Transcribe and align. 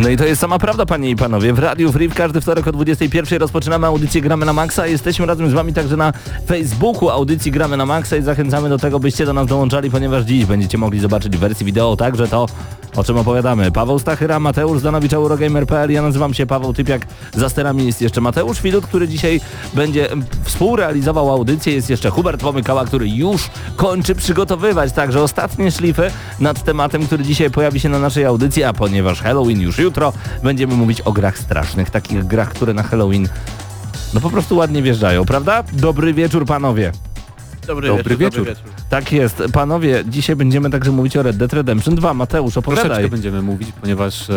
No 0.00 0.08
i 0.08 0.16
to 0.16 0.24
jest 0.24 0.40
sama 0.40 0.58
prawda, 0.58 0.86
panie 0.86 1.10
i 1.10 1.16
panowie. 1.16 1.52
W 1.52 1.58
Radiu 1.58 1.92
Free 1.92 2.08
w 2.08 2.14
każdy 2.14 2.40
wtorek 2.40 2.66
o 2.66 2.72
21 2.72 3.40
rozpoczynamy 3.40 3.86
audycję 3.86 4.20
Gramy 4.20 4.46
na 4.46 4.52
Maxa. 4.52 4.86
Jesteśmy 4.86 5.26
razem 5.26 5.50
z 5.50 5.52
wami 5.52 5.72
także 5.72 5.96
na 5.96 6.12
Facebooku 6.46 7.10
audycji 7.10 7.52
Gramy 7.52 7.76
na 7.76 7.86
Maxa 7.86 8.16
i 8.16 8.22
zachęcamy 8.22 8.68
do 8.68 8.78
tego, 8.78 9.00
byście 9.00 9.26
do 9.26 9.32
nas 9.32 9.46
dołączali, 9.46 9.90
ponieważ 9.90 10.24
dziś 10.24 10.44
będziecie 10.44 10.78
mogli 10.78 11.00
zobaczyć 11.00 11.36
w 11.36 11.40
wersji 11.40 11.66
wideo 11.66 11.96
także 11.96 12.28
to, 12.28 12.46
o 12.96 13.04
czym 13.04 13.18
opowiadamy. 13.18 13.72
Paweł 13.72 13.98
Stachyra, 13.98 14.40
Mateusz 14.40 14.78
Zdanowicz, 14.78 15.12
Eurogamer.pl. 15.12 15.90
Ja 15.90 16.02
nazywam 16.02 16.34
się 16.34 16.46
Paweł 16.46 16.72
Typiak. 16.72 17.06
Za 17.34 17.48
sterami 17.48 17.86
jest 17.86 18.02
jeszcze 18.02 18.20
Mateusz 18.20 18.60
Filut, 18.60 18.86
który 18.86 19.08
dzisiaj 19.08 19.40
będzie 19.74 20.08
współrealizował 20.44 21.30
audycję. 21.30 21.74
Jest 21.74 21.90
jeszcze 21.90 22.10
Hubert 22.10 22.40
Pomykała, 22.40 22.84
który 22.84 23.08
już 23.08 23.50
kończy 23.76 24.14
przygotowywać 24.14 24.92
także 24.92 25.22
ostatnie 25.22 25.70
szlify 25.70 26.10
nad 26.40 26.64
tematem, 26.64 27.06
który 27.06 27.24
dzisiaj 27.24 27.50
pojawi 27.50 27.80
się 27.80 27.88
na 27.88 27.98
naszej 27.98 28.24
audycji, 28.24 28.64
a 28.64 28.72
ponieważ 28.72 29.20
Halloween 29.22 29.60
już 29.60 29.78
jutro, 29.90 30.12
będziemy 30.42 30.74
mówić 30.74 31.00
o 31.00 31.12
grach 31.12 31.38
strasznych, 31.38 31.90
takich 31.90 32.26
grach, 32.26 32.50
które 32.50 32.74
na 32.74 32.82
Halloween 32.82 33.28
no 34.14 34.20
po 34.20 34.30
prostu 34.30 34.56
ładnie 34.56 34.82
wjeżdżają, 34.82 35.24
prawda? 35.24 35.64
Dobry 35.72 36.14
wieczór 36.14 36.46
panowie. 36.46 36.92
Dobry, 37.70 37.88
Dobry 37.88 38.16
wieczór, 38.16 38.46
wieczór. 38.46 38.64
Tak 38.88 39.12
jest. 39.12 39.42
Panowie, 39.52 40.04
dzisiaj 40.08 40.36
będziemy 40.36 40.70
także 40.70 40.92
mówić 40.92 41.16
o 41.16 41.22
Red 41.22 41.36
Dead 41.36 41.52
Redemption 41.52 41.94
2. 41.94 42.14
Mateusz, 42.14 42.54
Troszeczkę 42.54 42.80
opowiadaj. 42.82 43.10
będziemy 43.10 43.42
mówić, 43.42 43.68
ponieważ 43.80 44.30
e, 44.30 44.34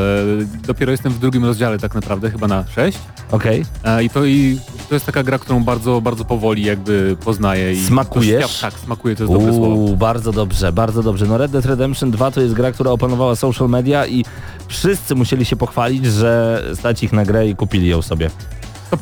dopiero 0.68 0.92
jestem 0.92 1.14
w 1.14 1.20
drugim 1.20 1.46
rozdziale 1.46 1.80
tak 1.80 1.96
naprawdę, 1.96 2.32
chyba 2.32 2.48
na 2.48 2.66
6. 2.76 2.98
Okej. 3.32 3.66
E, 3.84 4.04
I 4.04 4.10
to 4.10 4.26
i 4.26 4.60
to 4.90 4.96
jest 4.96 5.06
taka 5.06 5.24
gra, 5.24 5.40
którą 5.40 5.64
bardzo, 5.64 6.02
bardzo 6.02 6.26
powoli 6.26 6.64
jakby 6.64 7.18
poznaję. 7.26 7.74
I 7.74 7.86
Smakujesz? 7.86 8.60
Tak, 8.60 8.74
smakuje, 8.74 9.16
to 9.16 9.24
jest 9.24 9.34
dobre 9.34 9.54
słowo. 9.54 9.76
Uuu, 9.76 9.96
bardzo 9.98 10.32
dobrze, 10.32 10.72
bardzo 10.74 11.04
dobrze. 11.04 11.26
No 11.26 11.38
Red 11.38 11.52
Dead 11.52 11.66
Redemption 11.66 12.12
2 12.12 12.32
to 12.32 12.42
jest 12.42 12.54
gra, 12.54 12.72
która 12.72 12.92
opanowała 12.92 13.36
social 13.36 13.70
media 13.70 14.08
i 14.08 14.26
wszyscy 14.68 15.16
musieli 15.16 15.46
się 15.46 15.56
pochwalić, 15.56 16.06
że 16.06 16.64
stać 16.76 17.04
ich 17.04 17.14
na 17.14 17.26
grę 17.26 17.48
i 17.48 17.56
kupili 17.56 17.88
ją 17.88 18.02
sobie. 18.02 18.30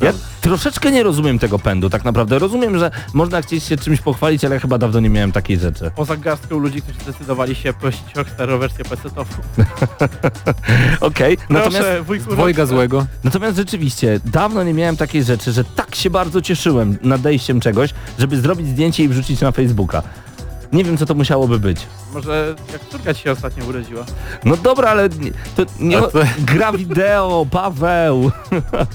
Ja 0.00 0.12
troszeczkę 0.40 0.90
nie 0.90 1.02
rozumiem 1.02 1.38
tego 1.38 1.58
pędu 1.58 1.90
tak 1.90 2.04
naprawdę. 2.04 2.38
Rozumiem, 2.38 2.78
że 2.78 2.90
można 3.14 3.42
chcieć 3.42 3.64
się 3.64 3.76
czymś 3.76 4.00
pochwalić, 4.00 4.44
ale 4.44 4.60
chyba 4.60 4.78
dawno 4.78 5.00
nie 5.00 5.10
miałem 5.10 5.32
takiej 5.32 5.58
rzeczy. 5.58 5.90
Poza 5.96 6.16
garstką 6.16 6.58
ludzi, 6.58 6.82
którzy 6.82 7.00
zdecydowali 7.00 7.54
się 7.54 7.72
prosić 7.72 8.14
Rockstar 8.16 8.50
o 8.50 8.58
wersję 8.58 8.84
PC-tową. 8.84 9.34
Okej, 11.00 11.38
natomiast, 11.50 11.76
Proszę, 11.86 12.02
wujku 12.02 12.30
Dwojga 12.30 12.66
złego. 12.66 13.06
natomiast 13.24 13.56
rzeczywiście 13.56 14.20
dawno 14.24 14.62
nie 14.64 14.74
miałem 14.74 14.96
takiej 14.96 15.24
rzeczy, 15.24 15.52
że 15.52 15.64
tak 15.64 15.94
się 15.94 16.10
bardzo 16.10 16.42
cieszyłem 16.42 16.98
nadejściem 17.02 17.60
czegoś, 17.60 17.94
żeby 18.18 18.40
zrobić 18.40 18.66
zdjęcie 18.68 19.04
i 19.04 19.08
wrzucić 19.08 19.40
na 19.40 19.52
Facebooka. 19.52 20.02
Nie 20.72 20.84
wiem, 20.84 20.96
co 20.96 21.06
to 21.06 21.14
musiałoby 21.14 21.58
być. 21.58 21.86
Może 22.14 22.54
jak 22.72 22.88
córka 22.88 23.14
ci 23.14 23.22
się 23.22 23.32
ostatnio 23.32 23.64
urodziła. 23.66 24.04
No 24.44 24.56
dobra, 24.56 24.90
ale 24.90 25.08
to 25.08 25.16
nie 25.80 25.98
to- 26.00 26.10
gra 26.54 26.72
wideo, 26.72 27.46
Paweł. 27.50 28.30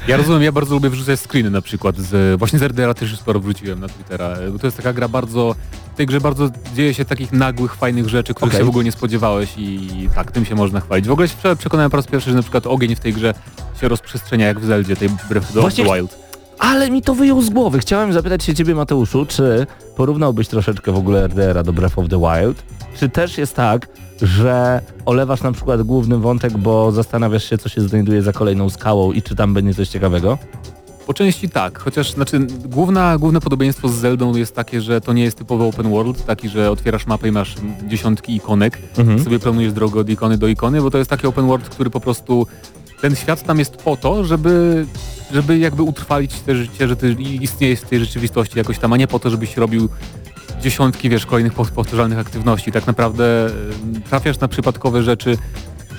Ja 0.08 0.18
rozumiem, 0.18 0.44
ja 0.44 0.52
bardzo 0.52 0.74
lubię 0.76 0.90
wrzucać 0.90 1.20
screeny 1.20 1.50
na 1.50 1.62
przykład. 1.62 1.98
Z, 1.98 2.40
właśnie 2.40 2.60
z 2.60 2.64
RDR-a 2.64 2.94
też 2.94 3.12
już 3.12 3.20
sporo 3.20 3.40
wróciłem 3.40 3.80
na 3.80 3.88
Twittera. 3.88 4.36
Bo 4.52 4.60
to 4.60 4.68
jest 4.68 4.78
taka 4.78 4.94
gra 4.94 5.08
bardzo... 5.08 5.56
W 5.94 5.98
tej 5.98 6.06
grze 6.06 6.22
bardzo 6.22 6.50
dzieje 6.76 6.94
się 6.94 7.06
takich 7.06 7.32
nagłych, 7.32 7.76
fajnych 7.76 8.10
rzeczy, 8.10 8.34
których 8.34 8.54
Okej. 8.54 8.60
się 8.62 8.66
w 8.66 8.70
ogóle 8.70 8.84
nie 8.86 8.92
spodziewałeś 8.92 9.50
i 9.58 9.90
tak, 10.16 10.32
tym 10.32 10.46
się 10.46 10.56
można 10.56 10.80
chwalić. 10.80 11.08
W 11.08 11.12
ogóle 11.12 11.28
się 11.28 11.36
prze- 11.38 11.56
przekonałem 11.56 11.92
po 11.92 11.98
raz 11.98 12.08
pierwszy, 12.08 12.30
że 12.30 12.36
na 12.36 12.42
przykład 12.42 12.68
ogień 12.68 12.96
w 12.96 13.00
tej 13.00 13.14
grze 13.14 13.34
się 13.82 13.88
rozprzestrzenia 13.88 14.48
jak 14.48 14.60
w 14.60 14.66
Zeldzie, 14.66 14.96
tej 14.96 15.10
Breath 15.10 15.48
of 15.48 15.54
the 15.54 15.60
Właśnie- 15.62 15.84
Wild. 15.86 16.27
Ale 16.60 16.92
mi 16.92 17.02
to 17.02 17.16
wyjął 17.16 17.42
z 17.42 17.50
głowy. 17.50 17.80
Chciałem 17.80 18.14
zapytać 18.14 18.44
się 18.44 18.54
ciebie, 18.56 18.76
Mateuszu, 18.76 19.26
czy 19.26 19.68
porównałbyś 19.96 20.48
troszeczkę 20.48 20.92
w 20.92 20.98
ogóle 20.98 21.24
RDR-a 21.28 21.64
do 21.64 21.74
Breath 21.74 22.00
of 22.00 22.10
the 22.10 22.20
Wild? 22.20 22.64
Czy 23.00 23.10
też 23.10 23.38
jest 23.38 23.56
tak, 23.56 23.88
że 24.22 24.82
olewasz 25.06 25.42
na 25.42 25.52
przykład 25.52 25.82
główny 25.84 26.18
wątek, 26.18 26.58
bo 26.58 26.92
zastanawiasz 26.92 27.50
się, 27.50 27.58
co 27.58 27.70
się 27.70 27.82
znajduje 27.82 28.22
za 28.22 28.34
kolejną 28.34 28.70
skałą 28.70 29.12
i 29.12 29.22
czy 29.22 29.36
tam 29.36 29.54
będzie 29.54 29.74
coś 29.74 29.90
ciekawego? 29.90 30.38
Po 31.08 31.14
części 31.14 31.50
tak, 31.50 31.80
chociaż 31.80 32.12
znaczy 32.14 32.40
główna, 32.66 33.18
główne 33.18 33.42
podobieństwo 33.42 33.90
z 33.90 33.94
Zeldą 33.94 34.36
jest 34.36 34.56
takie, 34.56 34.82
że 34.82 35.02
to 35.02 35.14
nie 35.14 35.24
jest 35.24 35.38
typowy 35.38 35.64
open 35.64 35.90
world, 35.90 36.26
taki, 36.26 36.50
że 36.50 36.72
otwierasz 36.72 37.06
mapę 37.08 37.28
i 37.28 37.32
masz 37.32 37.56
dziesiątki 37.88 38.36
ikonek 38.36 38.78
Mhm. 38.98 39.24
sobie 39.24 39.40
planujesz 39.40 39.74
drogę 39.74 40.00
od 40.00 40.10
ikony 40.10 40.38
do 40.38 40.48
ikony, 40.48 40.82
bo 40.82 40.92
to 40.92 40.98
jest 40.98 41.10
taki 41.10 41.28
open 41.28 41.48
world, 41.48 41.70
który 41.70 41.90
po 41.90 42.00
prostu 42.00 42.48
ten 43.02 43.16
świat 43.16 43.44
tam 43.44 43.60
jest 43.60 43.78
po 43.78 43.98
to, 43.98 44.24
żeby, 44.24 44.86
żeby 45.34 45.58
jakby 45.58 45.84
utrwalić 45.84 46.34
te 46.40 46.56
życie, 46.56 46.88
że 46.88 46.96
ty 46.96 47.12
istniejesz 47.42 47.80
w 47.80 47.86
tej 47.86 48.00
rzeczywistości 48.00 48.58
jakoś 48.58 48.80
tam, 48.80 48.94
a 48.94 48.98
nie 48.98 49.08
po 49.08 49.20
to, 49.20 49.30
żebyś 49.30 49.58
robił 49.58 49.90
dziesiątki, 50.62 51.10
wiesz, 51.10 51.26
kolejnych 51.26 51.54
pow- 51.54 51.72
powtarzalnych 51.72 52.20
aktywności. 52.20 52.72
Tak 52.72 52.88
naprawdę 52.88 53.50
trafiasz 54.10 54.40
na 54.40 54.48
przypadkowe 54.48 55.04
rzeczy 55.04 55.38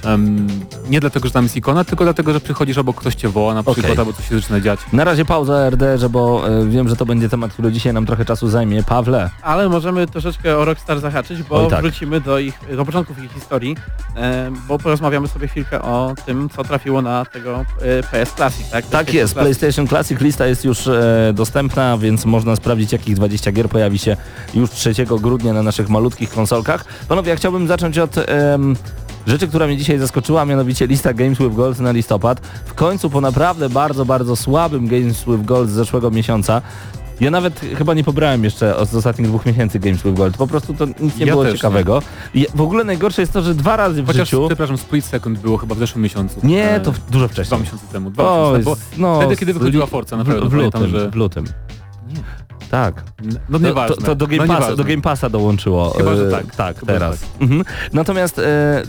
em, 0.04 0.47
nie 0.91 1.00
dlatego, 1.00 1.28
że 1.28 1.32
tam 1.34 1.44
jest 1.44 1.56
ikona, 1.56 1.84
tylko 1.84 2.04
dlatego, 2.04 2.32
że 2.32 2.41
przychodzisz 2.41 2.78
obok 2.78 2.97
ktoś 2.97 3.14
cię 3.14 3.28
woła 3.28 3.54
na 3.54 3.62
przykład, 3.62 3.86
Okej. 3.86 3.98
albo 3.98 4.12
coś 4.12 4.28
się 4.28 4.41
zaczyna 4.41 4.60
dziać. 4.60 4.81
Na 4.92 5.04
razie 5.04 5.25
pauza 5.25 5.70
RDR, 5.70 6.10
bo 6.10 6.48
e, 6.48 6.66
wiem, 6.66 6.88
że 6.88 6.97
to 6.97 7.06
będzie 7.06 7.28
temat, 7.28 7.53
który 7.53 7.72
dzisiaj 7.72 7.92
nam 7.92 8.06
trochę 8.06 8.25
czasu 8.25 8.48
zajmie. 8.48 8.82
Pawle, 8.82 9.31
Ale 9.42 9.69
możemy 9.69 10.06
troszeczkę 10.06 10.58
o 10.58 10.64
Rockstar 10.64 11.00
zahaczyć, 11.00 11.42
bo 11.42 11.64
Oj, 11.64 11.70
tak. 11.70 11.82
wrócimy 11.82 12.20
do 12.20 12.38
ich, 12.38 12.60
do 12.76 12.84
początków 12.84 13.25
ich 13.25 13.32
historii, 13.32 13.76
e, 14.16 14.50
bo 14.69 14.78
porozmawiamy 14.78 15.28
sobie 15.28 15.48
chwilkę 15.48 15.82
o 15.82 16.14
tym, 16.26 16.48
co 16.48 16.64
trafiło 16.64 17.03
na 17.03 17.25
tego 17.25 17.64
e, 17.82 18.03
PS 18.03 18.32
Classic, 18.37 18.70
tak? 18.70 18.87
Tak 18.87 19.14
jest, 19.14 19.32
Classic. 19.32 19.58
PlayStation 19.58 19.88
Classic 19.88 20.20
lista 20.20 20.47
jest 20.47 20.64
już 20.64 20.88
dostępna, 21.34 21.98
więc 21.98 22.25
można 22.25 22.56
sprawdzić 22.56 22.92
jakich 22.92 23.14
20 23.14 23.53
gier 23.53 23.69
pojawi 23.69 23.98
się 23.98 24.16
już 24.54 24.70
3 24.70 24.92
grudnia 25.20 25.53
na 25.53 25.62
naszych 25.62 25.88
malutkich 25.88 26.31
konsolkach. 26.31 26.84
Panowie, 27.08 27.31
ja 27.31 27.37
chciałbym 27.37 27.69
zacząć 27.69 27.98
od 27.98 28.16
rzeczy, 29.28 29.49
która 29.49 29.66
mnie 29.66 29.77
dzisiaj 29.77 29.99
zaskoczyła, 29.99 30.44
mianowicie 30.44 30.87
lista 30.87 31.15
Games 31.15 31.39
with 31.39 31.55
Gold 31.55 31.81
na 31.81 31.93
listopad. 31.93 32.41
W 32.66 32.75
końcu 32.75 33.11
po 33.11 33.21
naprawdę 33.21 33.69
bardzo, 33.69 34.05
bardzo 34.05 34.37
słabym 34.37 34.89
Games 34.89 35.25
with 35.25 35.44
Gold 35.44 35.71
z 35.71 35.72
zeszłego 35.72 36.11
miesiąca 36.11 36.62
ja 37.21 37.31
nawet 37.31 37.61
chyba 37.78 37.94
nie 37.94 38.05
pobrałem 38.05 38.44
jeszcze 38.44 38.77
od 38.77 38.94
ostatnich 38.94 39.28
dwóch 39.28 39.47
miesięcy 39.47 39.78
Games 39.78 40.03
with 40.03 40.17
Gold. 40.17 40.37
Po 40.37 40.47
prostu 40.47 40.75
to 40.75 40.87
nic 40.87 41.17
nie 41.17 41.27
Ja 41.27 41.33
było 41.33 41.53
ciekawego. 41.53 42.03
I 42.34 42.47
w 42.55 42.61
ogóle 42.61 42.84
najgorsze 42.84 43.22
jest 43.22 43.33
to, 43.33 43.43
że 43.43 43.55
dwa 43.55 43.77
razy 43.77 44.03
w 44.03 44.06
Chociaż, 44.06 44.28
życiu... 44.31 44.47
przepraszam, 44.47 44.78
Split 44.78 45.05
Second 45.05 45.38
było 45.38 45.56
chyba 45.56 45.75
w 45.75 45.78
zeszłym 45.78 46.03
miesiącu. 46.05 46.41
Nie, 46.43 46.71
E, 46.71 46.81
to 46.81 46.93
w- 46.93 47.11
dużo 47.11 47.25
Dwa 47.25 47.33
wcześniej. 47.33 47.61
miesiące 47.61 47.87
temu. 47.93 48.11
Dwa 48.11 48.22
O, 48.33 48.49
miesiące, 48.59 48.65
bo 48.65 48.77
no, 48.99 49.21
wtedy, 49.21 49.37
kiedy 49.37 49.53
z 49.53 49.59
wychodziła 49.59 49.87
Forza, 49.87 50.17
na 50.17 50.25
w, 50.25 50.27
pewno 50.27 50.47
w 50.47 50.50
pamiętam, 50.50 50.83
lutym, 50.83 51.00
że... 51.00 51.11
w 51.11 51.15
lutym. 51.15 51.44
Nie. 52.09 52.17
Tak. 52.71 53.05
No 53.49 53.59
To, 53.59 53.67
nieważne. 53.67 53.97
to, 53.97 54.03
to 54.03 54.15
do, 54.15 54.27
Game 54.27 54.47
no, 54.47 54.55
Passa, 54.55 54.77
do 54.77 54.84
Game 54.84 55.03
Passa 55.03 55.31
dołączyło. 55.31 55.91
Chyba, 55.91 56.17
że 56.17 56.28
e, 56.28 56.31
tak. 56.31 56.56
Tak, 56.56 56.81
Chyba, 56.81 56.93
teraz. 56.93 57.19
Mhm. 57.41 57.65
Natomiast 57.93 58.38
e, 58.38 58.83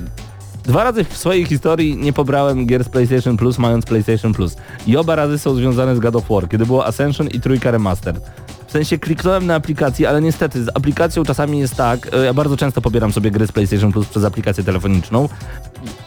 dwa 0.70 0.84
razy 0.84 1.04
w 1.04 1.18
swojej 1.18 1.46
historii 1.46 1.98
nie 1.98 2.14
pobrałem 2.14 2.66
gier 2.66 2.84
z 2.84 2.90
PlayStation 2.90 3.38
Plus 3.38 3.58
mając 3.58 3.86
PlayStation 3.86 4.34
Plus. 4.34 4.56
I 4.88 4.98
oba 4.98 5.16
razy 5.16 5.40
są 5.40 5.56
związane 5.56 5.96
z 5.96 6.00
God 6.00 6.16
of 6.16 6.30
War, 6.30 6.50
kiedy 6.50 6.66
było 6.66 6.86
Ascension 6.86 7.28
i 7.28 7.40
trójka 7.40 7.72
Remastered. 7.72 8.32
W 8.68 8.72
sensie 8.72 8.98
kliknąłem 8.98 9.46
na 9.46 9.56
aplikację, 9.56 10.10
ale 10.10 10.22
niestety 10.22 10.64
z 10.64 10.70
aplikacją 10.70 11.24
czasami 11.24 11.60
jest 11.60 11.76
tak, 11.76 12.14
e, 12.14 12.26
ja 12.26 12.34
bardzo 12.34 12.58
często 12.58 12.82
pobieram 12.82 13.14
sobie 13.14 13.32
gry 13.32 13.48
z 13.48 13.52
PlayStation 13.52 13.92
Plus 13.92 14.08
przez 14.08 14.24
aplikację 14.24 14.64
telefoniczną. 14.64 15.30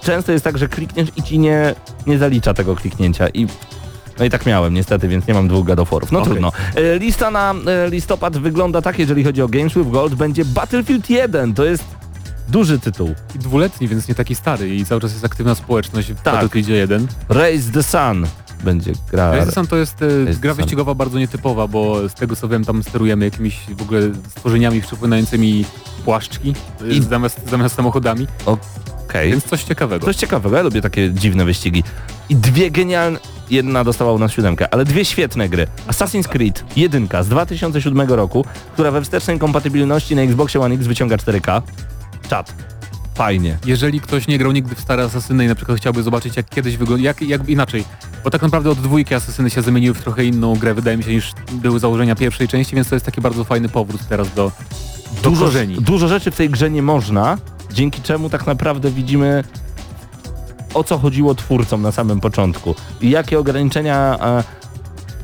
Często 0.03 0.33
jest 0.33 0.45
tak, 0.45 0.59
że 0.59 0.69
klikniesz 0.69 1.09
i 1.17 1.23
ci 1.23 1.39
nie, 1.39 1.75
nie 2.07 2.19
zalicza 2.19 2.55
tego 2.55 2.77
kliknięcia 2.77 3.29
i 3.29 3.47
no 4.19 4.25
i 4.25 4.31
tak 4.31 4.47
miałem 4.47 4.75
niestety, 4.75 5.09
więc 5.09 5.27
nie 5.27 5.35
mam 5.35 5.49
dwóch 5.49 5.67
God 5.67 5.79
of 5.79 5.91
War'ów. 5.91 6.13
No 6.13 6.19
Okej. 6.19 6.31
trudno. 6.31 6.53
E, 6.75 6.99
Lista 6.99 7.31
na 7.31 7.55
e, 7.67 7.91
listopad 7.91 8.39
wygląda 8.39 8.83
tak, 8.83 8.99
jeżeli 8.99 9.25
chodzi 9.25 9.43
o 9.43 9.49
Games 9.49 9.75
with 9.75 9.91
Gold, 9.91 10.15
będzie 10.15 10.45
Battlefield 10.45 11.11
1. 11.11 11.55
To 11.55 11.65
jest 11.65 12.02
duży 12.49 12.79
tytuł. 12.79 13.15
I 13.35 13.39
dwuletni, 13.39 13.89
więc 13.89 14.09
nie 14.09 14.15
taki 14.15 14.35
stary 14.35 14.75
i 14.77 14.85
cały 14.85 15.01
czas 15.01 15.13
jest 15.13 15.25
aktywna 15.25 15.55
społeczność 15.55 16.13
w 16.13 16.21
Tak. 16.23 16.35
Battlefieldzie 16.35 16.75
1. 16.75 17.07
Raise 17.29 17.73
the 17.73 17.83
Sun 17.83 18.27
będzie 18.65 18.93
gra. 19.11 19.33
Resistance 19.33 19.71
to 19.71 19.77
jest 19.77 20.03
e, 20.03 20.07
gra 20.41 20.55
wyścigowa 20.55 20.95
bardzo 20.95 21.19
nietypowa, 21.19 21.67
bo 21.69 22.09
z 22.09 22.15
tego 22.15 22.37
co 22.37 22.49
wiem 22.49 22.65
tam 22.65 22.83
sterujemy 22.83 23.25
jakimiś 23.25 23.61
w 23.79 23.83
ogóle 23.83 24.01
stworzeniami 24.29 24.81
przypominającymi 24.81 25.65
płaszczki 26.05 26.55
e, 26.83 26.89
I- 26.89 27.03
zamiast, 27.03 27.41
zamiast 27.51 27.75
samochodami. 27.77 28.27
Okej. 28.47 29.31
Więc 29.31 29.45
coś 29.45 29.65
ciekawego. 29.65 30.07
Coś 30.07 30.17
ciekawego, 30.17 30.57
ja 30.57 30.63
lubię 30.63 30.81
takie 30.83 31.11
dziwne 31.11 31.45
wyścigi. 31.45 31.85
I 32.29 32.37
dwie 32.37 32.71
genialne, 32.71 33.19
jedna 33.51 33.85
dostała 33.85 34.13
u 34.13 34.19
nas 34.19 34.33
siódemkę, 34.33 34.75
ale 34.75 34.85
dwie 34.85 35.05
świetne 35.05 35.49
gry. 35.49 35.67
Assassin's 35.89 36.29
Creed, 36.29 36.65
jedynka 36.77 37.23
z 37.23 37.29
2007 37.29 38.01
roku, 38.11 38.45
która 38.73 38.91
we 38.91 39.03
wstecznej 39.03 39.39
kompatybilności 39.39 40.17
na 40.17 40.23
Xboxie 40.23 40.61
One 40.61 40.75
X 40.75 40.87
wyciąga 40.87 41.17
4K. 41.17 41.63
Czad. 42.33 42.55
Fajnie. 43.15 43.59
Jeżeli 43.67 44.01
ktoś 44.01 44.29
nie 44.29 44.39
grał 44.39 44.53
nigdy 44.53 44.75
w 44.75 44.81
stare 44.81 45.05
Asasyny 45.05 45.45
i 45.45 45.49
na 45.49 45.55
przykład 45.55 45.79
chciałby 45.79 46.03
zobaczyć 46.03 46.37
jak 46.37 46.49
kiedyś 46.49 46.77
wygląda, 46.77 47.05
jak, 47.05 47.23
jak 47.23 47.49
inaczej, 47.49 47.85
bo 48.25 48.31
tak 48.31 48.43
naprawdę 48.43 48.71
od 48.71 48.79
dwójki 48.79 49.15
Asasyny 49.15 49.51
się 49.51 49.63
zamieniły 49.63 49.95
w 49.95 50.03
trochę 50.03 50.25
inną 50.25 50.57
grę, 50.57 50.75
wydaje 50.75 50.97
mi 50.97 51.05
się, 51.05 51.11
niż 51.11 51.33
były 51.53 51.79
założenia 51.79 52.15
pierwszej 52.15 52.49
części, 52.49 52.75
więc 52.75 52.89
to 52.89 52.95
jest 52.95 53.07
taki 53.07 53.21
bardzo 53.21 53.45
fajny 53.45 53.69
powrót 53.69 54.01
teraz 54.09 54.35
do, 54.35 54.53
do 55.23 55.31
Dużo, 55.31 55.45
korzeni. 55.45 55.75
dużo 55.75 56.09
rzeczy 56.09 56.31
w 56.31 56.37
tej 56.37 56.51
grze 56.51 56.71
nie 56.71 56.83
można, 56.83 57.39
dzięki 57.73 58.03
czemu 58.03 58.31
tak 58.31 58.47
naprawdę 58.47 58.91
widzimy 58.91 59.45
o 60.75 60.85
co 60.85 60.99
chodziło 60.99 61.35
twórcom 61.35 61.83
na 61.83 61.93
samym 61.93 62.21
początku 62.21 62.75
i 63.01 63.11
jakie 63.11 63.39
ograniczenia 63.39 64.19
e, 64.21 64.45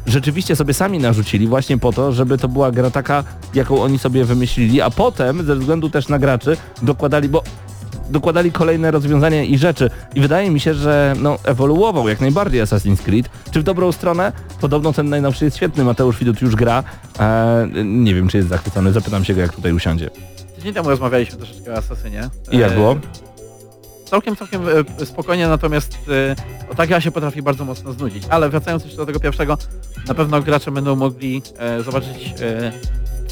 rzeczywiście 0.08 0.56
sobie 0.56 0.74
sami 0.74 0.98
narzucili 0.98 1.46
właśnie 1.46 1.78
po 1.78 1.92
to, 1.92 2.12
żeby 2.12 2.38
to 2.38 2.48
była 2.48 2.70
gra 2.70 2.90
taka, 2.90 3.24
jaką 3.54 3.82
oni 3.82 3.98
sobie 3.98 4.24
wymyślili, 4.24 4.80
a 4.80 4.90
potem 4.90 5.44
ze 5.46 5.56
względu 5.56 5.90
też 5.90 6.08
na 6.08 6.18
graczy 6.18 6.56
dokładali, 6.82 7.28
bo 7.28 7.42
dokładali 8.10 8.52
kolejne 8.52 8.90
rozwiązania 8.90 9.42
i 9.42 9.58
rzeczy 9.58 9.90
i 10.14 10.20
wydaje 10.20 10.50
mi 10.50 10.60
się, 10.60 10.74
że 10.74 11.14
no, 11.20 11.38
ewoluował 11.44 12.08
jak 12.08 12.20
najbardziej 12.20 12.62
Assassin's 12.62 13.02
Creed. 13.02 13.28
Czy 13.50 13.60
w 13.60 13.62
dobrą 13.62 13.92
stronę? 13.92 14.32
Podobno 14.60 14.92
ten 14.92 15.08
najnowszy 15.08 15.44
jest 15.44 15.56
świetny, 15.56 15.84
Mateusz 15.84 16.18
Widut 16.18 16.42
już 16.42 16.56
gra. 16.56 16.84
E, 17.20 17.68
nie 17.84 18.14
wiem, 18.14 18.28
czy 18.28 18.36
jest 18.36 18.48
zachwycony, 18.48 18.92
zapytam 18.92 19.24
się 19.24 19.34
go, 19.34 19.40
jak 19.40 19.52
tutaj 19.54 19.72
usiądzie. 19.72 20.10
Tydzień 20.56 20.74
temu 20.74 20.88
rozmawialiśmy 20.88 21.36
troszeczkę 21.36 21.72
o 21.74 21.76
Asasynie. 21.76 22.28
I 22.50 22.58
jak 22.58 22.72
E, 22.72 22.74
było? 22.74 22.96
Całkiem, 24.10 24.36
całkiem 24.36 24.62
e, 25.00 25.06
spokojnie, 25.06 25.48
natomiast 25.48 25.98
e, 26.08 26.70
o 26.70 26.74
ta 26.74 26.86
gra 26.86 27.00
się 27.00 27.10
potrafi 27.10 27.42
bardzo 27.42 27.64
mocno 27.64 27.92
znudzić. 27.92 28.22
Ale 28.30 28.48
wracając 28.48 28.84
jeszcze 28.84 28.96
do 28.96 29.06
tego 29.06 29.20
pierwszego, 29.20 29.58
na 30.08 30.14
pewno 30.14 30.42
gracze 30.42 30.70
będą 30.70 30.96
mogli 30.96 31.42
e, 31.58 31.82
zobaczyć 31.82 32.34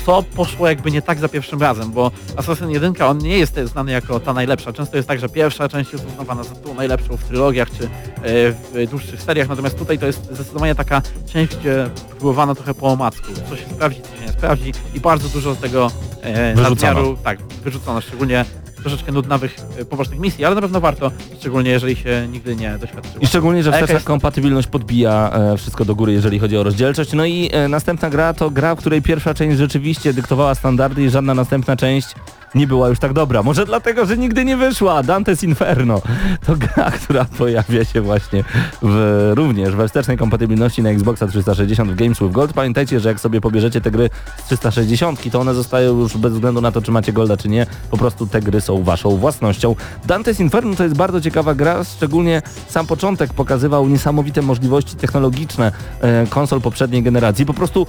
co 0.07 0.23
poszło 0.23 0.69
jakby 0.69 0.91
nie 0.91 1.03
tak 1.03 1.19
za 1.19 1.29
pierwszym 1.29 1.63
razem, 1.63 1.93
bo 1.93 2.11
Assassin 2.37 2.71
1 2.71 2.95
on 3.03 3.19
nie 3.19 3.39
jest 3.39 3.59
znany 3.65 3.93
jako 3.93 4.21
ta 4.21 4.33
najlepsza. 4.33 4.73
Często 4.73 4.97
jest 4.97 5.09
tak, 5.09 5.21
że 5.21 5.29
pierwsza 5.29 5.69
część 5.69 5.93
jest 5.93 6.07
uznawana 6.07 6.45
za 6.45 6.55
tą 6.55 6.75
najlepszą 6.75 7.17
w 7.17 7.25
trylogiach 7.25 7.69
czy 7.71 7.89
w 8.23 8.87
dłuższych 8.91 9.23
seriach, 9.23 9.49
natomiast 9.49 9.79
tutaj 9.79 9.99
to 9.99 10.07
jest 10.07 10.25
zdecydowanie 10.25 10.75
taka 10.75 11.03
część, 11.33 11.57
gdzie 11.57 11.91
próbowano 12.11 12.55
trochę 12.55 12.75
po 12.75 12.87
omacku, 12.87 13.27
co 13.49 13.57
się 13.57 13.67
sprawdzi, 13.71 14.03
co 14.03 14.17
się 14.17 14.27
nie 14.27 14.33
sprawdzi 14.33 14.73
i 14.95 15.01
bardzo 15.01 15.29
dużo 15.29 15.55
z 15.55 15.59
tego 15.59 15.91
e, 16.23 16.55
Wyrzucono. 16.55 16.93
nadmiaru, 16.93 17.17
tak, 17.25 17.43
wyrzucono, 17.43 18.01
szczególnie 18.01 18.45
troszeczkę 18.91 19.13
nudnawych, 19.13 19.57
e, 19.79 19.85
pobocznych 19.85 20.19
misji, 20.19 20.45
ale 20.45 20.55
na 20.55 20.61
pewno 20.61 20.81
warto, 20.81 21.11
szczególnie 21.41 21.71
jeżeli 21.71 21.97
się 21.97 22.29
nigdy 22.33 22.57
nie 22.57 22.79
doświadczyło. 22.79 23.17
I 23.21 23.27
szczególnie, 23.27 23.63
że 23.63 23.71
A 23.71 23.73
jaka 23.73 23.79
wsteczna 23.87 23.95
jest- 23.95 24.07
kompatybilność 24.07 24.69
podbija 24.69 25.31
e, 25.53 25.57
wszystko 25.57 25.85
do 25.85 25.95
góry, 25.95 26.13
jeżeli 26.13 26.39
chodzi 26.39 26.57
o 26.57 26.63
rozdzielczość. 26.63 27.13
No 27.13 27.25
i 27.25 27.51
e, 27.53 27.69
następna 27.69 28.11
gra 28.11 28.35
to 28.35 28.51
gra, 28.51 28.75
w 28.75 28.79
której 28.79 29.03
pierwsza 29.03 29.35
część 29.35 29.59
rzeczywiście 29.59 30.13
dyktowała 30.13 30.55
standardy 30.55 31.05
i 31.05 31.11
żadna 31.11 31.35
następna 31.35 31.77
część 31.77 32.09
nie 32.57 32.67
była 32.67 32.89
już 32.89 32.99
tak 32.99 33.13
dobra. 33.13 33.43
Może 33.43 33.67
dlatego, 33.67 34.07
że 34.07 34.19
nigdy 34.19 34.45
nie 34.45 34.57
wyszła. 34.57 35.03
Dante's 35.03 35.45
Inferno 35.45 36.03
to 36.47 36.57
gra, 36.57 36.91
która 37.05 37.25
pojawia 37.25 37.85
się 37.85 38.01
właśnie 38.01 38.45
w, 38.83 39.33
również 39.35 39.75
we 39.75 39.89
wstecznej 39.89 40.17
kompatybilności 40.17 40.83
na 40.83 40.91
Xboxa 40.91 41.27
360 41.27 41.91
w 41.91 41.95
Games 41.95 42.19
with 42.19 42.33
Gold. 42.33 42.53
Pamiętajcie, 42.53 43.01
że 43.01 43.09
jak 43.09 43.21
sobie 43.21 43.41
pobierzecie 43.41 43.81
te 43.81 43.91
gry 43.91 44.11
z 44.37 44.45
360, 44.45 45.31
to 45.33 45.41
one 45.41 45.55
zostają 45.55 45.99
już 45.99 46.17
bez 46.17 46.33
względu 46.33 46.61
na 46.61 46.73
to, 46.73 46.83
czy 46.83 46.91
macie 46.91 47.13
Golda, 47.13 47.37
czy 47.37 47.49
nie. 47.49 47.67
Po 47.91 47.97
prostu 47.97 48.27
te 48.27 48.41
gry 48.41 48.61
są 48.61 48.83
waszą 48.83 49.17
własnością. 49.17 49.75
Dante's 50.07 50.41
Inferno 50.41 50.77
to 50.77 50.83
jest 50.83 50.97
bardzo 50.97 51.21
ciekawa 51.21 51.55
gra, 51.55 51.85
szczególnie 51.85 52.43
sam 52.69 52.87
początek 52.87 53.33
pokazywał 53.33 53.89
niesamowite 53.89 54.43
możliwości 54.43 54.97
technologiczne 54.97 55.73
e, 56.01 56.27
konsol 56.27 56.61
poprzedniej 56.61 57.03
generacji. 57.03 57.47
Po 57.47 57.55
prostu 57.55 57.87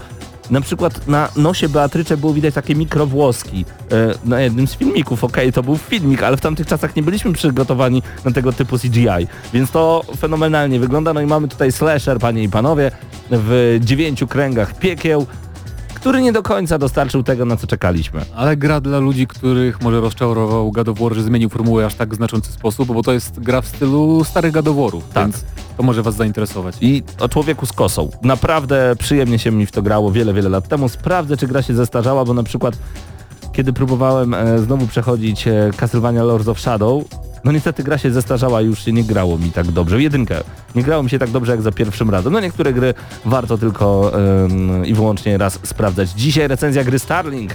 na 0.49 0.61
przykład 0.61 1.07
na 1.07 1.29
nosie 1.35 1.69
Beatrycze 1.69 2.17
było 2.17 2.33
widać 2.33 2.53
takie 2.53 2.75
mikrowłoski 2.75 3.65
e, 3.91 4.13
na 4.25 4.41
jednym 4.41 4.67
z 4.67 4.75
filmików. 4.75 5.23
Okej, 5.23 5.53
to 5.53 5.63
był 5.63 5.77
filmik, 5.77 6.23
ale 6.23 6.37
w 6.37 6.41
tamtych 6.41 6.67
czasach 6.67 6.95
nie 6.95 7.03
byliśmy 7.03 7.33
przygotowani 7.33 8.03
na 8.25 8.31
tego 8.31 8.53
typu 8.53 8.77
CGI, 8.79 9.27
więc 9.53 9.71
to 9.71 10.03
fenomenalnie 10.17 10.79
wygląda. 10.79 11.13
No 11.13 11.21
i 11.21 11.25
mamy 11.25 11.47
tutaj 11.47 11.71
slasher, 11.71 12.19
panie 12.19 12.43
i 12.43 12.49
panowie, 12.49 12.91
w 13.31 13.77
dziewięciu 13.81 14.27
kręgach 14.27 14.79
piekieł, 14.79 15.25
który 15.99 16.21
nie 16.21 16.31
do 16.31 16.43
końca 16.43 16.77
dostarczył 16.77 17.23
tego, 17.23 17.45
na 17.45 17.57
co 17.57 17.67
czekaliśmy. 17.67 18.21
Ale 18.35 18.57
gra 18.57 18.81
dla 18.81 18.99
ludzi, 18.99 19.27
których 19.27 19.81
może 19.81 20.01
rozczarował 20.01 20.71
God 20.71 20.89
of 20.89 20.99
War, 20.99 21.13
że 21.13 21.23
zmienił 21.23 21.49
formułę 21.49 21.85
aż 21.85 21.95
tak 21.95 22.13
w 22.13 22.15
znaczący 22.15 22.51
sposób, 22.51 22.87
bo 22.93 23.03
to 23.03 23.13
jest 23.13 23.39
gra 23.39 23.61
w 23.61 23.67
stylu 23.67 24.23
starych 24.23 24.51
God 24.53 24.67
of 24.67 24.75
War'ów, 24.75 25.01
Tak. 25.13 25.23
więc 25.23 25.45
to 25.77 25.83
może 25.83 26.03
was 26.03 26.15
zainteresować. 26.15 26.75
I 26.81 27.03
o 27.19 27.29
człowieku 27.29 27.65
z 27.65 27.73
kosą. 27.73 28.09
Naprawdę 28.21 28.95
przyjemnie 28.99 29.39
się 29.39 29.51
mi 29.51 29.65
w 29.65 29.71
to 29.71 29.81
grało 29.81 30.11
wiele, 30.11 30.33
wiele 30.33 30.49
lat 30.49 30.67
temu. 30.67 30.89
Sprawdzę, 30.89 31.37
czy 31.37 31.47
gra 31.47 31.61
się 31.61 31.73
zestarzała, 31.75 32.25
bo 32.25 32.33
na 32.33 32.43
przykład 32.43 32.77
kiedy 33.51 33.73
próbowałem 33.73 34.33
e, 34.33 34.59
znowu 34.59 34.87
przechodzić 34.87 35.47
e, 35.47 35.71
Castlevania 35.77 36.23
Lords 36.23 36.47
of 36.47 36.59
Shadow, 36.59 37.03
no 37.43 37.51
niestety 37.51 37.83
gra 37.83 37.97
się 37.97 38.11
zestarzała 38.11 38.61
i 38.61 38.65
już 38.65 38.85
się 38.85 38.91
nie 38.93 39.03
grało 39.03 39.37
mi 39.37 39.51
tak 39.51 39.67
dobrze. 39.71 40.01
Jedynkę 40.01 40.41
nie 40.75 40.83
grało 40.83 41.03
mi 41.03 41.09
się 41.09 41.19
tak 41.19 41.29
dobrze 41.29 41.51
jak 41.51 41.61
za 41.61 41.71
pierwszym 41.71 42.09
razem. 42.09 42.33
No 42.33 42.39
niektóre 42.39 42.73
gry 42.73 42.93
warto 43.25 43.57
tylko 43.57 44.11
em, 44.45 44.85
i 44.85 44.93
wyłącznie 44.93 45.37
raz 45.37 45.59
sprawdzać. 45.63 46.09
Dzisiaj 46.11 46.47
recenzja 46.47 46.83
gry 46.83 46.99
Starlink. 46.99 47.51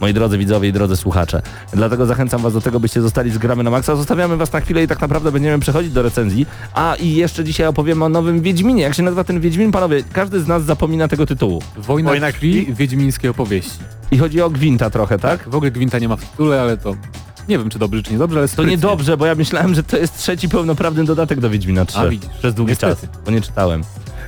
Moi 0.00 0.14
drodzy 0.14 0.38
widzowie 0.38 0.68
i 0.68 0.72
drodzy 0.72 0.96
słuchacze. 0.96 1.42
Dlatego 1.72 2.06
zachęcam 2.06 2.42
was 2.42 2.52
do 2.52 2.60
tego, 2.60 2.80
byście 2.80 3.00
zostali 3.02 3.30
z 3.30 3.38
Gramy 3.38 3.62
na 3.62 3.70
Maxa. 3.70 3.96
Zostawiamy 3.96 4.36
was 4.36 4.52
na 4.52 4.60
chwilę 4.60 4.82
i 4.82 4.88
tak 4.88 5.00
naprawdę 5.00 5.32
będziemy 5.32 5.58
przechodzić 5.58 5.92
do 5.92 6.02
recenzji. 6.02 6.46
A 6.74 6.94
i 6.94 7.14
jeszcze 7.14 7.44
dzisiaj 7.44 7.66
opowiemy 7.66 8.04
o 8.04 8.08
nowym 8.08 8.40
Wiedźminie. 8.40 8.82
Jak 8.82 8.94
się 8.94 9.02
nazywa 9.02 9.24
ten 9.24 9.40
Wiedźmin? 9.40 9.72
Panowie, 9.72 10.02
każdy 10.12 10.40
z 10.40 10.46
nas 10.48 10.64
zapomina 10.64 11.08
tego 11.08 11.26
tytułu. 11.26 11.62
Wojna, 11.76 12.10
Wojna 12.10 12.32
krwi, 12.32 12.62
krwi? 12.62 12.74
wiedźmińskie 12.74 13.30
opowieści. 13.30 13.78
I 14.10 14.18
chodzi 14.18 14.42
o 14.42 14.50
Gwinta 14.50 14.90
trochę, 14.90 15.18
tak? 15.18 15.48
W 15.48 15.54
ogóle 15.54 15.70
Gwinta 15.70 15.98
nie 15.98 16.08
ma 16.08 16.16
w 16.16 16.24
tytule, 16.30 16.60
ale 16.60 16.76
to 16.76 16.96
nie 17.48 17.58
wiem 17.58 17.70
czy 17.70 17.78
dobrze 17.78 18.02
czy 18.02 18.12
niedobrze, 18.12 18.38
ale 18.38 18.48
To 18.48 18.52
sprytnie. 18.52 18.70
niedobrze, 18.72 19.16
bo 19.16 19.26
ja 19.26 19.34
myślałem, 19.34 19.74
że 19.74 19.82
to 19.82 19.96
jest 19.96 20.18
trzeci 20.18 20.48
pełnoprawny 20.48 21.04
dodatek 21.04 21.40
do 21.40 21.50
Wiedźmina 21.50 21.84
3. 21.84 21.98
A, 21.98 22.08
widzisz. 22.08 22.30
Przez 22.38 22.54
długi 22.54 22.70
Niestety. 22.72 23.06
czas, 23.06 23.10
bo 23.24 23.30
nie 23.30 23.40
czytałem. 23.40 23.82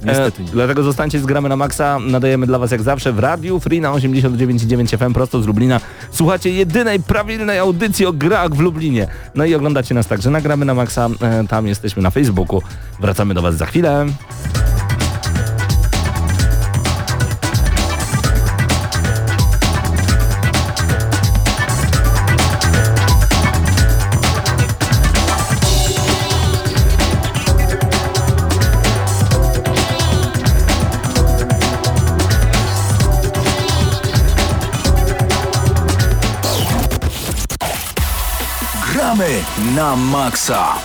Niestety 0.04 0.42
nie. 0.42 0.48
Dlatego 0.50 0.82
zostańcie 0.82 1.20
z 1.20 1.26
Gramy 1.26 1.48
na 1.48 1.56
Maxa. 1.56 1.98
Nadajemy 1.98 2.46
dla 2.46 2.58
was 2.58 2.70
jak 2.70 2.82
zawsze 2.82 3.12
w 3.12 3.18
Radiu 3.18 3.60
Free 3.60 3.80
na 3.80 3.90
89,9 3.92 4.98
FM 4.98 5.12
prosto 5.14 5.42
z 5.42 5.46
Lublina. 5.46 5.80
Słuchacie 6.10 6.50
jedynej 6.50 7.00
prawilnej 7.00 7.58
audycji 7.58 8.06
o 8.06 8.12
grach 8.12 8.54
w 8.54 8.60
Lublinie. 8.60 9.06
No 9.34 9.44
i 9.44 9.54
oglądacie 9.54 9.94
nas 9.94 10.06
także 10.06 10.30
na 10.30 10.40
Gramy 10.40 10.64
na 10.64 10.74
Maxa. 10.74 11.08
E, 11.20 11.44
Tam 11.48 11.66
jesteśmy 11.66 12.02
na 12.02 12.10
Facebooku. 12.10 12.62
Wracamy 13.00 13.34
do 13.34 13.42
was 13.42 13.56
za 13.56 13.66
chwilę. 13.66 14.06
Na 39.74 39.96
maksa. 39.96 40.78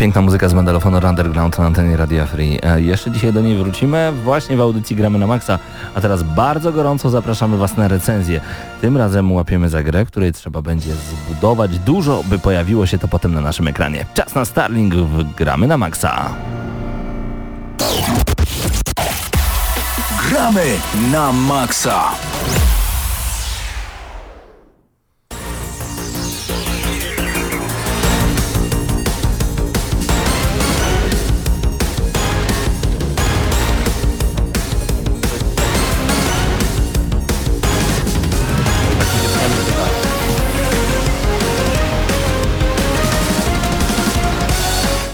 Przepiękna 0.00 0.22
muzyka 0.22 0.48
z 0.48 0.54
Mandalofonu 0.54 0.98
Underground 1.08 1.58
na 1.58 1.66
antenie 1.66 1.96
Radia 1.96 2.26
Free. 2.26 2.58
E, 2.62 2.80
jeszcze 2.80 3.10
dzisiaj 3.10 3.32
do 3.32 3.40
niej 3.40 3.56
wrócimy 3.56 4.12
właśnie 4.24 4.56
w 4.56 4.60
audycji 4.60 4.96
Gramy 4.96 5.18
na 5.18 5.26
Maxa, 5.26 5.58
a 5.94 6.00
teraz 6.00 6.22
bardzo 6.22 6.72
gorąco 6.72 7.10
zapraszamy 7.10 7.56
Was 7.56 7.76
na 7.76 7.88
recenzję. 7.88 8.40
Tym 8.80 8.96
razem 8.96 9.32
łapiemy 9.32 9.68
za 9.68 9.82
grę, 9.82 10.04
której 10.04 10.32
trzeba 10.32 10.62
będzie 10.62 10.90
zbudować 10.94 11.78
dużo, 11.78 12.24
by 12.24 12.38
pojawiło 12.38 12.86
się 12.86 12.98
to 12.98 13.08
potem 13.08 13.34
na 13.34 13.40
naszym 13.40 13.68
ekranie. 13.68 14.06
Czas 14.14 14.34
na 14.34 14.44
Starlink 14.44 14.94
w 14.94 15.34
Gramy 15.34 15.66
na 15.66 15.78
Maxa. 15.78 16.30
Gramy 20.28 20.64
na 21.12 21.32
maksa. 21.32 22.04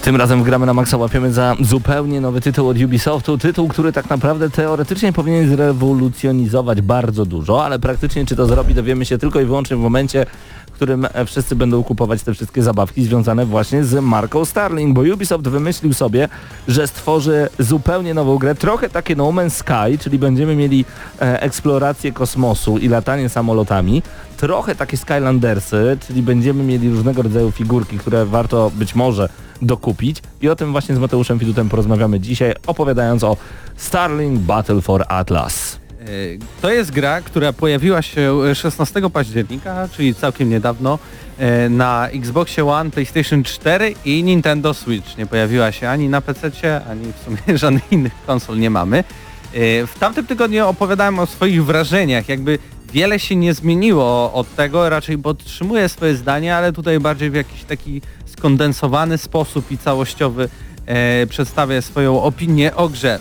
Tym 0.07 0.15
razem 0.15 0.43
Gramy 0.43 0.65
na 0.65 0.73
Maxa 0.73 0.97
łapiemy 0.97 1.33
za 1.33 1.55
zupełnie 1.61 2.21
nowy 2.21 2.41
tytuł 2.41 2.67
od 2.67 2.77
Ubisoftu. 2.81 3.37
Tytuł, 3.37 3.67
który 3.67 3.91
tak 3.91 4.09
naprawdę 4.09 4.49
teoretycznie 4.49 5.13
powinien 5.13 5.49
zrewolucjonizować 5.49 6.81
bardzo 6.81 7.25
dużo, 7.25 7.65
ale 7.65 7.79
praktycznie 7.79 8.25
czy 8.25 8.35
to 8.35 8.45
zrobi 8.45 8.73
dowiemy 8.73 9.05
się 9.05 9.17
tylko 9.17 9.39
i 9.41 9.45
wyłącznie 9.45 9.77
w 9.77 9.79
momencie, 9.79 10.25
w 10.67 10.71
którym 10.71 11.07
e, 11.13 11.25
wszyscy 11.25 11.55
będą 11.55 11.83
kupować 11.83 12.23
te 12.23 12.33
wszystkie 12.33 12.63
zabawki 12.63 13.03
związane 13.03 13.45
właśnie 13.45 13.83
z 13.83 14.03
marką 14.03 14.45
Starlink, 14.45 14.93
bo 14.93 15.01
Ubisoft 15.01 15.47
wymyślił 15.47 15.93
sobie, 15.93 16.29
że 16.67 16.87
stworzy 16.87 17.49
zupełnie 17.59 18.13
nową 18.13 18.37
grę, 18.37 18.55
trochę 18.55 18.89
takie 18.89 19.15
No 19.15 19.23
Man's 19.23 19.49
Sky, 19.49 19.97
czyli 19.99 20.19
będziemy 20.19 20.55
mieli 20.55 20.85
e, 21.21 21.41
eksplorację 21.41 22.11
kosmosu 22.11 22.77
i 22.77 22.87
latanie 22.87 23.29
samolotami, 23.29 24.03
trochę 24.37 24.75
takie 24.75 24.97
Skylandersy, 24.97 25.97
czyli 26.07 26.21
będziemy 26.21 26.63
mieli 26.63 26.89
różnego 26.89 27.21
rodzaju 27.21 27.51
figurki, 27.51 27.97
które 27.97 28.25
warto 28.25 28.71
być 28.75 28.95
może 28.95 29.29
dokupić 29.61 30.21
i 30.41 30.49
o 30.49 30.55
tym 30.55 30.71
właśnie 30.71 30.95
z 30.95 30.99
Mateuszem 30.99 31.39
Fidutem 31.39 31.69
porozmawiamy 31.69 32.19
dzisiaj, 32.19 32.53
opowiadając 32.67 33.23
o 33.23 33.37
Starlink 33.75 34.39
Battle 34.39 34.81
for 34.81 35.05
Atlas. 35.07 35.79
E, 36.01 36.05
To 36.61 36.71
jest 36.71 36.91
gra, 36.91 37.21
która 37.21 37.53
pojawiła 37.53 38.01
się 38.01 38.55
16 38.55 39.09
października, 39.09 39.87
czyli 39.97 40.15
całkiem 40.15 40.49
niedawno, 40.49 40.99
e, 41.37 41.69
na 41.69 42.07
Xboxie 42.09 42.65
One, 42.65 42.91
PlayStation 42.91 43.43
4 43.43 43.95
i 44.05 44.23
Nintendo 44.23 44.73
Switch. 44.73 45.17
Nie 45.17 45.25
pojawiła 45.25 45.71
się 45.71 45.89
ani 45.89 46.09
na 46.09 46.21
PC, 46.21 46.81
ani 46.89 47.13
w 47.13 47.25
sumie 47.25 47.57
żadnych 47.63 47.91
innych 47.91 48.13
konsol 48.25 48.59
nie 48.59 48.69
mamy. 48.69 48.97
E, 48.97 49.03
W 49.87 49.93
tamtym 49.99 50.25
tygodniu 50.25 50.67
opowiadałem 50.67 51.19
o 51.19 51.25
swoich 51.25 51.65
wrażeniach, 51.65 52.29
jakby 52.29 52.59
wiele 52.93 53.19
się 53.19 53.35
nie 53.35 53.53
zmieniło 53.53 54.33
od 54.33 54.55
tego, 54.55 54.89
raczej 54.89 55.17
podtrzymuję 55.17 55.89
swoje 55.89 56.15
zdanie, 56.15 56.55
ale 56.55 56.73
tutaj 56.73 56.99
bardziej 56.99 57.31
w 57.31 57.35
jakiś 57.35 57.63
taki 57.63 58.01
skondensowany 58.25 59.17
sposób 59.17 59.71
i 59.71 59.77
całościowy 59.77 60.49
e, 60.85 61.27
przedstawię 61.27 61.81
swoją 61.81 62.23
opinię 62.23 62.75
o 62.75 62.89
grze. 62.89 63.19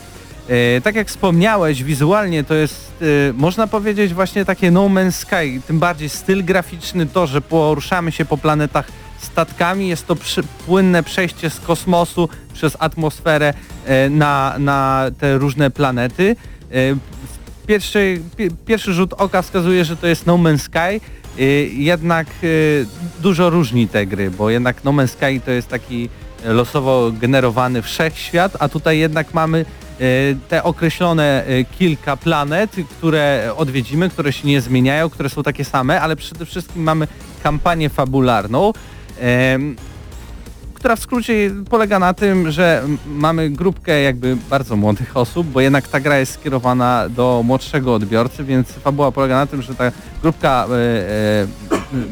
E, 0.48 0.80
tak 0.80 0.94
jak 0.94 1.08
wspomniałeś, 1.08 1.84
wizualnie 1.84 2.44
to 2.44 2.54
jest, 2.54 2.92
e, 3.02 3.32
można 3.32 3.66
powiedzieć, 3.66 4.14
właśnie 4.14 4.44
takie 4.44 4.70
No 4.70 4.80
Man's 4.88 5.12
Sky, 5.12 5.60
tym 5.66 5.78
bardziej 5.78 6.08
styl 6.08 6.44
graficzny, 6.44 7.06
to, 7.06 7.26
że 7.26 7.40
poruszamy 7.40 8.12
się 8.12 8.24
po 8.24 8.38
planetach 8.38 8.88
statkami, 9.20 9.88
jest 9.88 10.06
to 10.06 10.16
przy, 10.16 10.42
płynne 10.42 11.02
przejście 11.02 11.50
z 11.50 11.60
kosmosu 11.60 12.28
przez 12.54 12.76
atmosferę 12.78 13.54
e, 13.86 14.10
na, 14.10 14.54
na 14.58 15.04
te 15.18 15.38
różne 15.38 15.70
planety. 15.70 16.36
Pierwszy, 17.66 18.20
pi, 18.36 18.48
pierwszy 18.66 18.92
rzut 18.92 19.12
oka 19.12 19.42
wskazuje, 19.42 19.84
że 19.84 19.96
to 19.96 20.06
jest 20.06 20.26
No 20.26 20.34
Man's 20.38 20.58
Sky, 20.58 21.00
e, 21.38 21.42
jednak 21.64 22.26
e, 22.26 22.46
dużo 23.22 23.50
różni 23.50 23.88
te 23.88 24.06
gry, 24.06 24.30
bo 24.30 24.50
jednak 24.50 24.84
No 24.84 24.90
Man's 24.92 25.08
Sky 25.08 25.40
to 25.44 25.50
jest 25.50 25.68
taki 25.68 26.08
losowo 26.44 27.12
generowany 27.20 27.82
wszechświat, 27.82 28.56
a 28.60 28.68
tutaj 28.68 28.98
jednak 28.98 29.34
mamy 29.34 29.58
e, 29.58 30.04
te 30.48 30.62
określone 30.62 31.44
kilka 31.78 32.16
planet, 32.16 32.76
które 32.98 33.52
odwiedzimy, 33.56 34.10
które 34.10 34.32
się 34.32 34.48
nie 34.48 34.60
zmieniają, 34.60 35.10
które 35.10 35.28
są 35.28 35.42
takie 35.42 35.64
same, 35.64 36.00
ale 36.00 36.16
przede 36.16 36.46
wszystkim 36.46 36.82
mamy 36.82 37.08
kampanię 37.42 37.88
fabularną, 37.88 38.72
która 40.76 40.96
w 40.96 41.00
skrócie 41.00 41.50
polega 41.70 41.98
na 41.98 42.14
tym, 42.14 42.50
że 42.50 42.82
mamy 43.06 43.50
grupkę 43.50 44.02
jakby 44.02 44.36
bardzo 44.50 44.76
młodych 44.76 45.16
osób, 45.16 45.46
bo 45.46 45.60
jednak 45.60 45.88
ta 45.88 46.00
gra 46.00 46.18
jest 46.18 46.32
skierowana 46.32 47.08
do 47.08 47.42
młodszego 47.44 47.94
odbiorcy, 47.94 48.44
więc 48.44 48.68
fabuła 48.68 49.12
polega 49.12 49.34
na 49.36 49.46
tym, 49.46 49.62
że 49.62 49.74
ta 49.74 49.92
grupka 50.22 50.66
e, 50.70 50.72
e, 50.72 51.46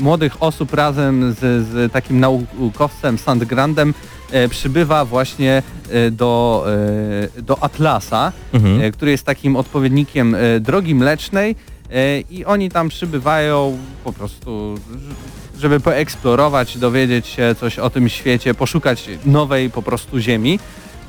młodych 0.00 0.42
osób 0.42 0.75
razem 0.75 1.33
z, 1.33 1.38
z 1.68 1.92
takim 1.92 2.21
naukowcem 2.21 3.18
Sandgrandem 3.18 3.94
e, 4.30 4.49
przybywa 4.49 5.04
właśnie 5.04 5.62
e, 5.90 6.11
do, 6.11 6.64
e, 7.38 7.42
do 7.42 7.62
Atlasa, 7.62 8.33
Mhm. 8.52 8.80
e, 8.80 8.90
który 8.92 9.11
jest 9.11 9.25
takim 9.26 9.56
odpowiednikiem 9.56 10.37
drogi 10.61 10.94
mlecznej 10.94 11.56
i 12.30 12.44
oni 12.44 12.71
tam 12.71 12.88
przybywają 12.88 13.78
po 14.04 14.12
prostu, 14.12 14.75
żeby 15.61 15.81
poeksplorować, 15.81 16.79
dowiedzieć 16.79 17.27
się 17.27 17.55
coś 17.61 17.79
o 17.79 17.91
tym 17.91 18.09
świecie, 18.09 18.55
poszukać 18.55 19.09
nowej 19.25 19.71
po 19.71 19.83
prostu 19.83 20.19
ziemi. 20.19 20.59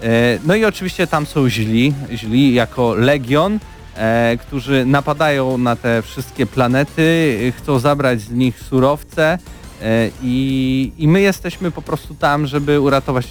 E, 0.02 0.40
No 0.46 0.56
i 0.56 0.66
oczywiście 0.66 1.08
tam 1.08 1.26
są 1.26 1.50
źli, 1.50 1.94
źli 2.14 2.54
jako 2.54 2.94
legion, 2.96 3.60
e, 3.96 4.38
którzy 4.38 4.86
napadają 4.86 5.58
na 5.58 5.76
te 5.76 6.02
wszystkie 6.02 6.46
planety, 6.46 7.54
chcą 7.58 7.80
zabrać 7.80 8.22
z 8.22 8.32
nich 8.32 8.60
surowce 8.60 9.38
e, 9.82 10.10
i, 10.24 10.92
i 10.98 11.08
my 11.08 11.22
jesteśmy 11.22 11.72
po 11.72 11.82
prostu 11.82 12.16
tam, 12.16 12.48
żeby 12.48 12.80
uratować 12.80 13.28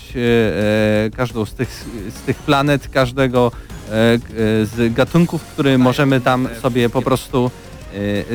każdą 1.16 1.44
z 1.44 1.54
tych, 1.54 1.85
z 2.09 2.26
tych 2.26 2.37
planet, 2.37 2.88
każdego 2.88 3.52
z 4.62 4.94
gatunków, 4.94 5.42
który 5.42 5.78
możemy 5.78 6.21
tam 6.21 6.49
sobie 6.62 6.88
po 6.88 7.02
prostu 7.02 7.50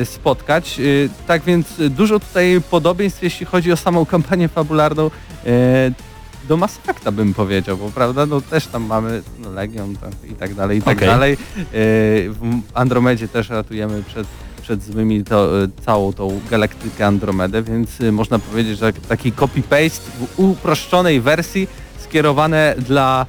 spotkać. 0.04 0.80
E, 0.80 0.82
Tak 1.26 1.42
więc 1.42 1.66
dużo 1.90 2.20
tutaj 2.20 2.60
podobieństw, 2.70 3.22
jeśli 3.22 3.46
chodzi 3.46 3.72
o 3.72 3.76
samą 3.76 4.06
kampanię 4.06 4.48
fabularną 4.48 5.10
e, 5.46 5.50
do 6.48 6.56
Mass 6.56 6.78
Effecta 6.78 7.12
bym 7.12 7.34
powiedział, 7.34 7.76
bo 7.76 7.90
prawda, 7.90 8.26
no 8.26 8.40
też 8.40 8.66
tam 8.66 8.82
mamy 8.84 9.22
no, 9.38 9.50
Legion 9.52 9.96
tak, 9.96 10.30
i 10.30 10.34
tak 10.34 10.54
dalej, 10.54 10.78
i 10.78 10.82
tak 10.82 10.96
Okej. 10.96 11.08
dalej. 11.08 11.36
W 12.28 12.62
Andromedzie 12.74 13.28
też 13.28 13.48
ratujemy 13.48 14.02
przed, 14.02 14.26
przed 14.62 14.82
złymi 14.82 15.24
to, 15.24 15.48
całą 15.86 16.12
tą 16.12 16.40
galaktykę 16.50 17.06
Andromedę, 17.06 17.62
więc 17.62 17.90
można 18.12 18.38
powiedzieć, 18.38 18.78
że 18.78 18.92
taki 18.92 19.32
copy-paste 19.32 20.00
w 20.00 20.40
uproszczonej 20.40 21.20
wersji 21.20 21.68
skierowane 21.98 22.74
dla 22.78 23.26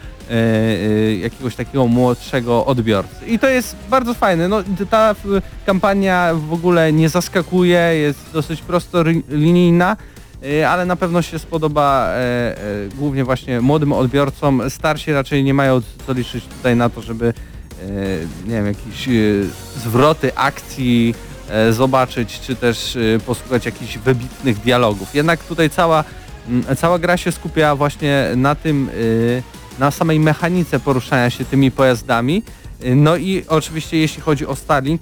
jakiegoś 1.21 1.55
takiego 1.55 1.87
młodszego 1.87 2.65
odbiorcy. 2.65 3.25
I 3.27 3.39
to 3.39 3.49
jest 3.49 3.75
bardzo 3.89 4.13
fajne. 4.13 4.47
No, 4.47 4.63
ta 4.89 5.13
w, 5.13 5.41
kampania 5.65 6.33
w 6.33 6.53
ogóle 6.53 6.93
nie 6.93 7.09
zaskakuje, 7.09 7.77
jest 7.77 8.19
dosyć 8.33 8.61
prosto 8.61 9.03
linijna, 9.29 9.97
e, 10.43 10.69
ale 10.69 10.85
na 10.85 10.95
pewno 10.95 11.21
się 11.21 11.39
spodoba 11.39 12.07
e, 12.07 12.13
e, 12.15 12.57
głównie 12.95 13.23
właśnie 13.23 13.61
młodym 13.61 13.93
odbiorcom. 13.93 14.61
Starsi 14.69 15.13
raczej 15.13 15.43
nie 15.43 15.53
mają 15.53 15.81
co 16.07 16.13
liczyć 16.13 16.45
tutaj 16.45 16.75
na 16.75 16.89
to, 16.89 17.01
żeby 17.01 17.27
e, 17.27 17.33
nie 18.45 18.55
wiem, 18.55 18.65
jakieś 18.65 19.07
e, 19.07 19.11
zwroty 19.77 20.35
akcji 20.35 21.15
e, 21.49 21.73
zobaczyć, 21.73 22.39
czy 22.39 22.55
też 22.55 22.95
e, 22.95 23.19
posłuchać 23.19 23.65
jakichś 23.65 23.97
wybitnych 23.97 24.59
dialogów. 24.59 25.15
Jednak 25.15 25.43
tutaj 25.43 25.69
cała, 25.69 26.03
cała 26.77 26.99
gra 26.99 27.17
się 27.17 27.31
skupia 27.31 27.75
właśnie 27.75 28.27
na 28.35 28.55
tym, 28.55 28.89
e, 28.89 29.60
na 29.79 29.91
samej 29.91 30.19
mechanice 30.19 30.79
poruszania 30.79 31.29
się 31.29 31.45
tymi 31.45 31.71
pojazdami. 31.71 32.43
No 32.95 33.17
i 33.17 33.45
oczywiście 33.47 33.97
jeśli 33.97 34.21
chodzi 34.21 34.47
o 34.47 34.55
Starlink, 34.55 35.01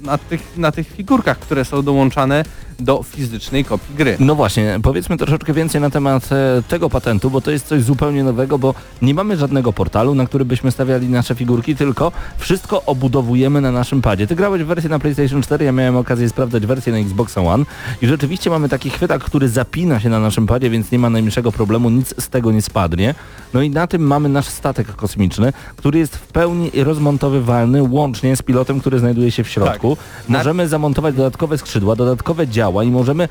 na 0.00 0.18
tych, 0.18 0.56
na 0.56 0.72
tych 0.72 0.88
figurkach, 0.88 1.38
które 1.38 1.64
są 1.64 1.82
dołączane 1.82 2.44
do 2.80 3.02
fizycznej 3.02 3.64
kopii 3.64 3.94
gry. 3.94 4.16
No 4.20 4.34
właśnie, 4.34 4.78
powiedzmy 4.82 5.16
troszeczkę 5.16 5.52
więcej 5.52 5.80
na 5.80 5.90
temat 5.90 6.28
e, 6.32 6.62
tego 6.68 6.90
patentu, 6.90 7.30
bo 7.30 7.40
to 7.40 7.50
jest 7.50 7.66
coś 7.66 7.82
zupełnie 7.82 8.24
nowego, 8.24 8.58
bo 8.58 8.74
nie 9.02 9.14
mamy 9.14 9.36
żadnego 9.36 9.72
portalu, 9.72 10.14
na 10.14 10.26
który 10.26 10.44
byśmy 10.44 10.70
stawiali 10.70 11.08
nasze 11.08 11.34
figurki, 11.34 11.76
tylko 11.76 12.12
wszystko 12.38 12.82
obudowujemy 12.86 13.60
na 13.60 13.72
naszym 13.72 14.02
padzie. 14.02 14.26
Ty 14.26 14.36
grałeś 14.36 14.62
w 14.62 14.66
wersję 14.66 14.90
na 14.90 14.98
PlayStation 14.98 15.42
4, 15.42 15.64
ja 15.64 15.72
miałem 15.72 15.96
okazję 15.96 16.28
sprawdzać 16.28 16.66
wersję 16.66 16.92
na 16.92 16.98
Xbox 16.98 17.38
One 17.38 17.64
i 18.02 18.06
rzeczywiście 18.06 18.50
mamy 18.50 18.68
taki 18.68 18.90
chwytak, 18.90 19.24
który 19.24 19.48
zapina 19.48 20.00
się 20.00 20.08
na 20.08 20.20
naszym 20.20 20.46
padzie, 20.46 20.70
więc 20.70 20.90
nie 20.92 20.98
ma 20.98 21.10
najmniejszego 21.10 21.52
problemu, 21.52 21.90
nic 21.90 22.14
z 22.18 22.28
tego 22.28 22.52
nie 22.52 22.62
spadnie. 22.62 23.14
No 23.54 23.62
i 23.62 23.70
na 23.70 23.86
tym 23.86 24.02
mamy 24.02 24.28
nasz 24.28 24.46
statek 24.46 24.96
kosmiczny, 24.96 25.52
który 25.76 25.98
jest 25.98 26.16
w 26.16 26.26
pełni 26.26 26.70
rozmontowywalny 26.74 27.82
łącznie 27.82 28.36
z 28.36 28.42
pilotem, 28.42 28.80
który 28.80 28.98
znajduje 28.98 29.30
się 29.30 29.44
w 29.44 29.48
środku. 29.48 29.96
Na- 30.28 30.38
Możemy 30.38 30.68
zamontować 30.68 31.14
dodatkowe 31.14 31.58
skrzydła, 31.58 31.96
dodatkowe 31.96 32.46
działa 32.70 32.84
i 32.84 32.90
możemy 32.90 33.28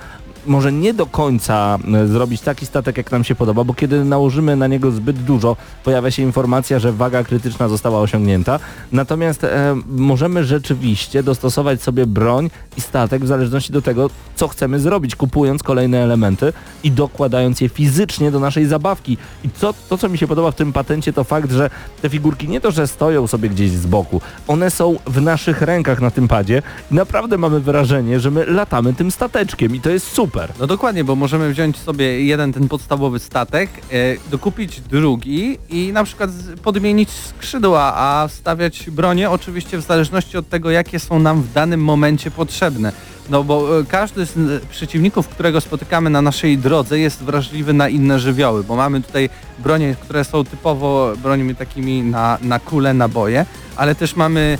może 0.49 0.71
nie 0.71 0.93
do 0.93 1.05
końca 1.05 1.77
e, 1.93 2.07
zrobić 2.07 2.41
taki 2.41 2.65
statek, 2.65 2.97
jak 2.97 3.11
nam 3.11 3.23
się 3.23 3.35
podoba, 3.35 3.63
bo 3.63 3.73
kiedy 3.73 4.05
nałożymy 4.05 4.55
na 4.55 4.67
niego 4.67 4.91
zbyt 4.91 5.23
dużo, 5.23 5.55
pojawia 5.83 6.11
się 6.11 6.23
informacja, 6.23 6.79
że 6.79 6.91
waga 6.91 7.23
krytyczna 7.23 7.67
została 7.67 7.99
osiągnięta. 7.99 8.59
Natomiast 8.91 9.43
e, 9.43 9.75
możemy 9.87 10.43
rzeczywiście 10.43 11.23
dostosować 11.23 11.81
sobie 11.81 12.07
broń 12.07 12.49
i 12.77 12.81
statek 12.81 13.23
w 13.23 13.27
zależności 13.27 13.73
do 13.73 13.81
tego, 13.81 14.09
co 14.35 14.47
chcemy 14.47 14.79
zrobić, 14.79 15.15
kupując 15.15 15.63
kolejne 15.63 15.97
elementy 16.03 16.53
i 16.83 16.91
dokładając 16.91 17.61
je 17.61 17.69
fizycznie 17.69 18.31
do 18.31 18.39
naszej 18.39 18.65
zabawki. 18.65 19.17
I 19.43 19.49
co, 19.49 19.73
to, 19.89 19.97
co 19.97 20.09
mi 20.09 20.17
się 20.17 20.27
podoba 20.27 20.51
w 20.51 20.55
tym 20.55 20.73
patencie, 20.73 21.13
to 21.13 21.23
fakt, 21.23 21.51
że 21.51 21.69
te 22.01 22.09
figurki 22.09 22.47
nie 22.47 22.61
to, 22.61 22.71
że 22.71 22.87
stoją 22.87 23.27
sobie 23.27 23.49
gdzieś 23.49 23.71
z 23.71 23.85
boku, 23.85 24.21
one 24.47 24.71
są 24.71 24.95
w 25.07 25.21
naszych 25.21 25.61
rękach 25.61 26.01
na 26.01 26.11
tym 26.11 26.27
padzie 26.27 26.61
i 26.91 26.95
naprawdę 26.95 27.37
mamy 27.37 27.59
wrażenie, 27.59 28.19
że 28.19 28.31
my 28.31 28.45
latamy 28.45 28.93
tym 28.93 29.11
stateczkiem 29.11 29.75
i 29.75 29.81
to 29.81 29.89
jest 29.89 30.11
super. 30.11 30.38
No 30.59 30.67
dokładnie, 30.67 31.03
bo 31.03 31.15
możemy 31.15 31.49
wziąć 31.49 31.77
sobie 31.77 32.25
jeden 32.25 32.53
ten 32.53 32.67
podstawowy 32.67 33.19
statek, 33.19 33.69
e, 33.91 34.29
dokupić 34.31 34.81
drugi 34.81 35.57
i 35.69 35.91
na 35.93 36.03
przykład 36.03 36.29
podmienić 36.63 37.09
skrzydła, 37.09 37.93
a 37.95 38.27
stawiać 38.31 38.89
bronię 38.89 39.29
oczywiście 39.29 39.77
w 39.77 39.81
zależności 39.81 40.37
od 40.37 40.49
tego, 40.49 40.71
jakie 40.71 40.99
są 40.99 41.19
nam 41.19 41.41
w 41.41 41.53
danym 41.53 41.83
momencie 41.83 42.31
potrzebne. 42.31 42.91
No 43.29 43.43
bo 43.43 43.79
e, 43.79 43.83
każdy 43.85 44.25
z 44.25 44.37
e, 44.37 44.67
przeciwników, 44.69 45.27
którego 45.27 45.61
spotykamy 45.61 46.09
na 46.09 46.21
naszej 46.21 46.57
drodze 46.57 46.99
jest 46.99 47.23
wrażliwy 47.23 47.73
na 47.73 47.89
inne 47.89 48.19
żywioły, 48.19 48.63
bo 48.63 48.75
mamy 48.75 49.01
tutaj 49.01 49.29
bronie, 49.59 49.95
które 50.01 50.23
są 50.23 50.43
typowo 50.43 51.13
brońmi 51.23 51.55
takimi 51.55 52.01
na, 52.01 52.37
na 52.41 52.59
kule, 52.59 52.93
naboje, 52.93 53.45
ale 53.75 53.95
też 53.95 54.15
mamy 54.15 54.57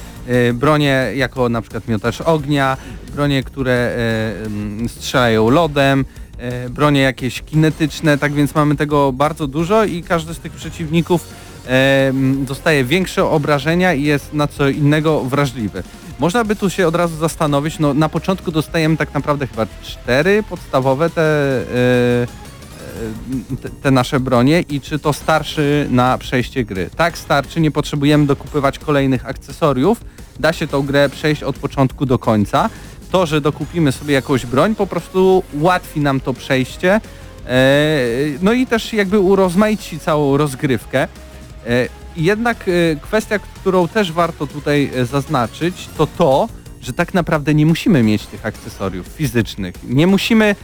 bronie 0.53 1.11
jako 1.15 1.49
na 1.49 1.61
przykład 1.61 1.87
miotacz 1.87 2.21
ognia, 2.21 2.77
bronie, 3.15 3.43
które 3.43 3.95
e, 4.85 4.89
strzelają 4.89 5.49
lodem, 5.49 6.05
e, 6.37 6.69
bronie 6.69 7.01
jakieś 7.01 7.41
kinetyczne, 7.41 8.17
tak 8.17 8.33
więc 8.33 8.55
mamy 8.55 8.75
tego 8.75 9.11
bardzo 9.11 9.47
dużo 9.47 9.83
i 9.83 10.03
każdy 10.03 10.33
z 10.33 10.39
tych 10.39 10.51
przeciwników 10.51 11.27
e, 11.67 12.11
dostaje 12.47 12.83
większe 12.83 13.25
obrażenia 13.25 13.93
i 13.93 14.03
jest 14.03 14.33
na 14.33 14.47
co 14.47 14.69
innego 14.69 15.23
wrażliwy. 15.23 15.83
Można 16.19 16.43
by 16.43 16.55
tu 16.55 16.69
się 16.69 16.87
od 16.87 16.95
razu 16.95 17.17
zastanowić, 17.17 17.79
no 17.79 17.93
na 17.93 18.09
początku 18.09 18.51
dostajemy 18.51 18.97
tak 18.97 19.13
naprawdę 19.13 19.47
chyba 19.47 19.65
cztery 19.83 20.43
podstawowe 20.49 21.09
te, 21.09 21.21
e, 21.21 21.61
e, 22.23 22.48
te, 23.81 23.91
nasze 23.91 24.19
bronie 24.19 24.63
i 24.69 24.81
czy 24.81 24.99
to 24.99 25.13
starszy 25.13 25.87
na 25.91 26.17
przejście 26.17 26.65
gry. 26.65 26.89
Tak 26.95 27.17
starczy, 27.17 27.61
nie 27.61 27.71
potrzebujemy 27.71 28.25
dokupywać 28.25 28.79
kolejnych 28.79 29.25
akcesoriów, 29.25 30.01
da 30.39 30.53
się 30.53 30.67
tą 30.67 30.81
grę 30.81 31.09
przejść 31.09 31.43
od 31.43 31.59
początku 31.59 32.05
do 32.05 32.19
końca. 32.19 32.69
To, 33.11 33.25
że 33.25 33.41
dokupimy 33.41 33.91
sobie 33.91 34.13
jakąś 34.13 34.45
broń, 34.45 34.75
po 34.75 34.87
prostu 34.87 35.43
ułatwi 35.53 35.99
nam 35.99 36.19
to 36.19 36.33
przejście, 36.33 36.93
e, 36.93 37.01
no 38.41 38.53
i 38.53 38.67
też 38.67 38.93
jakby 38.93 39.19
urozmaici 39.19 39.99
całą 39.99 40.37
rozgrywkę. 40.37 41.07
E, 41.67 41.99
Jednak 42.17 42.65
e, 42.67 42.95
kwestia, 42.95 43.39
którą 43.39 43.87
też 43.87 44.11
warto 44.11 44.47
tutaj 44.47 44.91
zaznaczyć, 45.03 45.89
to 45.97 46.07
to, 46.07 46.49
że 46.81 46.93
tak 46.93 47.13
naprawdę 47.13 47.53
nie 47.53 47.65
musimy 47.65 48.03
mieć 48.03 48.25
tych 48.25 48.45
akcesoriów 48.45 49.07
fizycznych. 49.07 49.75
Nie 49.83 50.07
musimy 50.07 50.55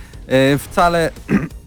wcale 0.59 1.11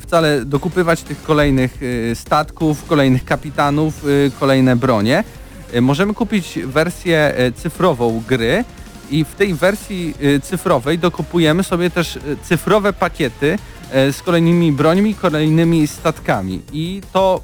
wcale 0.00 0.44
dokupywać 0.44 1.02
tych 1.02 1.22
kolejnych 1.22 1.78
e, 2.10 2.14
statków, 2.14 2.86
kolejnych 2.86 3.24
kapitanów, 3.24 4.04
e, 4.04 4.30
kolejne 4.40 4.76
bronie. 4.76 5.24
E, 5.72 5.80
Możemy 5.80 6.14
kupić 6.14 6.58
wersję 6.64 7.34
cyfrową 7.56 8.22
gry 8.28 8.64
i 9.10 9.24
w 9.24 9.34
tej 9.34 9.54
wersji 9.54 10.14
cyfrowej 10.42 10.98
dokupujemy 10.98 11.62
sobie 11.62 11.90
też 11.90 12.18
cyfrowe 12.42 12.92
pakiety 12.92 13.58
z 13.92 14.22
kolejnymi 14.22 14.72
brońmi, 14.72 15.14
kolejnymi 15.14 15.86
statkami. 15.86 16.60
I 16.72 17.00
to 17.12 17.40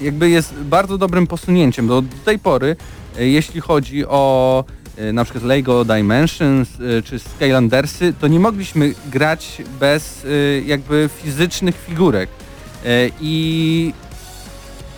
jakby 0.00 0.30
jest 0.30 0.54
bardzo 0.54 0.98
dobrym 0.98 1.26
posunięciem, 1.26 1.86
bo 1.86 2.02
do 2.02 2.16
tej 2.24 2.38
pory, 2.38 2.76
jeśli 3.18 3.60
chodzi 3.60 4.06
o 4.06 4.64
na 5.12 5.24
przykład 5.24 5.44
Lego 5.44 5.84
Dimensions 5.84 6.68
e, 6.80 7.02
czy 7.02 7.18
Skylandersy, 7.18 8.14
to 8.20 8.28
nie 8.28 8.40
mogliśmy 8.40 8.94
grać 9.10 9.62
bez 9.80 10.24
e, 10.24 10.60
jakby 10.60 11.10
fizycznych 11.22 11.84
figurek. 11.86 12.30
E, 12.84 13.10
I 13.20 13.94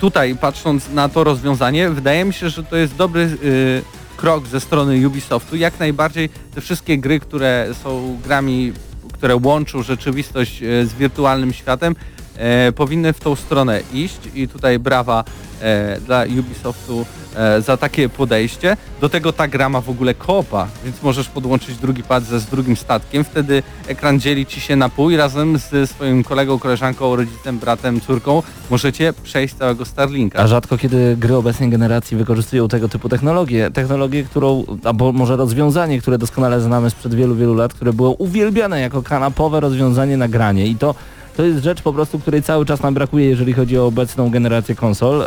tutaj 0.00 0.36
patrząc 0.36 0.90
na 0.90 1.08
to 1.08 1.24
rozwiązanie, 1.24 1.90
wydaje 1.90 2.24
mi 2.24 2.32
się, 2.32 2.50
że 2.50 2.64
to 2.64 2.76
jest 2.76 2.96
dobry 2.96 3.22
e, 3.22 4.16
krok 4.16 4.46
ze 4.46 4.60
strony 4.60 5.06
Ubisoftu. 5.06 5.56
Jak 5.56 5.78
najbardziej 5.78 6.28
te 6.54 6.60
wszystkie 6.60 6.98
gry, 6.98 7.20
które 7.20 7.68
są 7.82 8.18
grami, 8.24 8.72
które 9.12 9.36
łączą 9.36 9.82
rzeczywistość 9.82 10.62
e, 10.62 10.86
z 10.86 10.94
wirtualnym 10.94 11.52
światem, 11.52 11.96
e, 12.40 12.72
powinny 12.72 13.12
w 13.12 13.20
tą 13.20 13.36
stronę 13.36 13.80
iść 13.94 14.18
i 14.34 14.48
tutaj 14.48 14.78
brawa 14.78 15.24
e, 15.60 16.00
dla 16.00 16.24
Ubisoftu 16.38 17.06
e, 17.36 17.62
za 17.62 17.76
takie 17.76 18.08
podejście. 18.08 18.76
Do 19.00 19.08
tego 19.08 19.32
ta 19.32 19.48
gra 19.48 19.68
ma 19.68 19.80
w 19.80 19.90
ogóle 19.90 20.14
koopa, 20.14 20.68
więc 20.84 21.02
możesz 21.02 21.28
podłączyć 21.28 21.76
drugi 21.76 22.02
pad 22.02 22.24
ze 22.24 22.40
z 22.40 22.46
drugim 22.46 22.76
statkiem, 22.76 23.24
wtedy 23.24 23.62
ekran 23.88 24.20
dzieli 24.20 24.46
ci 24.46 24.60
się 24.60 24.76
na 24.76 24.88
pół 24.88 25.10
i 25.10 25.16
razem 25.16 25.58
ze 25.58 25.86
swoim 25.86 26.24
kolegą, 26.24 26.58
koleżanką, 26.58 27.16
rodzicem, 27.16 27.58
bratem, 27.58 28.00
córką 28.00 28.42
możecie 28.70 29.12
przejść 29.22 29.54
całego 29.54 29.84
Starlinka. 29.84 30.38
A 30.38 30.46
rzadko 30.46 30.78
kiedy 30.78 31.16
gry 31.16 31.36
obecnej 31.36 31.70
generacji 31.70 32.16
wykorzystują 32.16 32.68
tego 32.68 32.88
typu 32.88 33.08
technologię. 33.08 33.70
Technologię, 33.70 34.24
którą, 34.24 34.64
albo 34.84 35.12
może 35.12 35.36
rozwiązanie, 35.36 36.00
które 36.00 36.18
doskonale 36.18 36.60
znamy 36.60 36.90
sprzed 36.90 37.14
wielu, 37.14 37.34
wielu 37.34 37.54
lat, 37.54 37.74
które 37.74 37.92
było 37.92 38.10
uwielbiane 38.10 38.80
jako 38.80 39.02
kanapowe 39.02 39.60
rozwiązanie 39.60 40.16
na 40.16 40.28
granie. 40.28 40.66
I 40.66 40.76
to, 40.76 40.94
to 41.40 41.46
jest 41.46 41.64
rzecz 41.64 41.82
po 41.82 41.92
prostu, 41.92 42.18
której 42.18 42.42
cały 42.42 42.66
czas 42.66 42.82
nam 42.82 42.94
brakuje, 42.94 43.26
jeżeli 43.26 43.52
chodzi 43.52 43.78
o 43.78 43.86
obecną 43.86 44.30
generację 44.30 44.74
konsol. 44.74 45.24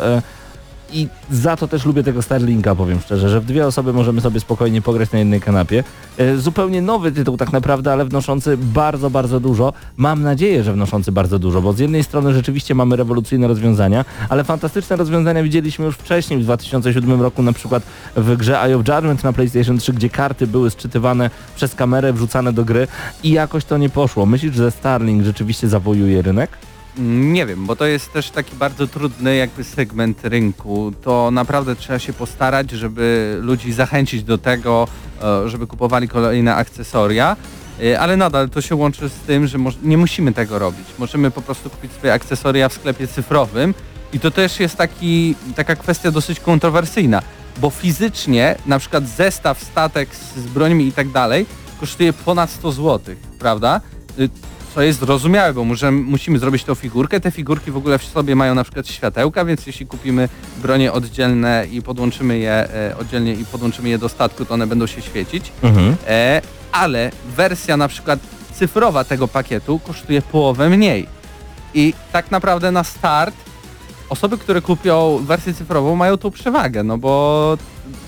I 0.94 1.08
za 1.30 1.56
to 1.56 1.68
też 1.68 1.84
lubię 1.84 2.02
tego 2.02 2.22
Starlinka, 2.22 2.74
powiem 2.74 3.00
szczerze, 3.00 3.28
że 3.28 3.40
w 3.40 3.44
dwie 3.44 3.66
osoby 3.66 3.92
możemy 3.92 4.20
sobie 4.20 4.40
spokojnie 4.40 4.82
pograć 4.82 5.12
na 5.12 5.18
jednej 5.18 5.40
kanapie. 5.40 5.84
E, 6.18 6.36
Zupełnie 6.36 6.82
nowy 6.82 7.12
tytuł 7.12 7.36
tak 7.36 7.52
naprawdę, 7.52 7.92
ale 7.92 8.04
wnoszący 8.04 8.56
bardzo, 8.56 9.10
bardzo 9.10 9.40
dużo. 9.40 9.72
Mam 9.96 10.22
nadzieję, 10.22 10.62
że 10.62 10.72
wnoszący 10.72 11.12
bardzo 11.12 11.38
dużo, 11.38 11.62
bo 11.62 11.72
z 11.72 11.78
jednej 11.78 12.04
strony 12.04 12.34
rzeczywiście 12.34 12.74
mamy 12.74 12.96
rewolucyjne 12.96 13.48
rozwiązania, 13.48 14.04
ale 14.28 14.44
fantastyczne 14.44 14.96
rozwiązania 14.96 15.42
widzieliśmy 15.42 15.84
już 15.84 15.96
wcześniej, 15.96 16.40
w 16.40 16.42
2007 16.42 17.22
roku 17.22 17.42
na 17.42 17.52
przykład 17.52 17.82
w 18.16 18.36
grze 18.36 18.62
Eye 18.62 18.76
of 18.76 18.88
Judgment 18.88 19.24
na 19.24 19.32
PlayStation 19.32 19.78
3, 19.78 19.92
gdzie 19.92 20.10
karty 20.10 20.46
były 20.46 20.70
sczytywane 20.70 21.30
przez 21.56 21.74
kamerę, 21.74 22.12
wrzucane 22.12 22.52
do 22.52 22.64
gry 22.64 22.86
i 23.22 23.30
jakoś 23.30 23.64
to 23.64 23.78
nie 23.78 23.88
poszło. 23.88 24.26
Myślisz, 24.26 24.54
że 24.54 24.70
Starlink 24.70 25.24
rzeczywiście 25.24 25.68
zawojuje 25.68 26.22
rynek? 26.22 26.50
Nie 26.98 27.46
wiem, 27.46 27.66
bo 27.66 27.76
to 27.76 27.86
jest 27.86 28.12
też 28.12 28.30
taki 28.30 28.56
bardzo 28.56 28.86
trudny 28.86 29.36
jakby 29.36 29.64
segment 29.64 30.24
rynku. 30.24 30.92
To 31.02 31.30
naprawdę 31.30 31.76
trzeba 31.76 31.98
się 31.98 32.12
postarać, 32.12 32.70
żeby 32.70 33.38
ludzi 33.42 33.72
zachęcić 33.72 34.22
do 34.22 34.38
tego, 34.38 34.88
e, 35.22 35.48
żeby 35.48 35.66
kupowali 35.66 36.08
kolejne 36.08 36.54
akcesoria. 36.54 37.36
E, 37.82 38.00
Ale 38.00 38.16
nadal 38.16 38.50
to 38.50 38.60
się 38.60 38.74
łączy 38.74 39.08
z 39.08 39.12
tym, 39.12 39.46
że 39.46 39.58
nie 39.82 39.98
musimy 39.98 40.32
tego 40.32 40.58
robić. 40.58 40.86
Możemy 40.98 41.30
po 41.30 41.42
prostu 41.42 41.70
kupić 41.70 41.92
swoje 41.92 42.12
akcesoria 42.12 42.68
w 42.68 42.72
sklepie 42.72 43.06
cyfrowym 43.06 43.74
i 44.12 44.20
to 44.20 44.30
też 44.30 44.60
jest 44.60 44.76
taki, 44.76 45.34
taka 45.56 45.76
kwestia 45.76 46.10
dosyć 46.10 46.40
kontrowersyjna, 46.40 47.22
bo 47.58 47.70
fizycznie 47.70 48.56
na 48.66 48.78
przykład 48.78 49.08
zestaw 49.08 49.64
statek 49.64 50.08
z, 50.14 50.36
z 50.36 50.80
i 50.80 50.92
tak 50.92 51.08
dalej 51.08 51.46
kosztuje 51.80 52.12
ponad 52.12 52.50
100 52.50 52.72
zł, 52.72 53.14
prawda? 53.38 53.80
Co 54.74 54.82
jest 54.82 55.00
zrozumiałe, 55.00 55.54
bo 55.54 55.64
możemy, 55.64 56.02
musimy 56.02 56.38
zrobić 56.38 56.64
tą 56.64 56.74
figurkę. 56.74 57.20
Te 57.20 57.30
figurki 57.30 57.70
w 57.70 57.76
ogóle 57.76 57.98
w 57.98 58.04
sobie 58.04 58.36
mają 58.36 58.54
na 58.54 58.64
przykład 58.64 58.88
światełka, 58.88 59.44
więc 59.44 59.66
jeśli 59.66 59.86
kupimy 59.86 60.28
bronie 60.62 60.92
oddzielne 60.92 61.66
i 61.70 61.82
podłączymy 61.82 62.38
je 62.38 62.52
e, 62.52 62.96
oddzielnie 62.98 63.34
i 63.34 63.44
podłączymy 63.44 63.88
je 63.88 63.98
do 63.98 64.08
statku, 64.08 64.44
to 64.44 64.54
one 64.54 64.66
będą 64.66 64.86
się 64.86 65.02
świecić. 65.02 65.52
Mhm. 65.62 65.96
E, 66.06 66.42
ale 66.72 67.10
wersja 67.36 67.76
na 67.76 67.88
przykład 67.88 68.20
cyfrowa 68.52 69.04
tego 69.04 69.28
pakietu 69.28 69.78
kosztuje 69.78 70.22
połowę 70.22 70.68
mniej. 70.68 71.06
I 71.74 71.94
tak 72.12 72.30
naprawdę 72.30 72.72
na 72.72 72.84
start 72.84 73.34
osoby, 74.08 74.38
które 74.38 74.60
kupią 74.60 75.18
wersję 75.26 75.54
cyfrową 75.54 75.96
mają 75.96 76.16
tą 76.16 76.30
przewagę, 76.30 76.82
no 76.82 76.98
bo 76.98 77.56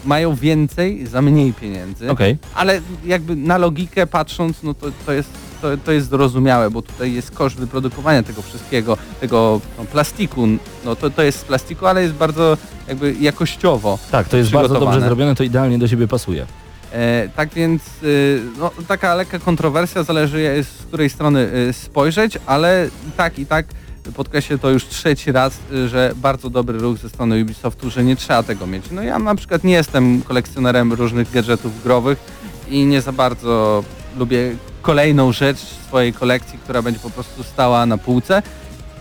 mają 0.04 0.34
więcej 0.34 1.06
za 1.06 1.22
mniej 1.22 1.52
pieniędzy. 1.52 2.10
Okej. 2.10 2.36
Ale 2.54 2.80
jakby 3.04 3.36
na 3.36 3.58
logikę 3.58 4.06
patrząc, 4.06 4.62
no 4.62 4.74
to, 4.74 4.86
to, 5.06 5.12
jest, 5.12 5.30
to, 5.62 5.76
to 5.76 5.92
jest 5.92 6.08
zrozumiałe, 6.08 6.70
bo 6.70 6.82
tutaj 6.82 7.12
jest 7.12 7.30
koszt 7.30 7.56
wyprodukowania 7.56 8.22
tego 8.22 8.42
wszystkiego, 8.42 8.96
tego 9.20 9.60
no, 9.78 9.84
plastiku. 9.84 10.46
No 10.84 10.96
to, 10.96 11.10
to 11.10 11.22
jest 11.22 11.38
z 11.38 11.44
plastiku, 11.44 11.86
ale 11.86 12.02
jest 12.02 12.14
bardzo 12.14 12.56
jakby 12.88 13.14
jakościowo. 13.20 13.98
Tak, 14.10 14.28
to 14.28 14.36
jest 14.36 14.50
bardzo 14.50 14.80
dobrze 14.80 15.00
zrobione, 15.00 15.34
to 15.34 15.44
idealnie 15.44 15.78
do 15.78 15.88
siebie 15.88 16.08
pasuje. 16.08 16.46
E, 16.92 17.28
tak 17.36 17.54
więc 17.54 17.82
y, 18.02 18.42
no, 18.58 18.70
taka 18.88 19.14
lekka 19.14 19.38
kontrowersja, 19.38 20.02
zależy 20.02 20.38
e, 20.38 20.64
z 20.64 20.86
której 20.86 21.10
strony 21.10 21.48
y, 21.68 21.72
spojrzeć, 21.72 22.38
ale 22.46 22.88
i 23.08 23.12
tak 23.12 23.38
i 23.38 23.46
tak 23.46 23.66
podkreślę 24.12 24.58
to 24.58 24.70
już 24.70 24.86
trzeci 24.86 25.32
raz, 25.32 25.58
y, 25.72 25.88
że 25.88 26.12
bardzo 26.16 26.50
dobry 26.50 26.78
ruch 26.78 26.98
ze 26.98 27.08
strony 27.08 27.42
Ubisoftu, 27.42 27.90
że 27.90 28.04
nie 28.04 28.16
trzeba 28.16 28.42
tego 28.42 28.66
mieć. 28.66 28.84
No 28.90 29.02
ja 29.02 29.18
na 29.18 29.34
przykład 29.34 29.64
nie 29.64 29.72
jestem 29.72 30.22
kolekcjonerem 30.22 30.92
różnych 30.92 31.32
gadżetów 31.32 31.82
growych 31.82 32.18
i 32.68 32.84
nie 32.86 33.00
za 33.00 33.12
bardzo 33.12 33.84
lubię 34.16 34.56
kolejną 34.82 35.32
rzecz 35.32 35.58
swojej 35.58 36.12
kolekcji, 36.12 36.58
która 36.58 36.82
będzie 36.82 37.00
po 37.00 37.10
prostu 37.10 37.42
stała 37.42 37.86
na 37.86 37.98
półce. 37.98 38.42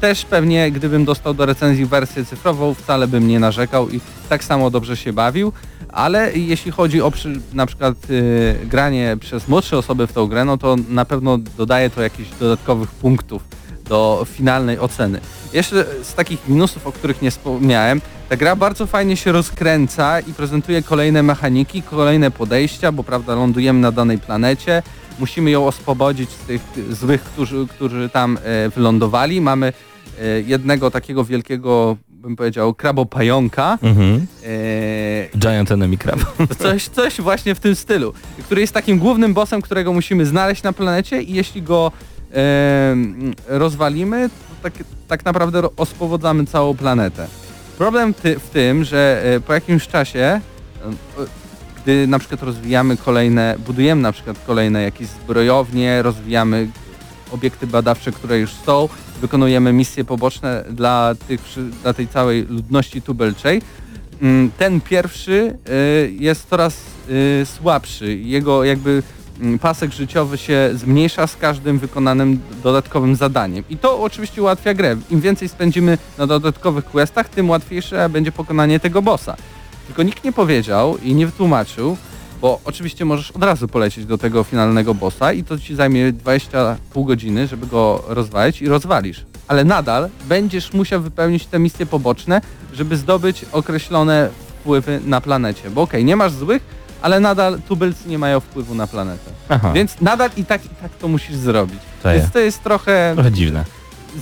Też 0.02 0.26
pewnie 0.26 0.72
gdybym 0.72 1.06
dostał 1.06 1.34
do 1.34 1.46
recenzji 1.46 1.86
wersję 1.86 2.26
cyfrową, 2.26 2.74
wcale 2.74 3.08
bym 3.08 3.28
nie 3.28 3.40
narzekał 3.40 3.90
i 3.90 4.00
tak 4.30 4.44
samo 4.44 4.70
dobrze 4.70 4.98
się 4.98 5.14
bawił, 5.14 5.54
ale 5.90 6.34
jeśli 6.34 6.72
chodzi 6.72 7.02
o 7.02 7.12
przy, 7.12 7.40
na 7.54 7.66
przykład 7.66 7.96
y, 8.10 8.56
granie 8.66 9.18
przez 9.20 9.48
młodsze 9.48 9.78
osoby 9.78 10.08
w 10.08 10.14
tą 10.14 10.28
grę, 10.28 10.46
no 10.46 10.58
to 10.58 10.76
na 10.90 11.06
pewno 11.06 11.38
dodaje 11.38 11.90
to 11.90 12.02
jakichś 12.02 12.30
dodatkowych 12.40 12.92
punktów 12.92 13.44
do 13.90 14.26
finalnej 14.30 14.80
oceny. 14.80 15.20
Jeszcze 15.54 15.86
z 16.04 16.14
takich 16.14 16.48
minusów, 16.48 16.88
o 16.88 16.92
których 16.92 17.22
nie 17.22 17.32
wspomniałem, 17.32 18.02
ta 18.30 18.38
gra 18.38 18.56
bardzo 18.56 18.88
fajnie 18.88 19.18
się 19.18 19.32
rozkręca 19.32 20.20
i 20.20 20.34
prezentuje 20.34 20.84
kolejne 20.84 21.24
mechaniki, 21.24 21.82
kolejne 21.82 22.32
podejścia, 22.32 22.92
bo 22.92 23.04
prawda 23.04 23.36
lądujemy 23.36 23.80
na 23.80 23.92
danej 23.92 24.18
planecie, 24.18 24.84
musimy 25.20 25.52
ją 25.52 25.68
oswobodzić 25.68 26.30
z 26.30 26.38
tych 26.38 26.62
złych, 26.90 27.24
którzy, 27.24 27.68
którzy 27.70 28.10
tam 28.10 28.38
e, 28.44 28.70
wylądowali. 28.70 29.42
Mamy 29.42 29.74
e, 30.22 30.42
jednego 30.42 30.92
takiego 30.92 31.24
wielkiego, 31.24 31.98
bym 32.10 32.36
powiedział, 32.36 32.74
krabopająka. 32.74 33.78
Mhm. 33.82 34.28
E, 35.34 35.38
Giant 35.38 35.72
Enemy 35.72 35.98
Crab. 35.98 36.20
Coś, 36.64 36.88
coś 36.88 37.22
właśnie 37.22 37.56
w 37.56 37.60
tym 37.60 37.76
stylu, 37.76 38.14
który 38.44 38.62
jest 38.62 38.74
takim 38.74 39.00
głównym 39.00 39.34
bossem, 39.34 39.62
którego 39.62 39.94
musimy 39.94 40.26
znaleźć 40.26 40.64
na 40.64 40.74
planecie 40.74 41.22
i 41.22 41.34
jeśli 41.34 41.62
go 41.62 41.92
em, 42.32 43.34
rozwalimy, 43.48 44.30
to 44.30 44.70
tak, 44.70 44.74
tak 45.08 45.26
naprawdę 45.26 45.62
ospowodzamy 45.78 46.46
całą 46.46 46.76
planetę. 46.78 47.28
Problem 47.78 48.14
ty, 48.14 48.40
w 48.40 48.50
tym, 48.50 48.84
że 48.84 49.22
e, 49.26 49.40
po 49.40 49.54
jakimś 49.54 49.88
czasie, 49.88 50.20
e, 50.20 50.42
gdy 51.86 52.08
na 52.08 52.20
przykład 52.20 52.44
rozwijamy 52.44 52.98
kolejne, 52.98 53.56
budujemy 53.66 54.02
na 54.02 54.12
przykład 54.12 54.38
kolejne 54.48 54.82
jakieś 54.82 55.08
zbrojownie, 55.08 56.02
rozwijamy 56.02 56.68
obiekty 57.32 57.68
badawcze, 57.68 58.12
które 58.12 58.40
już 58.40 58.52
są, 58.54 58.90
wykonujemy 59.22 59.74
misje 59.74 60.06
poboczne 60.06 60.64
dla, 60.70 61.16
tych, 61.28 61.42
dla 61.82 61.94
tej 61.94 62.08
całej 62.08 62.46
ludności 62.50 63.02
tubelczej, 63.02 63.62
Mm, 64.22 64.52
ten 64.58 64.82
pierwszy 64.82 65.58
y, 65.70 66.14
jest 66.20 66.50
coraz 66.50 66.78
y, 67.10 67.46
słabszy. 67.46 68.18
Jego 68.18 68.64
jakby 68.64 69.04
mm, 69.42 69.60
pasek 69.60 69.92
życiowy 69.92 70.38
się 70.38 70.70
zmniejsza 70.74 71.28
z 71.28 71.36
każdym 71.36 71.80
wykonanym 71.80 72.40
dodatkowym 72.64 73.16
zadaniem. 73.16 73.64
I 73.70 73.78
to 73.78 74.02
oczywiście 74.02 74.42
ułatwia 74.42 74.74
grę. 74.74 74.98
Im 75.10 75.22
więcej 75.22 75.50
spędzimy 75.50 75.98
na 76.18 76.28
dodatkowych 76.28 76.86
questach, 76.86 77.30
tym 77.30 77.50
łatwiejsze 77.50 78.10
będzie 78.10 78.32
pokonanie 78.32 78.80
tego 78.80 79.02
bossa. 79.02 79.36
Tylko 79.88 80.04
nikt 80.04 80.24
nie 80.24 80.32
powiedział 80.32 80.98
i 80.98 81.16
nie 81.16 81.26
wytłumaczył, 81.26 81.98
bo 82.42 82.60
oczywiście 82.66 83.06
możesz 83.06 83.32
od 83.32 83.44
razu 83.44 83.68
polecieć 83.68 84.06
do 84.06 84.18
tego 84.18 84.44
finalnego 84.44 84.94
bossa 84.94 85.34
i 85.34 85.44
to 85.44 85.60
ci 85.60 85.76
zajmie 85.76 86.12
20 86.12 86.78
pół 86.94 87.06
godziny, 87.06 87.48
żeby 87.48 87.68
go 87.68 88.04
rozwalić 88.08 88.62
i 88.62 88.68
rozwalisz. 88.68 89.26
Ale 89.48 89.64
nadal 89.64 90.10
będziesz 90.30 90.74
musiał 90.74 91.02
wypełnić 91.02 91.46
te 91.46 91.60
misje 91.60 91.86
poboczne, 91.86 92.42
żeby 92.74 92.98
zdobyć 92.98 93.46
określone 93.52 94.30
wpływy 94.48 95.00
na 95.06 95.22
planecie. 95.22 95.70
Bo 95.70 95.82
okej, 95.82 96.06
nie 96.06 96.16
masz 96.16 96.32
złych, 96.32 96.64
ale 97.02 97.20
nadal 97.20 97.62
tubylcy 97.68 98.10
nie 98.10 98.18
mają 98.18 98.40
wpływu 98.40 98.76
na 98.76 98.88
planetę. 98.88 99.32
Aha, 99.50 99.72
Więc 99.74 100.02
nadal 100.02 100.30
i 100.38 100.46
tak 100.46 100.66
i 100.66 100.70
tak 100.70 100.92
to 101.02 101.08
musisz 101.08 101.36
zrobić. 101.36 101.80
Czaję. 102.04 102.20
Więc 102.20 102.32
to 102.32 102.40
jest 102.40 102.64
trochę 102.64 103.12
trochę 103.14 103.32
dziwne. 103.32 103.66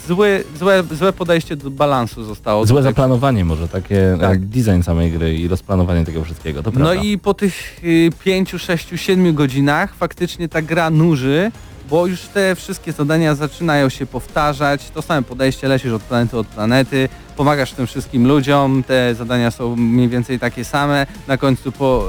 Zły, 0.07 0.43
złe, 0.59 0.83
złe 0.91 1.13
podejście 1.13 1.55
do 1.55 1.71
balansu 1.71 2.23
zostało. 2.23 2.65
Złe 2.65 2.83
zaplanowanie 2.83 3.45
może, 3.45 3.67
takie 3.67 4.17
Tak. 4.19 4.29
tak. 4.29 4.45
design 4.45 4.81
samej 4.81 5.11
gry 5.11 5.35
i 5.35 5.47
rozplanowanie 5.47 6.05
tego 6.05 6.23
wszystkiego, 6.23 6.63
to 6.63 6.71
No 6.71 6.75
prawda. 6.75 6.93
i 7.03 7.17
po 7.17 7.33
tych 7.33 7.79
y, 7.83 8.09
5, 8.23 8.51
6, 8.57 8.87
7 8.95 9.35
godzinach 9.35 9.95
faktycznie 9.95 10.49
ta 10.49 10.61
gra 10.61 10.89
nuży, 10.89 11.51
bo 11.89 12.07
już 12.07 12.21
te 12.21 12.55
wszystkie 12.55 12.91
zadania 12.91 13.35
zaczynają 13.35 13.89
się 13.89 14.05
powtarzać. 14.05 14.89
To 14.93 15.01
same 15.01 15.23
podejście, 15.23 15.67
lecisz 15.67 15.91
od 15.91 16.01
planety 16.01 16.37
od 16.37 16.47
planety, 16.47 17.09
pomagasz 17.37 17.71
tym 17.71 17.87
wszystkim 17.87 18.27
ludziom, 18.27 18.83
te 18.87 19.15
zadania 19.15 19.51
są 19.51 19.75
mniej 19.75 20.09
więcej 20.09 20.39
takie 20.39 20.65
same. 20.65 21.05
Na 21.27 21.37
końcu 21.37 21.71
po, 21.71 22.05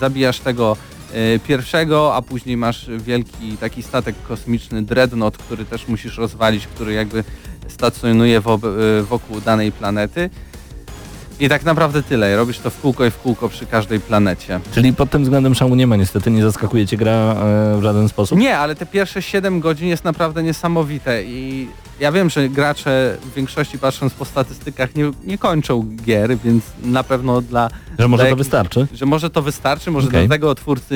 zabijasz 0.00 0.40
tego 0.40 0.76
pierwszego, 1.46 2.14
a 2.14 2.22
później 2.22 2.56
masz 2.56 2.90
wielki 2.98 3.56
taki 3.60 3.82
statek 3.82 4.14
kosmiczny 4.28 4.82
Dreadnought, 4.82 5.38
który 5.42 5.64
też 5.64 5.88
musisz 5.88 6.18
rozwalić, 6.18 6.66
który 6.66 6.92
jakby 6.92 7.24
stacjonuje 7.68 8.38
y, 8.38 9.02
wokół 9.02 9.40
danej 9.40 9.72
planety. 9.72 10.30
I 11.40 11.48
tak 11.48 11.64
naprawdę 11.64 12.02
tyle. 12.02 12.36
Robisz 12.36 12.58
to 12.58 12.70
w 12.70 12.80
kółko 12.80 13.06
i 13.06 13.10
w 13.10 13.18
kółko 13.18 13.48
przy 13.48 13.66
każdej 13.66 14.00
planecie. 14.00 14.60
Czyli 14.74 14.92
pod 14.92 15.10
tym 15.10 15.22
względem 15.22 15.54
szamu 15.54 15.74
nie 15.74 15.86
ma 15.86 15.96
niestety, 15.96 16.30
nie 16.30 16.42
zaskakuje 16.42 16.86
cię 16.86 16.96
gra 16.96 17.12
e, 17.12 17.36
w 17.78 17.82
żaden 17.82 18.08
sposób? 18.08 18.38
Nie, 18.38 18.58
ale 18.58 18.74
te 18.74 18.86
pierwsze 18.86 19.22
7 19.22 19.60
godzin 19.60 19.88
jest 19.88 20.04
naprawdę 20.04 20.42
niesamowite 20.42 21.24
i 21.24 21.68
ja 22.00 22.12
wiem, 22.12 22.30
że 22.30 22.48
gracze 22.48 23.16
w 23.22 23.34
większości 23.34 23.78
patrząc 23.78 24.14
po 24.14 24.24
statystykach 24.24 24.94
nie, 24.94 25.10
nie 25.24 25.38
kończą 25.38 25.86
gier, 26.04 26.38
więc 26.38 26.64
na 26.82 27.04
pewno 27.04 27.40
dla... 27.40 27.68
Że 27.98 28.08
może 28.08 28.22
dla 28.22 28.30
to 28.30 28.36
wystarczy? 28.36 28.86
Że 28.92 29.06
może 29.06 29.30
to 29.30 29.42
wystarczy, 29.42 29.90
może 29.90 30.08
Okej. 30.08 30.26
dlatego 30.26 30.54
twórcy 30.54 30.94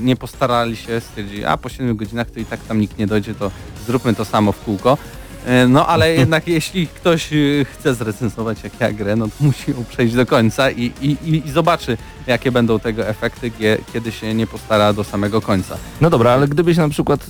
nie 0.00 0.16
postarali 0.16 0.76
się, 0.76 1.00
stwierdzili, 1.00 1.44
a 1.44 1.56
po 1.56 1.68
7 1.68 1.96
godzinach 1.96 2.30
to 2.30 2.40
i 2.40 2.44
tak 2.44 2.60
tam 2.60 2.80
nikt 2.80 2.98
nie 2.98 3.06
dojdzie, 3.06 3.34
to 3.34 3.50
zróbmy 3.86 4.14
to 4.14 4.24
samo 4.24 4.52
w 4.52 4.64
kółko. 4.64 4.98
E, 5.46 5.68
No 5.68 5.86
ale 5.86 6.14
jednak 6.14 6.48
jeśli 6.58 6.86
ktoś 6.86 7.32
e, 7.32 7.36
chce 7.64 7.94
zrecenzować 7.94 8.64
jak 8.64 8.80
ja 8.80 8.92
grę, 8.92 9.16
no 9.16 9.26
to 9.26 9.32
musi 9.44 9.70
ją 9.70 9.84
przejść 9.84 10.14
do 10.14 10.26
końca 10.26 10.70
i, 10.70 10.92
i, 11.02 11.16
i, 11.46 11.50
zobaczy 11.50 11.96
jakie 12.26 12.52
będą 12.52 12.78
tego 12.78 13.06
efekty, 13.06 13.50
kiedy 13.92 14.12
się 14.12 14.34
nie 14.34 14.46
postara 14.46 14.92
do 14.92 15.04
samego 15.04 15.40
końca. 15.40 15.76
No 16.00 16.10
dobra, 16.10 16.30
ale 16.30 16.48
gdybyś 16.48 16.76
na 16.76 16.88
przykład... 16.88 17.26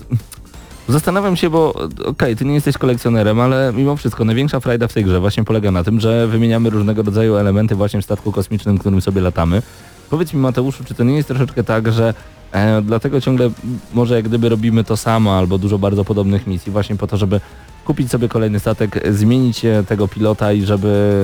Zastanawiam 0.89 1.37
się, 1.37 1.51
bo 1.51 1.75
okej, 2.05 2.37
ty 2.37 2.45
nie 2.45 2.55
jesteś 2.55 2.79
kolekcjonerem, 2.79 3.41
ale 3.41 3.73
mimo 3.75 3.97
wszystko 3.97 4.25
największa 4.25 4.61
frajda 4.61 4.89
w 4.89 4.93
tej 4.93 5.05
grze 5.05 5.21
właśnie 5.21 5.45
polega 5.45 5.71
na 5.71 5.85
tym, 5.85 6.01
że 6.01 6.27
wymieniamy 6.27 6.71
różnego 6.71 7.03
rodzaju 7.03 7.37
elementy 7.37 7.75
właśnie 7.75 8.03
w 8.03 8.05
statku 8.05 8.33
kosmicznym, 8.33 8.79
którym 8.79 9.01
sobie 9.01 9.21
latamy. 9.21 9.63
Powiedz 10.11 10.33
mi 10.33 10.41
Mateuszu, 10.41 10.85
czy 10.85 10.95
to 10.95 11.05
nie 11.05 11.17
jest 11.17 11.29
troszeczkę 11.29 11.65
tak, 11.65 11.93
że 11.93 12.15
e, 12.53 12.83
dlatego 12.83 13.21
ciągle 13.21 13.51
może 13.95 14.15
jak 14.15 14.25
gdyby 14.25 14.49
robimy 14.49 14.85
to 14.85 14.97
samo 14.97 15.39
albo 15.39 15.59
dużo 15.59 15.79
bardzo 15.79 16.05
podobnych 16.05 16.47
misji 16.47 16.73
właśnie 16.73 16.97
po 16.97 17.07
to, 17.07 17.17
żeby 17.17 17.41
kupić 17.85 18.11
sobie 18.11 18.29
kolejny 18.29 18.61
statek, 18.61 19.13
zmienić 19.15 19.63
tego 19.89 20.09
pilota 20.09 20.53
i 20.53 20.63
żeby 20.63 21.23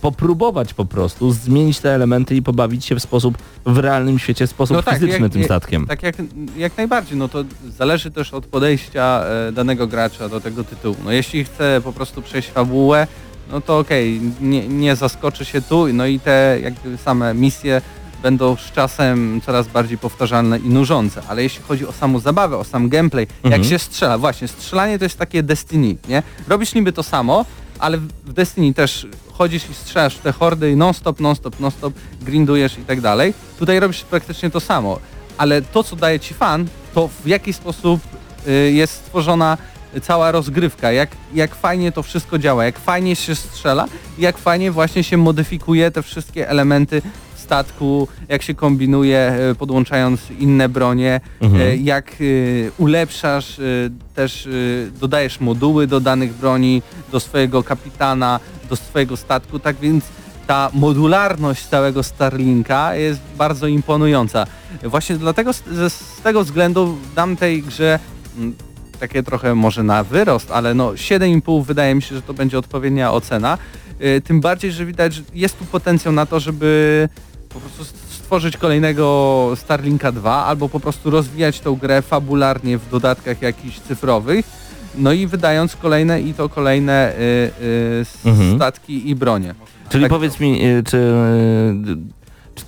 popróbować 0.00 0.74
po 0.74 0.84
prostu 0.84 1.32
zmienić 1.32 1.80
te 1.80 1.94
elementy 1.94 2.36
i 2.36 2.42
pobawić 2.42 2.84
się 2.84 2.94
w 2.96 3.02
sposób 3.02 3.38
w 3.66 3.78
realnym 3.78 4.18
świecie, 4.18 4.46
w 4.46 4.50
sposób 4.50 4.76
No 4.76 4.82
tak, 4.82 4.94
fizyczny 4.94 5.18
jak- 5.20 5.32
tym 5.32 5.44
statkiem. 5.44 5.86
Tak 5.86 6.02
jak, 6.02 6.14
jak 6.56 6.76
najbardziej, 6.76 7.18
no 7.18 7.28
to 7.28 7.44
zależy 7.78 8.10
też 8.10 8.34
od 8.34 8.46
podejścia 8.46 9.24
e, 9.48 9.52
danego 9.52 9.86
gracza 9.86 10.28
do 10.28 10.40
tego 10.40 10.64
tytułu. 10.64 10.96
No 11.04 11.12
jeśli 11.12 11.44
chce 11.44 11.80
po 11.84 11.92
prostu 11.92 12.22
przejść 12.22 12.48
fabułę, 12.50 13.06
no 13.52 13.60
to 13.60 13.78
okej, 13.78 14.20
nie, 14.40 14.68
nie 14.68 14.96
zaskoczy 14.96 15.44
się 15.44 15.62
tu, 15.62 15.86
no 15.92 16.06
i 16.06 16.20
te 16.20 16.58
jakby 16.62 16.96
same 16.96 17.34
misje 17.34 17.82
będą 18.22 18.56
z 18.56 18.72
czasem 18.72 19.40
coraz 19.46 19.68
bardziej 19.68 19.98
powtarzalne 19.98 20.58
i 20.58 20.68
nużące, 20.68 21.22
ale 21.28 21.42
jeśli 21.42 21.62
chodzi 21.62 21.86
o 21.86 21.92
samą 21.92 22.18
zabawę, 22.18 22.56
o 22.56 22.64
sam 22.64 22.88
gameplay, 22.88 23.26
Mhm. 23.44 23.62
jak 23.62 23.70
się 23.70 23.78
strzela, 23.78 24.18
właśnie, 24.18 24.48
strzelanie 24.48 24.98
to 24.98 25.04
jest 25.04 25.18
takie 25.18 25.42
Destiny, 25.42 25.96
nie? 26.08 26.22
Robisz 26.48 26.74
niby 26.74 26.92
to 26.92 27.02
samo, 27.02 27.44
ale 27.78 27.98
w- 27.98 28.32
Destiny 28.32 28.74
też 28.74 29.06
chodzisz 29.32 29.70
i 29.70 29.74
strzelasz 29.74 30.14
w 30.14 30.18
te 30.18 30.32
hordy 30.32 30.76
non-stop, 30.76 31.20
non-stop, 31.20 31.60
non-stop, 31.60 31.94
grindujesz 32.22 32.78
i 32.78 32.82
tak 32.82 33.00
dalej. 33.00 33.34
Tutaj 33.58 33.80
robisz 33.80 34.00
praktycznie 34.02 34.50
to 34.50 34.60
samo, 34.60 34.98
ale 35.38 35.62
to, 35.62 35.84
co 35.84 35.96
daje 35.96 36.20
ci 36.20 36.34
fan, 36.34 36.66
to 36.94 37.08
w 37.24 37.26
jaki 37.26 37.52
sposób 37.52 38.00
y, 38.48 38.72
jest 38.72 38.92
stworzona 38.92 39.58
cała 40.02 40.30
rozgrywka, 40.32 40.92
jak, 40.92 41.10
jak 41.34 41.54
fajnie 41.54 41.92
to 41.92 42.02
wszystko 42.02 42.38
działa, 42.38 42.64
jak 42.64 42.78
fajnie 42.78 43.16
się 43.16 43.34
strzela 43.34 43.86
i 44.18 44.22
jak 44.22 44.38
fajnie 44.38 44.70
właśnie 44.72 45.04
się 45.04 45.16
modyfikuje 45.16 45.90
te 45.90 46.02
wszystkie 46.02 46.48
elementy 46.48 47.02
statku, 47.48 48.08
jak 48.28 48.42
się 48.42 48.54
kombinuje, 48.54 49.18
e, 49.18 49.54
podłączając 49.54 50.20
inne 50.30 50.68
bronie, 50.68 51.20
Mhm. 51.40 51.62
e, 51.62 51.76
jak 51.76 52.06
e, 52.12 52.14
ulepszasz, 52.78 53.60
też 54.14 54.48
dodajesz 55.00 55.40
moduły 55.40 55.86
do 55.86 56.00
danych 56.00 56.32
broni, 56.34 56.82
do 57.12 57.20
swojego 57.20 57.62
kapitana, 57.62 58.40
do 58.70 58.76
swojego 58.76 59.16
statku, 59.16 59.58
tak 59.58 59.76
więc 59.76 60.04
ta 60.46 60.70
modularność 60.72 61.66
całego 61.66 62.02
Starlinka 62.02 62.94
jest 62.94 63.20
bardzo 63.38 63.66
imponująca. 63.66 64.46
Właśnie 64.82 65.16
dlatego 65.16 65.52
z, 65.52 65.62
tego 66.22 66.44
względu 66.44 66.96
dam 67.16 67.36
tej 67.36 67.62
grze 67.62 67.98
mm, 68.38 68.54
takie 69.00 69.22
trochę 69.22 69.54
może 69.54 69.82
na 69.82 70.04
wyrost, 70.04 70.50
ale 70.50 70.74
no 70.74 70.92
7,5 70.92 71.64
wydaje 71.64 71.94
mi 71.94 72.02
się, 72.02 72.14
że 72.14 72.22
to 72.22 72.34
będzie 72.34 72.58
odpowiednia 72.58 73.12
ocena. 73.12 73.58
Tym 74.24 74.40
bardziej, 74.40 74.72
że 74.72 74.86
widać, 74.86 75.14
że 75.14 75.22
jest 75.34 75.58
tu 75.58 75.64
potencjał 75.64 76.14
na 76.14 76.26
to, 76.26 76.40
żeby 76.40 77.08
po 77.48 77.60
prostu 77.60 77.84
stworzyć 78.10 78.56
kolejnego 78.56 79.52
Starlinka 79.56 80.12
2 80.12 80.44
albo 80.44 80.68
po 80.68 80.80
prostu 80.80 81.10
rozwijać 81.10 81.60
tą 81.60 81.76
grę 81.76 82.02
fabularnie 82.02 82.78
w 82.78 82.90
dodatkach 82.90 83.42
jakichś 83.42 83.78
cyfrowych. 83.80 84.46
No 84.94 85.12
i 85.12 85.26
wydając 85.26 85.76
kolejne 85.76 86.20
i 86.20 86.34
to 86.34 86.48
kolejne 86.48 87.12
y, 87.12 87.16
y, 87.62 88.04
Mhm. 88.24 88.56
statki 88.56 89.10
i 89.10 89.14
bronie. 89.14 89.54
Czyli 89.88 90.04
Tak. 90.04 90.10
powiedz 90.10 90.40
mi, 90.40 90.64
y, 90.66 90.82
czy, 90.84 90.96
y, 90.96 91.96
czy, 92.54 92.64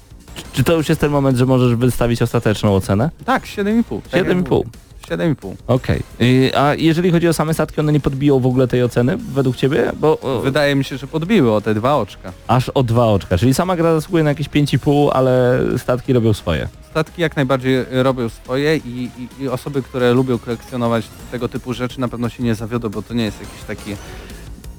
czy 0.52 0.64
to 0.64 0.76
już 0.76 0.88
jest 0.88 1.00
ten 1.00 1.10
moment, 1.10 1.38
że 1.38 1.46
możesz 1.46 1.74
wystawić 1.74 2.22
ostateczną 2.22 2.74
ocenę? 2.74 3.10
Tak, 3.24 3.44
7,5. 3.46 4.00
Tak 4.02 4.12
jak 4.12 4.26
7,5. 4.26 4.62
7,5. 5.10 5.54
Okej. 5.66 6.02
Y, 6.20 6.50
A 6.58 6.74
jeżeli 6.74 7.10
chodzi 7.10 7.28
o 7.28 7.32
same 7.32 7.54
statki, 7.54 7.80
one 7.80 7.92
nie 7.92 8.00
podbiją 8.00 8.40
w 8.40 8.46
ogóle 8.46 8.68
tej 8.68 8.82
oceny 8.82 9.16
według 9.34 9.56
ciebie? 9.56 9.92
Bo 10.00 10.20
o, 10.20 10.40
Wydaje 10.40 10.74
mi 10.74 10.84
się, 10.84 10.96
że 10.96 11.06
podbiły 11.06 11.52
o 11.52 11.60
te 11.60 11.74
dwa 11.74 11.96
oczka. 11.96 12.32
aż 12.48 12.68
o 12.68 12.82
dwa 12.82 13.06
oczka. 13.06 13.38
Czyli 13.38 13.54
sama 13.54 13.76
gra 13.76 13.94
zasługuje 13.94 14.24
na 14.24 14.30
jakieś 14.30 14.48
5,5, 14.48 15.10
ale 15.12 15.60
statki 15.78 16.12
robią 16.12 16.32
swoje. 16.32 16.68
Statki 16.90 17.22
jak 17.22 17.36
najbardziej 17.36 17.84
robią 17.90 18.28
swoje 18.28 18.76
i, 18.76 19.10
i, 19.38 19.42
i 19.42 19.48
osoby, 19.48 19.82
które 19.82 20.12
lubią 20.12 20.38
kolekcjonować 20.38 21.04
tego 21.32 21.48
typu 21.48 21.72
rzeczy 21.74 22.00
na 22.00 22.08
pewno 22.08 22.28
się 22.28 22.42
nie 22.42 22.54
zawiodą, 22.54 22.88
bo 22.88 23.02
to 23.02 23.14
nie 23.14 23.24
jest 23.24 23.40
jakiś 23.40 23.62
taki 23.66 23.96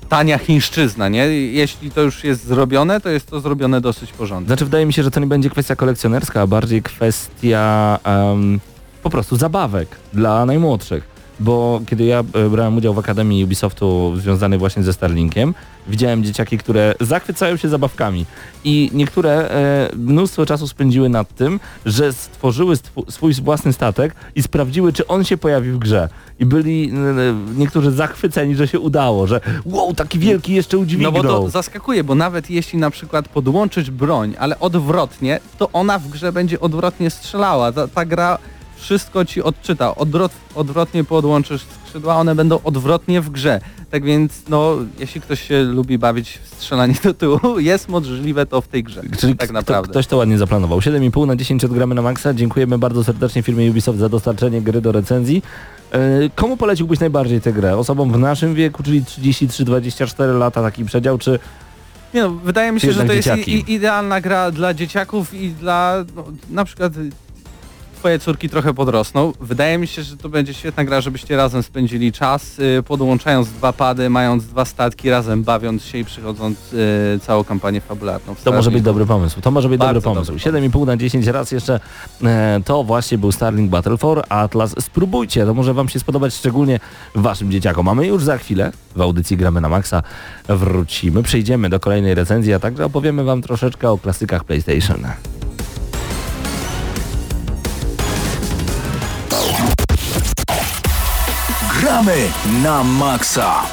tania 0.09 0.37
chińszczyzna, 0.37 1.09
nie? 1.09 1.25
Jeśli 1.51 1.91
to 1.91 2.01
już 2.01 2.23
jest 2.23 2.45
zrobione, 2.45 3.01
to 3.01 3.09
jest 3.09 3.27
to 3.27 3.39
zrobione 3.39 3.81
dosyć 3.81 4.11
porządnie. 4.13 4.47
Znaczy 4.47 4.65
wydaje 4.65 4.85
mi 4.85 4.93
się, 4.93 5.03
że 5.03 5.11
to 5.11 5.19
nie 5.19 5.27
będzie 5.27 5.49
kwestia 5.49 5.75
kolekcjonerska, 5.75 6.41
a 6.41 6.47
bardziej 6.47 6.81
kwestia 6.83 7.99
em, 8.03 8.59
po 9.03 9.09
prostu 9.09 9.35
zabawek 9.35 9.87
dla 10.13 10.45
najmłodszych. 10.45 11.11
Bo 11.39 11.81
kiedy 11.87 12.03
ja 12.05 12.19
e, 12.19 12.49
brałem 12.49 12.77
udział 12.77 12.93
w 12.93 12.99
Akademii 12.99 13.43
Ubisoftu 13.43 14.13
związanej 14.17 14.59
właśnie 14.59 14.83
ze 14.83 14.93
Starlinkiem, 14.93 15.53
widziałem 15.87 16.23
dzieciaki, 16.23 16.57
które 16.57 16.95
zachwycają 16.99 17.57
się 17.57 17.69
zabawkami 17.69 18.25
i 18.63 18.89
niektóre 18.93 19.49
e, 19.49 19.89
mnóstwo 19.95 20.45
czasu 20.45 20.67
spędziły 20.67 21.09
nad 21.09 21.35
tym, 21.35 21.59
że 21.85 22.13
stworzyły 22.13 22.75
stwu- 22.75 23.11
swój 23.11 23.33
własny 23.33 23.73
statek 23.73 24.15
i 24.35 24.43
sprawdziły, 24.43 24.93
czy 24.93 25.07
on 25.07 25.23
się 25.23 25.37
pojawi 25.37 25.71
w 25.71 25.77
grze. 25.77 26.09
I 26.39 26.45
byli 26.45 26.91
e, 26.91 27.57
niektórzy 27.57 27.91
zachwyceni, 27.91 28.55
że 28.55 28.67
się 28.67 28.79
udało, 28.79 29.27
że 29.27 29.41
wow, 29.65 29.93
taki 29.93 30.19
wielki 30.19 30.53
jeszcze 30.53 30.77
No 30.77 30.83
udźwignął. 30.83 31.11
bo 31.11 31.23
to 31.23 31.49
zaskakuje, 31.49 32.03
bo 32.03 32.15
nawet 32.15 32.49
jeśli 32.49 32.79
na 32.79 32.89
przykład 32.89 33.27
podłączysz 33.27 33.91
broń, 33.91 34.33
ale 34.39 34.59
odwrotnie, 34.59 35.39
to 35.57 35.69
ona 35.73 35.99
w 35.99 36.07
grze 36.07 36.31
będzie 36.31 36.59
odwrotnie 36.59 37.09
strzelała. 37.09 37.71
Ta, 37.71 37.87
ta 37.87 38.05
gra 38.05 38.37
wszystko 38.81 39.25
ci 39.25 39.43
odczyta. 39.43 39.95
Odwrot, 39.95 40.31
odwrotnie 40.55 41.03
podłączysz 41.03 41.61
skrzydła, 41.85 42.15
one 42.15 42.35
będą 42.35 42.59
odwrotnie 42.63 43.21
w 43.21 43.29
grze. 43.29 43.61
Tak 43.91 44.03
więc, 44.03 44.43
no, 44.49 44.77
jeśli 44.99 45.21
ktoś 45.21 45.47
się 45.47 45.63
lubi 45.63 45.97
bawić 45.97 46.39
w 46.43 46.47
strzelanie 46.47 46.95
do 47.03 47.13
tyłu, 47.13 47.39
jest 47.59 47.89
możliwe 47.89 48.45
to 48.45 48.61
w 48.61 48.67
tej 48.67 48.83
grze. 48.83 49.01
Czyli 49.19 49.35
tak 49.35 49.49
kto- 49.49 49.53
naprawdę. 49.53 49.89
ktoś 49.89 50.07
to 50.07 50.17
ładnie 50.17 50.37
zaplanował. 50.37 50.79
7,5 50.79 51.27
na 51.27 51.35
10 51.35 51.65
odgramy 51.65 51.95
na 51.95 52.01
maksa. 52.01 52.33
Dziękujemy 52.33 52.77
bardzo 52.77 53.03
serdecznie 53.03 53.43
firmie 53.43 53.69
Ubisoft 53.69 53.99
za 53.99 54.09
dostarczenie 54.09 54.61
gry 54.61 54.81
do 54.81 54.91
recenzji. 54.91 55.43
E, 55.91 55.99
Komu 56.35 56.57
poleciłbyś 56.57 56.99
najbardziej 56.99 57.41
tę 57.41 57.53
grę? 57.53 57.77
Osobom 57.77 58.11
w 58.11 58.17
naszym 58.17 58.55
wieku, 58.55 58.83
czyli 58.83 59.03
33-24 59.03 60.37
lata, 60.37 60.61
taki 60.61 60.85
przedział, 60.85 61.17
czy 61.17 61.39
Nie 62.13 62.21
no, 62.21 62.29
wydaje 62.29 62.71
mi 62.71 62.79
się, 62.79 62.91
że 62.91 63.05
to 63.05 63.13
jest 63.13 63.47
i, 63.47 63.51
i, 63.51 63.73
idealna 63.73 64.21
gra 64.21 64.51
dla 64.51 64.73
dzieciaków 64.73 65.33
i 65.33 65.49
dla 65.49 66.05
no, 66.15 66.23
na 66.49 66.65
przykład 66.65 66.93
twoje 68.01 68.19
córki 68.19 68.49
trochę 68.49 68.73
podrosną. 68.73 69.33
Wydaje 69.41 69.77
mi 69.77 69.87
się, 69.87 70.03
że 70.03 70.17
to 70.17 70.29
będzie 70.29 70.53
świetna 70.53 70.85
gra, 70.85 71.01
żebyście 71.01 71.37
razem 71.37 71.63
spędzili 71.63 72.11
czas, 72.11 72.59
y, 72.59 72.83
podłączając 72.83 73.49
dwa 73.49 73.73
pady, 73.73 74.09
mając 74.09 74.45
dwa 74.45 74.65
statki, 74.65 75.09
razem 75.09 75.43
bawiąc 75.43 75.83
się 75.83 75.97
i 75.97 76.05
przychodząc 76.05 76.73
y, 76.73 77.19
całą 77.19 77.43
kampanię 77.43 77.81
fabularną. 77.81 78.35
to 78.43 78.51
może 78.51 78.71
być 78.71 78.83
dobry 78.83 79.05
pomysł. 79.05 79.41
To 79.41 79.51
może 79.51 79.69
być 79.69 79.79
Bardzo 79.79 79.93
dobry 80.01 80.15
pomysł. 80.15 80.45
dobry 80.45 80.69
7,5 80.69 80.85
na 80.85 80.97
10 80.97 81.27
raz 81.27 81.51
jeszcze 81.51 81.79
e, 82.23 82.61
to 82.65 82.83
właśnie 82.83 83.17
był 83.17 83.31
Starlink 83.31 83.69
Battle 83.69 83.97
for 83.97 84.23
Atlas. 84.29 84.75
Spróbujcie, 84.79 85.45
to 85.45 85.53
może 85.53 85.73
wam 85.73 85.89
się 85.89 85.99
spodobać 85.99 86.33
szczególnie 86.33 86.79
waszym 87.15 87.51
dzieciakom. 87.51 87.85
Mamy 87.85 88.07
już 88.07 88.23
za 88.23 88.37
chwilę 88.37 88.71
w 88.95 89.01
audycji 89.01 89.37
Gramy 89.37 89.61
na 89.61 89.69
Maxa 89.69 90.03
wrócimy, 90.49 91.23
przejdziemy 91.23 91.69
do 91.69 91.79
kolejnej 91.79 92.15
recenzji, 92.15 92.53
a 92.53 92.59
także 92.59 92.85
opowiemy 92.85 93.23
wam 93.23 93.41
troszeczkę 93.41 93.91
o 93.91 93.97
klasykach 93.97 94.43
PlayStation. 94.43 95.05
Gramy 101.91 102.31
na 102.63 102.83
maksa. 102.83 103.67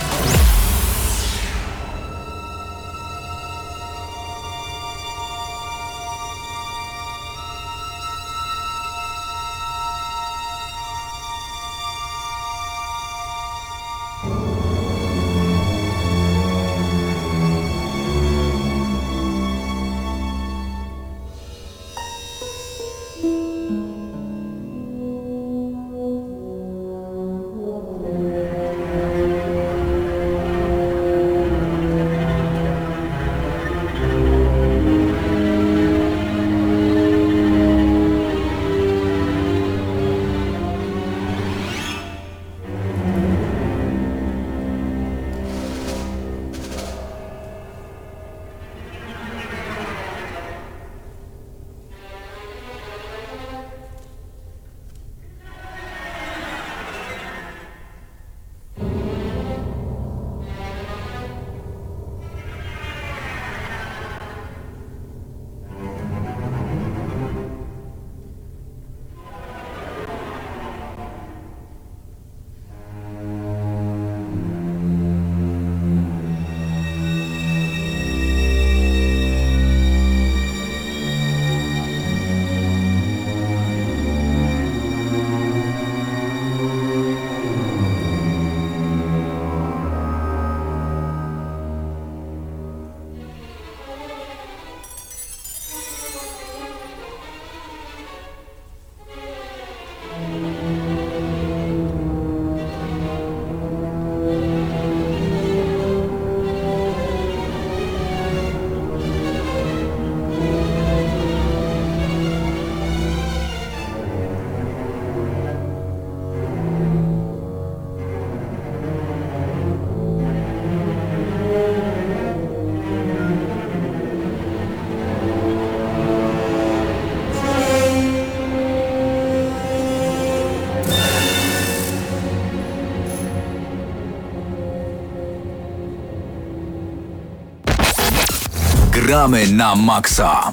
Gramy 139.08 139.46
na 139.52 139.74
maksa. 139.74 140.52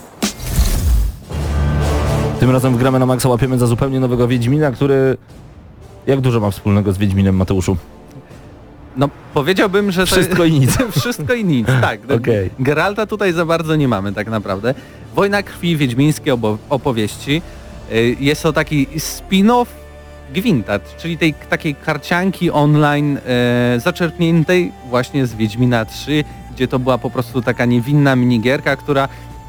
Tym 2.39 2.51
razem 2.51 2.73
w 2.73 2.77
Gramy 2.77 2.99
na 2.99 3.05
Maxa 3.05 3.29
łapiemy 3.29 3.57
za 3.59 3.67
zupełnie 3.67 3.99
nowego 3.99 4.27
Wiedźmina, 4.27 4.71
który... 4.71 5.17
Jak 6.07 6.21
dużo 6.21 6.39
ma 6.39 6.51
wspólnego 6.51 6.93
z 6.93 6.97
Wiedźminem, 6.97 7.35
Mateuszu? 7.35 7.77
No 8.97 9.09
powiedziałbym, 9.33 9.91
że 9.91 10.01
to 10.01 10.05
Wszystko 10.15 10.45
i 10.45 10.51
nic. 10.51 10.77
Wszystko 10.99 11.33
i 11.33 11.45
nic, 11.45 11.67
tak. 11.81 11.99
Okej. 12.19 12.49
Geralta 12.59 13.05
tutaj 13.05 13.33
za 13.33 13.45
bardzo 13.45 13.75
nie 13.75 13.87
mamy 13.87 14.13
tak 14.13 14.27
naprawdę. 14.29 14.73
Wojna 15.15 15.43
krwi, 15.43 15.77
wiedźmińskie 15.77 16.33
obo- 16.33 16.57
opowieści. 16.69 17.41
Y, 17.91 18.15
Jest 18.19 18.43
to 18.43 18.53
taki 18.53 18.87
spin-off 18.87 19.65
Gwintat, 20.33 20.95
czyli 20.97 21.17
tej 21.17 21.33
takiej 21.33 21.75
karcianki 21.75 22.51
online 22.51 23.17
e, 23.25 23.79
zaczerpniętej 23.79 24.71
właśnie 24.89 25.27
z 25.27 25.35
Wiedźmina 25.35 25.85
3, 25.85 26.23
gdzie 26.55 26.67
to 26.67 26.79
była 26.79 26.97
po 26.97 27.09
prostu 27.09 27.41
taka 27.41 27.65
niewinna 27.65 28.15
minigierka, 28.15 28.75
która 28.75 29.07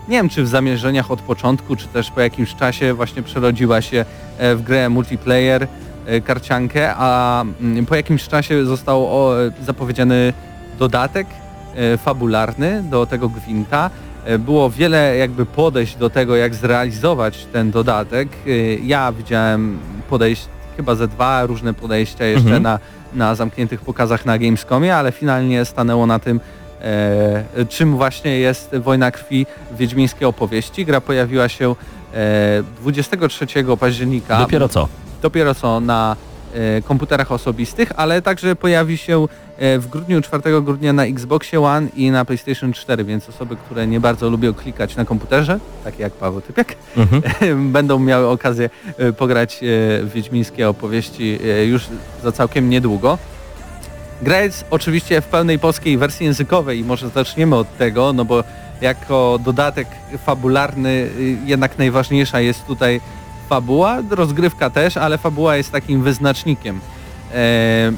nie 0.08 0.16
wiem 0.16 0.28
czy 0.28 0.42
w 0.42 0.48
zamierzeniach 0.48 1.10
od 1.10 1.20
początku, 1.20 1.76
czy 1.76 1.88
też 1.88 2.10
po 2.10 2.20
jakimś 2.20 2.54
czasie 2.54 2.94
właśnie 2.94 3.22
przerodziła 3.22 3.80
się 3.82 4.04
e, 4.38 4.54
w 4.56 4.62
grę 4.62 4.88
multiplayer. 4.88 5.66
e, 6.06 6.20
karciankę, 6.20 6.94
a 6.96 7.42
mm, 7.60 7.86
po 7.86 7.94
jakimś 7.96 8.28
czasie 8.28 8.64
został 8.64 9.06
o, 9.06 9.34
zapowiedziany 9.64 10.32
dodatek 10.78 11.26
e, 11.76 11.96
fabularny 11.98 12.82
do 12.90 13.06
tego 13.06 13.28
gwinta. 13.28 13.90
E, 14.24 14.38
Było 14.38 14.70
wiele 14.70 15.16
jakby 15.16 15.46
podejść 15.46 15.96
do 15.96 16.10
tego, 16.10 16.36
jak 16.36 16.54
zrealizować 16.54 17.46
ten 17.52 17.70
dodatek. 17.70 18.28
E, 18.46 18.50
Ja 18.74 19.12
widziałem 19.12 19.78
podejść, 20.10 20.46
chyba 20.76 20.94
ze 20.94 21.08
dwa 21.08 21.46
różne 21.46 21.74
podejścia 21.74 22.24
jeszcze 22.24 22.44
Mhm. 22.46 22.62
na, 22.62 22.78
na 23.14 23.34
zamkniętych 23.34 23.80
pokazach 23.80 24.26
na 24.26 24.38
Gamescomie, 24.38 24.96
ale 24.96 25.12
finalnie 25.12 25.64
stanęło 25.64 26.06
na 26.06 26.18
tym, 26.18 26.36
e, 26.36 26.40
czym 27.68 27.96
właśnie 27.96 28.38
jest 28.38 28.76
Wojna 28.76 29.10
Krwi 29.10 29.46
Wiedźmińskie 29.78 30.28
Opowieści. 30.28 30.84
Gra 30.84 31.00
pojawiła 31.00 31.48
się 31.48 31.74
e, 32.14 32.62
23 32.80 33.46
października 33.80 34.38
Dopiero 34.38 34.68
co? 34.68 34.88
dopiero 35.22 35.54
co 35.54 35.80
na 35.80 36.16
e, 36.54 36.82
komputerach 36.82 37.32
osobistych, 37.32 37.92
ale 37.96 38.22
także 38.22 38.56
pojawi 38.56 38.98
się 38.98 39.26
e, 39.58 39.78
w 39.78 39.86
grudniu, 39.88 40.20
4 40.22 40.62
grudnia 40.62 40.92
na 40.92 41.04
Xboxie 41.04 41.60
One 41.60 41.88
i 41.96 42.10
na 42.10 42.24
PlayStation 42.24 42.72
4, 42.72 43.04
więc 43.04 43.28
osoby, 43.28 43.56
które 43.56 43.86
nie 43.86 44.00
bardzo 44.00 44.30
lubią 44.30 44.54
klikać 44.54 44.96
na 44.96 45.04
komputerze, 45.04 45.58
takie 45.84 46.02
jak 46.02 46.12
Paweł 46.12 46.40
Typiak, 46.40 46.74
Mhm. 46.96 47.22
będą 47.72 47.98
miały 47.98 48.26
okazję 48.28 48.70
e, 48.98 49.12
pograć 49.12 49.54
e, 49.54 49.58
w 50.02 50.10
Wiedźmińskie 50.14 50.68
opowieści 50.68 51.38
e, 51.60 51.64
już 51.64 51.86
za 52.22 52.32
całkiem 52.32 52.70
niedługo. 52.70 53.18
Gra 54.22 54.40
jest 54.40 54.64
oczywiście 54.70 55.20
w 55.20 55.26
pełnej 55.26 55.58
polskiej 55.58 55.98
wersji 55.98 56.26
językowej 56.26 56.78
i 56.78 56.84
może 56.84 57.08
zaczniemy 57.08 57.56
od 57.56 57.76
tego, 57.78 58.12
no 58.12 58.24
bo 58.24 58.44
jako 58.80 59.38
dodatek 59.44 59.88
fabularny 60.26 60.88
y, 60.90 61.36
jednak 61.44 61.78
najważniejsza 61.78 62.40
jest 62.40 62.66
tutaj 62.66 63.00
fabuła, 63.48 64.02
rozgrywka 64.10 64.70
też, 64.70 64.96
ale 64.96 65.18
fabuła 65.18 65.56
jest 65.56 65.72
takim 65.72 66.02
wyznacznikiem. 66.02 66.80
E, 67.34 67.92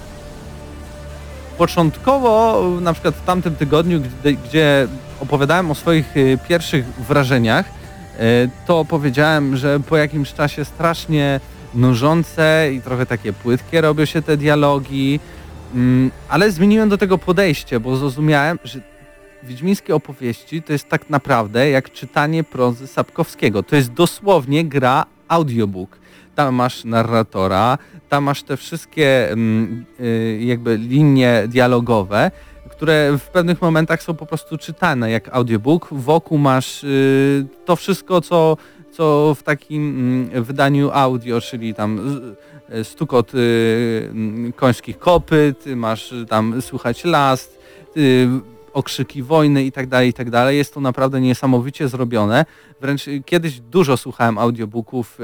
początkowo, 1.59 2.63
na 2.81 2.93
przykład 2.93 3.15
w 3.15 3.25
tamtym 3.25 3.57
tygodniu, 3.57 4.01
gdzie, 4.01 4.33
gdzie 4.33 4.89
opowiadałem 5.21 5.71
o 5.71 5.75
swoich 5.75 6.17
y, 6.17 6.39
pierwszych 6.49 6.85
wrażeniach, 6.87 7.67
e, 7.67 8.23
to 8.67 8.85
powiedziałem, 8.85 9.57
że 9.57 9.81
po 9.81 9.97
jakimś 9.97 10.33
czasie 10.33 10.65
strasznie 10.65 11.41
nużące 11.75 12.71
i 12.73 12.81
trochę 12.81 13.07
takie 13.07 13.33
płytkie 13.33 13.81
robią 13.81 14.05
się 14.05 14.23
te 14.23 14.37
dialogi, 14.37 15.21
mm, 15.75 16.11
ale 16.29 16.51
zmieniłem 16.51 16.89
do 16.89 16.99
tego 16.99 17.19
podejście, 17.19 17.81
bo 17.81 17.97
zrozumiałem, 17.97 18.59
że 18.65 18.81
Wiedźmińskie 19.43 19.95
opowieści 19.95 20.63
to 20.63 20.73
jest 20.73 20.89
tak 20.89 21.11
naprawdę 21.11 21.71
jak 21.71 21.93
czytanie 21.93 22.45
prozy 22.45 22.87
Sapkowskiego. 22.87 23.63
To 23.63 23.77
jest 23.77 23.93
dosłownie 23.93 24.65
gra 24.65 25.07
audiobook. 25.29 25.99
Tam 26.35 26.55
masz 26.55 26.85
narratora, 26.85 27.79
tam 28.09 28.25
masz 28.25 28.43
te 28.43 28.57
wszystkie 28.57 29.31
mm, 29.31 29.85
y, 30.01 30.39
jakby 30.43 30.77
linie 30.77 31.43
dialogowe, 31.49 32.31
które 32.71 33.19
w 33.19 33.29
pewnych 33.29 33.63
momentach 33.63 34.03
są 34.03 34.15
po 34.15 34.27
prostu 34.27 34.59
czytane 34.59 35.11
jak 35.11 35.29
audiobook. 35.37 35.89
Wokół 35.93 36.39
masz 36.39 36.85
y, 36.85 37.47
to 37.65 37.77
wszystko, 37.77 38.21
co, 38.21 38.57
co 38.93 39.35
w 39.35 39.43
takim 39.43 39.89
mm, 40.31 40.45
wydaniu 40.45 40.91
audio, 40.93 41.41
czyli 41.41 41.75
tam 41.75 42.01
stukot 42.83 43.35
y, 43.35 44.53
końskich 44.57 44.99
kopyt, 44.99 45.65
masz 45.77 46.15
tam 46.29 46.63
słychać 46.63 47.05
last, 47.05 47.59
y, 47.97 48.29
okrzyki 48.73 49.23
wojny 49.23 49.65
i 49.65 49.73
tak 49.73 49.87
dalej, 49.87 50.09
i 50.09 50.13
tak 50.13 50.31
dalej. 50.31 50.57
Jest 50.57 50.75
to 50.75 50.81
naprawdę 50.81 51.21
niesamowicie 51.21 51.89
zrobione. 51.89 52.45
Wręcz 52.81 53.09
y, 53.09 53.23
kiedyś 53.27 53.61
dużo 53.61 53.97
słuchałem 53.97 54.39
audiobooków 54.39 55.19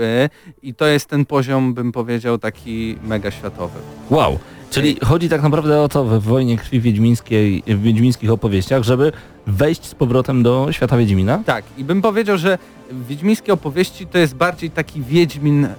i 0.63 0.75
to 0.75 0.87
jest 0.87 1.07
ten 1.09 1.25
poziom, 1.25 1.75
bym 1.75 1.93
powiedział, 1.93 2.39
taki 2.39 2.97
mega 3.03 3.31
światowy. 3.31 3.79
Wow. 4.11 4.39
Czyli 4.71 4.97
chodzi 5.05 5.29
tak 5.29 5.43
naprawdę 5.43 5.81
o 5.81 5.89
to 5.89 6.05
we 6.05 6.21
Wojnie 6.21 6.57
Krwi 6.57 6.81
Wiedźmińskiej, 6.81 7.63
w 7.67 7.83
Wiedźmińskich 7.83 8.31
opowieściach, 8.31 8.83
żeby 8.83 9.13
wejść 9.47 9.85
z 9.85 9.95
powrotem 9.95 10.43
do 10.43 10.69
świata 10.73 10.97
Wiedźmina? 10.97 11.43
Tak, 11.47 11.65
i 11.79 11.85
bym 11.85 12.03
powiedział, 12.03 12.39
że 12.39 12.59
Wiedźmińskie 12.93 13.53
opowieści 13.53 14.07
to 14.07 14.19
jest 14.19 14.35
bardziej 14.35 14.71
taki 14.71 15.03
Wiedźmin 15.03 15.65
e, 15.65 15.71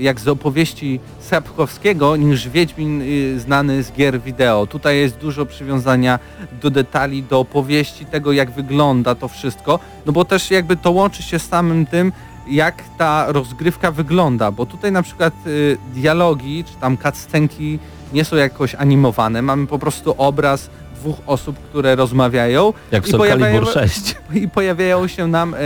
jak 0.00 0.20
z 0.20 0.28
opowieści 0.28 1.00
Sapkowskiego 1.20 2.16
niż 2.16 2.48
Wiedźmin 2.48 3.02
y, 3.02 3.40
znany 3.40 3.82
z 3.82 3.92
gier 3.92 4.20
wideo. 4.20 4.66
Tutaj 4.66 4.98
jest 4.98 5.16
dużo 5.18 5.46
przywiązania 5.46 6.18
do 6.62 6.70
detali, 6.70 7.22
do 7.22 7.38
opowieści, 7.40 8.06
tego 8.06 8.32
jak 8.32 8.50
wygląda 8.50 9.14
to 9.14 9.28
wszystko, 9.28 9.78
no 10.06 10.12
bo 10.12 10.24
też 10.24 10.50
jakby 10.50 10.76
to 10.76 10.90
łączy 10.90 11.22
się 11.22 11.38
z 11.38 11.48
samym 11.48 11.86
tym, 11.86 12.12
jak 12.50 12.82
ta 12.98 13.32
rozgrywka 13.32 13.90
wygląda, 13.90 14.50
bo 14.52 14.66
tutaj 14.66 14.92
na 14.92 15.02
przykład 15.02 15.34
y, 15.46 15.76
dialogi 15.94 16.64
czy 16.64 16.74
tam 16.80 16.96
cutscenki 16.98 17.78
nie 18.12 18.24
są 18.24 18.36
jakoś 18.36 18.74
animowane, 18.74 19.42
mamy 19.42 19.66
po 19.66 19.78
prostu 19.78 20.14
obraz 20.18 20.70
dwóch 20.94 21.16
osób, 21.26 21.58
które 21.58 21.96
rozmawiają 21.96 22.72
Jak 22.92 23.04
w 23.04 23.08
I 23.08 23.12
pojawiają- 23.12 23.64
Calibur 23.64 23.72
6. 23.72 24.14
i 24.34 24.48
pojawiają 24.48 25.06
się 25.08 25.26
nam 25.26 25.54
e, 25.54 25.58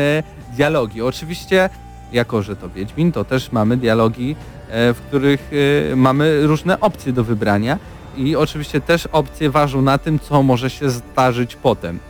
dialogi. 0.52 1.02
Oczywiście, 1.02 1.70
jako 2.12 2.42
że 2.42 2.56
to 2.56 2.68
Wiedźmin, 2.68 3.12
to 3.12 3.24
też 3.24 3.52
mamy 3.52 3.76
dialogi, 3.76 4.36
e, 4.68 4.94
w 4.94 5.00
których 5.00 5.50
e, 5.92 5.96
mamy 5.96 6.46
różne 6.46 6.80
opcje 6.80 7.12
do 7.12 7.24
wybrania 7.24 7.78
i 8.16 8.36
oczywiście 8.36 8.80
też 8.80 9.06
opcje 9.06 9.50
ważą 9.50 9.82
na 9.82 9.98
tym, 9.98 10.18
co 10.18 10.42
może 10.42 10.70
się 10.70 10.90
zdarzyć 10.90 11.56
potem. 11.56 11.96
E, 11.96 12.00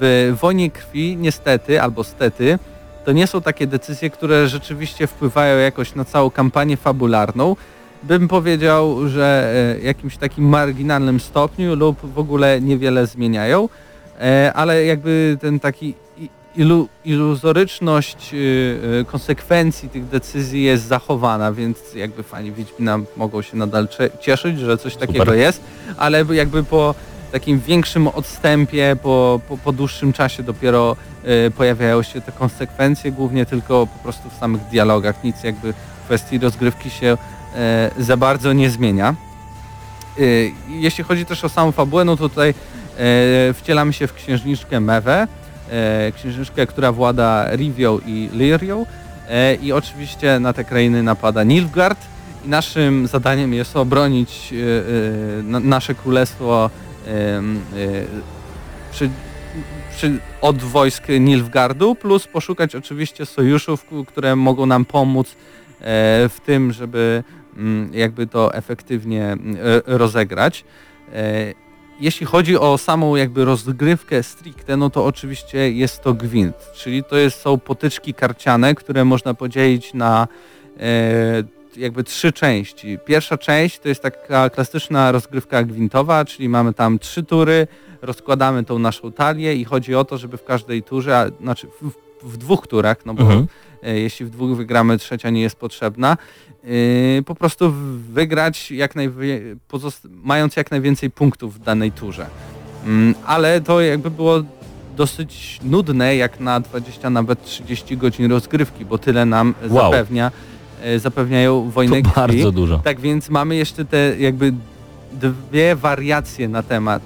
w 0.00 0.36
Wojnie 0.40 0.70
Krwi 0.70 1.16
niestety, 1.16 1.82
albo 1.82 2.04
stety, 2.04 2.58
to 3.04 3.12
nie 3.12 3.26
są 3.26 3.42
takie 3.42 3.66
decyzje, 3.66 4.10
które 4.10 4.48
rzeczywiście 4.48 5.06
wpływają 5.06 5.58
jakoś 5.58 5.94
na 5.94 6.04
całą 6.04 6.30
kampanię 6.30 6.76
fabularną. 6.76 7.56
Bym 8.02 8.28
powiedział, 8.28 9.08
że 9.08 9.54
jakimś 9.82 10.16
takim 10.16 10.44
marginalnym 10.48 11.20
stopniu 11.20 11.74
lub 11.74 12.12
w 12.14 12.18
ogóle 12.18 12.60
niewiele 12.60 13.06
zmieniają, 13.06 13.68
ale 14.54 14.84
jakby 14.84 15.38
ten 15.40 15.60
taki 15.60 15.94
ilu, 16.56 16.88
iluzoryczność 17.04 18.34
y, 18.34 18.36
y, 19.00 19.04
konsekwencji 19.04 19.88
tych 19.88 20.08
decyzji 20.08 20.62
jest 20.62 20.86
zachowana, 20.86 21.52
więc 21.52 21.94
jakby 21.94 22.22
fani 22.22 22.52
Wiedźmina 22.52 22.98
mogą 23.16 23.42
się 23.42 23.56
nadal 23.56 23.88
cieszyć, 24.20 24.58
że 24.58 24.78
coś 24.78 24.96
takiego 24.96 25.34
jest, 25.34 25.60
ale 25.96 26.24
jakby 26.30 26.64
po 26.64 26.94
takim 27.32 27.60
większym 27.60 28.08
odstępie, 28.08 28.96
po, 29.02 29.40
po, 29.48 29.58
po 29.58 29.72
dłuższym 29.72 30.12
czasie 30.12 30.42
dopiero 30.42 30.96
y, 31.46 31.50
pojawiają 31.50 32.02
się 32.02 32.20
te 32.20 32.32
konsekwencje, 32.32 33.12
głównie 33.12 33.46
tylko 33.46 33.86
po 33.86 34.02
prostu 34.02 34.30
w 34.30 34.34
samych 34.34 34.62
dialogach, 34.62 35.24
nic 35.24 35.42
jakby 35.44 35.72
w 35.72 36.04
kwestii 36.04 36.38
rozgrywki 36.38 36.90
się 36.90 37.16
e, 37.56 37.90
za 37.98 38.16
bardzo 38.16 38.52
nie 38.52 38.70
zmienia. 38.70 39.14
Y, 40.18 40.52
Jeśli 40.68 41.04
chodzi 41.04 41.26
też 41.26 41.44
o 41.44 41.48
samą 41.48 41.72
fabułę, 41.72 42.04
no 42.04 42.16
to 42.16 42.28
tutaj 42.28 42.50
e, 42.50 42.54
wcielamy 43.54 43.92
się 43.92 44.06
w 44.06 44.14
księżniczkę 44.14 44.80
Mewę, 44.80 45.28
e, 45.70 46.12
księżniczkę, 46.12 46.66
która 46.66 46.92
włada 46.92 47.56
Rivią 47.56 47.98
i 48.06 48.30
Lyrią 48.32 48.86
e, 49.28 49.54
i 49.54 49.72
oczywiście 49.72 50.40
na 50.40 50.52
te 50.52 50.64
krainy 50.64 51.02
napada 51.02 51.44
Nilfgaard 51.44 51.98
i 52.46 52.48
naszym 52.48 53.06
zadaniem 53.06 53.54
jest 53.54 53.76
obronić 53.76 54.52
e, 54.52 54.56
e, 55.38 55.42
na, 55.42 55.60
nasze 55.60 55.94
królestwo 55.94 56.70
e, 57.06 57.42
przy, 58.92 59.10
przy, 59.96 60.18
od 60.40 60.62
wojsk 60.62 61.04
Nilfgaardu, 61.20 61.94
plus 61.94 62.26
poszukać 62.26 62.74
oczywiście 62.74 63.26
sojuszów, 63.26 63.86
które 64.06 64.36
mogą 64.36 64.66
nam 64.66 64.84
pomóc 64.84 65.36
w 66.28 66.36
tym, 66.46 66.72
żeby 66.72 67.24
jakby 67.92 68.26
to 68.26 68.54
efektywnie 68.54 69.36
rozegrać. 69.86 70.64
Jeśli 72.00 72.26
chodzi 72.26 72.58
o 72.58 72.78
samą 72.78 73.16
jakby 73.16 73.44
rozgrywkę 73.44 74.22
stricte, 74.22 74.76
no 74.76 74.90
to 74.90 75.04
oczywiście 75.04 75.72
jest 75.72 76.02
to 76.02 76.14
gwint, 76.14 76.56
czyli 76.74 77.04
to 77.04 77.16
jest, 77.16 77.40
są 77.40 77.58
potyczki 77.58 78.14
karciane, 78.14 78.74
które 78.74 79.04
można 79.04 79.34
podzielić 79.34 79.94
na 79.94 80.28
e, 80.80 81.44
jakby 81.76 82.04
trzy 82.04 82.32
części. 82.32 82.98
Pierwsza 83.04 83.38
część 83.38 83.78
to 83.78 83.88
jest 83.88 84.02
taka 84.02 84.50
klasyczna 84.50 85.12
rozgrywka 85.12 85.62
gwintowa, 85.62 86.24
czyli 86.24 86.48
mamy 86.48 86.74
tam 86.74 86.98
trzy 86.98 87.22
tury, 87.22 87.66
rozkładamy 88.02 88.64
tą 88.64 88.78
naszą 88.78 89.12
talię 89.12 89.54
i 89.54 89.64
chodzi 89.64 89.94
o 89.94 90.04
to, 90.04 90.18
żeby 90.18 90.36
w 90.36 90.44
każdej 90.44 90.82
turze, 90.82 91.18
a, 91.18 91.42
znaczy 91.42 91.66
w, 91.66 92.05
w 92.22 92.36
dwóch 92.36 92.66
turach, 92.66 93.06
no 93.06 93.14
bo 93.14 93.22
Mhm. 93.22 93.46
e, 93.82 93.98
jeśli 93.98 94.26
w 94.26 94.30
dwóch 94.30 94.56
wygramy, 94.56 94.98
trzecia 94.98 95.30
nie 95.30 95.40
jest 95.42 95.56
potrzebna, 95.56 96.16
yy, 96.64 97.22
po 97.26 97.34
prostu 97.34 97.72
wygrać 98.12 98.70
jak 98.70 98.96
najwie- 98.96 99.40
pozost- 99.68 100.08
mając 100.24 100.56
jak 100.56 100.70
najwięcej 100.70 101.10
punktów 101.10 101.54
w 101.54 101.58
danej 101.58 101.92
turze. 101.92 102.26
Mm, 102.86 103.14
ale 103.26 103.60
to 103.60 103.80
jakby 103.80 104.10
było 104.10 104.42
dosyć 104.96 105.60
nudne 105.64 106.16
jak 106.16 106.40
na 106.40 106.60
20, 106.60 107.10
nawet 107.10 107.44
30 107.44 107.96
godzin 107.96 108.30
rozgrywki, 108.30 108.84
bo 108.84 108.98
tyle 108.98 109.26
nam 109.26 109.54
Wow. 109.68 109.92
zapewnia, 109.92 110.30
e, 110.82 110.98
zapewniają 110.98 111.70
wojny 111.70 112.02
To 112.02 112.02
krwi. 112.02 112.14
bardzo 112.16 112.52
dużo. 112.52 112.78
Tak 112.78 113.00
więc 113.00 113.28
mamy 113.28 113.56
jeszcze 113.56 113.84
te 113.84 114.14
jakby 114.18 114.52
dwie 115.12 115.76
wariacje 115.76 116.48
na 116.48 116.62
temat 116.62 117.02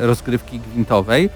e, 0.00 0.06
rozgrywki 0.06 0.60
gwintowej. 0.60 1.30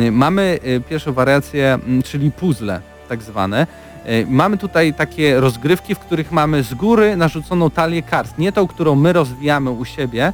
Y, 0.00 0.12
Mamy 0.12 0.58
e, 0.62 0.80
pierwszą 0.80 1.12
wariację, 1.12 1.78
m, 1.86 2.02
czyli 2.02 2.30
puzzle 2.30 2.80
tak 3.08 3.22
zwane. 3.22 3.66
E, 4.04 4.26
Mamy 4.26 4.58
tutaj 4.58 4.94
takie 4.94 5.40
rozgrywki, 5.40 5.94
w 5.94 5.98
których 5.98 6.32
mamy 6.32 6.62
z 6.62 6.74
góry 6.74 7.16
narzuconą 7.16 7.70
talię 7.70 8.02
kart. 8.02 8.38
Nie 8.38 8.52
tą, 8.52 8.66
którą 8.66 8.94
my 8.94 9.12
rozwijamy 9.12 9.70
u 9.70 9.84
siebie, 9.84 10.32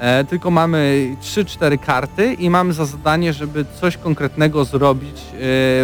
e, 0.00 0.24
tylko 0.24 0.50
mamy 0.50 1.08
3-4 1.22 1.78
karty 1.78 2.34
i 2.34 2.50
mamy 2.50 2.72
za 2.72 2.84
zadanie, 2.86 3.32
żeby 3.32 3.64
coś 3.80 3.96
konkretnego 3.96 4.64
zrobić 4.64 5.16
e, 5.20 5.36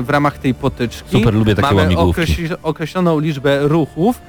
w 0.02 0.06
ramach 0.08 0.38
tej 0.38 0.54
potyczki. 0.54 1.18
Super, 1.18 1.34
lubię 1.34 1.54
takie 1.54 1.74
mamy 1.74 1.94
określi- 1.96 2.56
określoną 2.62 3.18
liczbę 3.20 3.68
ruchów. 3.68 4.20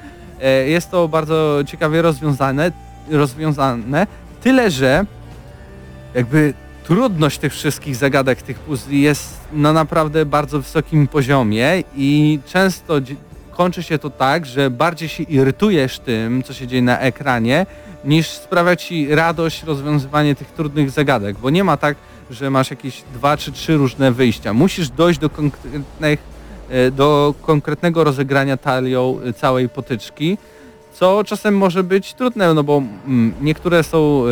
E, 0.42 0.68
Jest 0.68 0.90
to 0.90 1.08
bardzo 1.08 1.58
ciekawie 1.66 2.02
rozwiązane, 2.02 2.72
rozwiązane. 3.10 4.06
Tyle, 4.42 4.70
że 4.70 5.06
jakby 6.14 6.54
trudność 6.86 7.38
tych 7.38 7.52
wszystkich 7.52 7.96
zagadek, 7.96 8.42
tych 8.42 8.58
puzli 8.58 9.00
jest 9.00 9.38
na 9.52 9.72
naprawdę 9.72 10.26
bardzo 10.26 10.60
wysokim 10.60 11.06
poziomie 11.08 11.82
i 11.96 12.38
często 12.46 12.94
kończy 13.50 13.82
się 13.82 13.98
to 13.98 14.10
tak, 14.10 14.46
że 14.46 14.70
bardziej 14.70 15.08
się 15.08 15.22
irytujesz 15.22 15.98
tym, 15.98 16.42
co 16.42 16.54
się 16.54 16.66
dzieje 16.66 16.82
na 16.82 16.98
ekranie, 16.98 17.66
niż 18.04 18.28
sprawia 18.28 18.76
ci 18.76 19.14
radość 19.14 19.62
rozwiązywanie 19.62 20.34
tych 20.34 20.50
trudnych 20.50 20.90
zagadek, 20.90 21.36
bo 21.38 21.50
nie 21.50 21.64
ma 21.64 21.76
tak, 21.76 21.96
że 22.30 22.50
masz 22.50 22.70
jakieś 22.70 23.02
dwa 23.14 23.36
czy 23.36 23.52
trzy 23.52 23.76
różne 23.76 24.12
wyjścia. 24.12 24.52
Musisz 24.52 24.88
dojść 24.88 25.18
do 25.20 25.30
konkretnych, 25.30 26.20
e, 26.70 26.90
do 26.90 27.34
konkretnego 27.42 28.04
rozegrania 28.04 28.56
talią 28.56 29.20
e, 29.24 29.32
całej 29.32 29.68
potyczki, 29.68 30.38
co 30.98 31.24
czasem 31.24 31.56
może 31.56 31.82
być 31.82 32.14
trudne, 32.14 32.54
no 32.54 32.64
bo 32.64 32.82
mm, 33.06 33.34
niektóre 33.40 33.82
są 33.82 34.24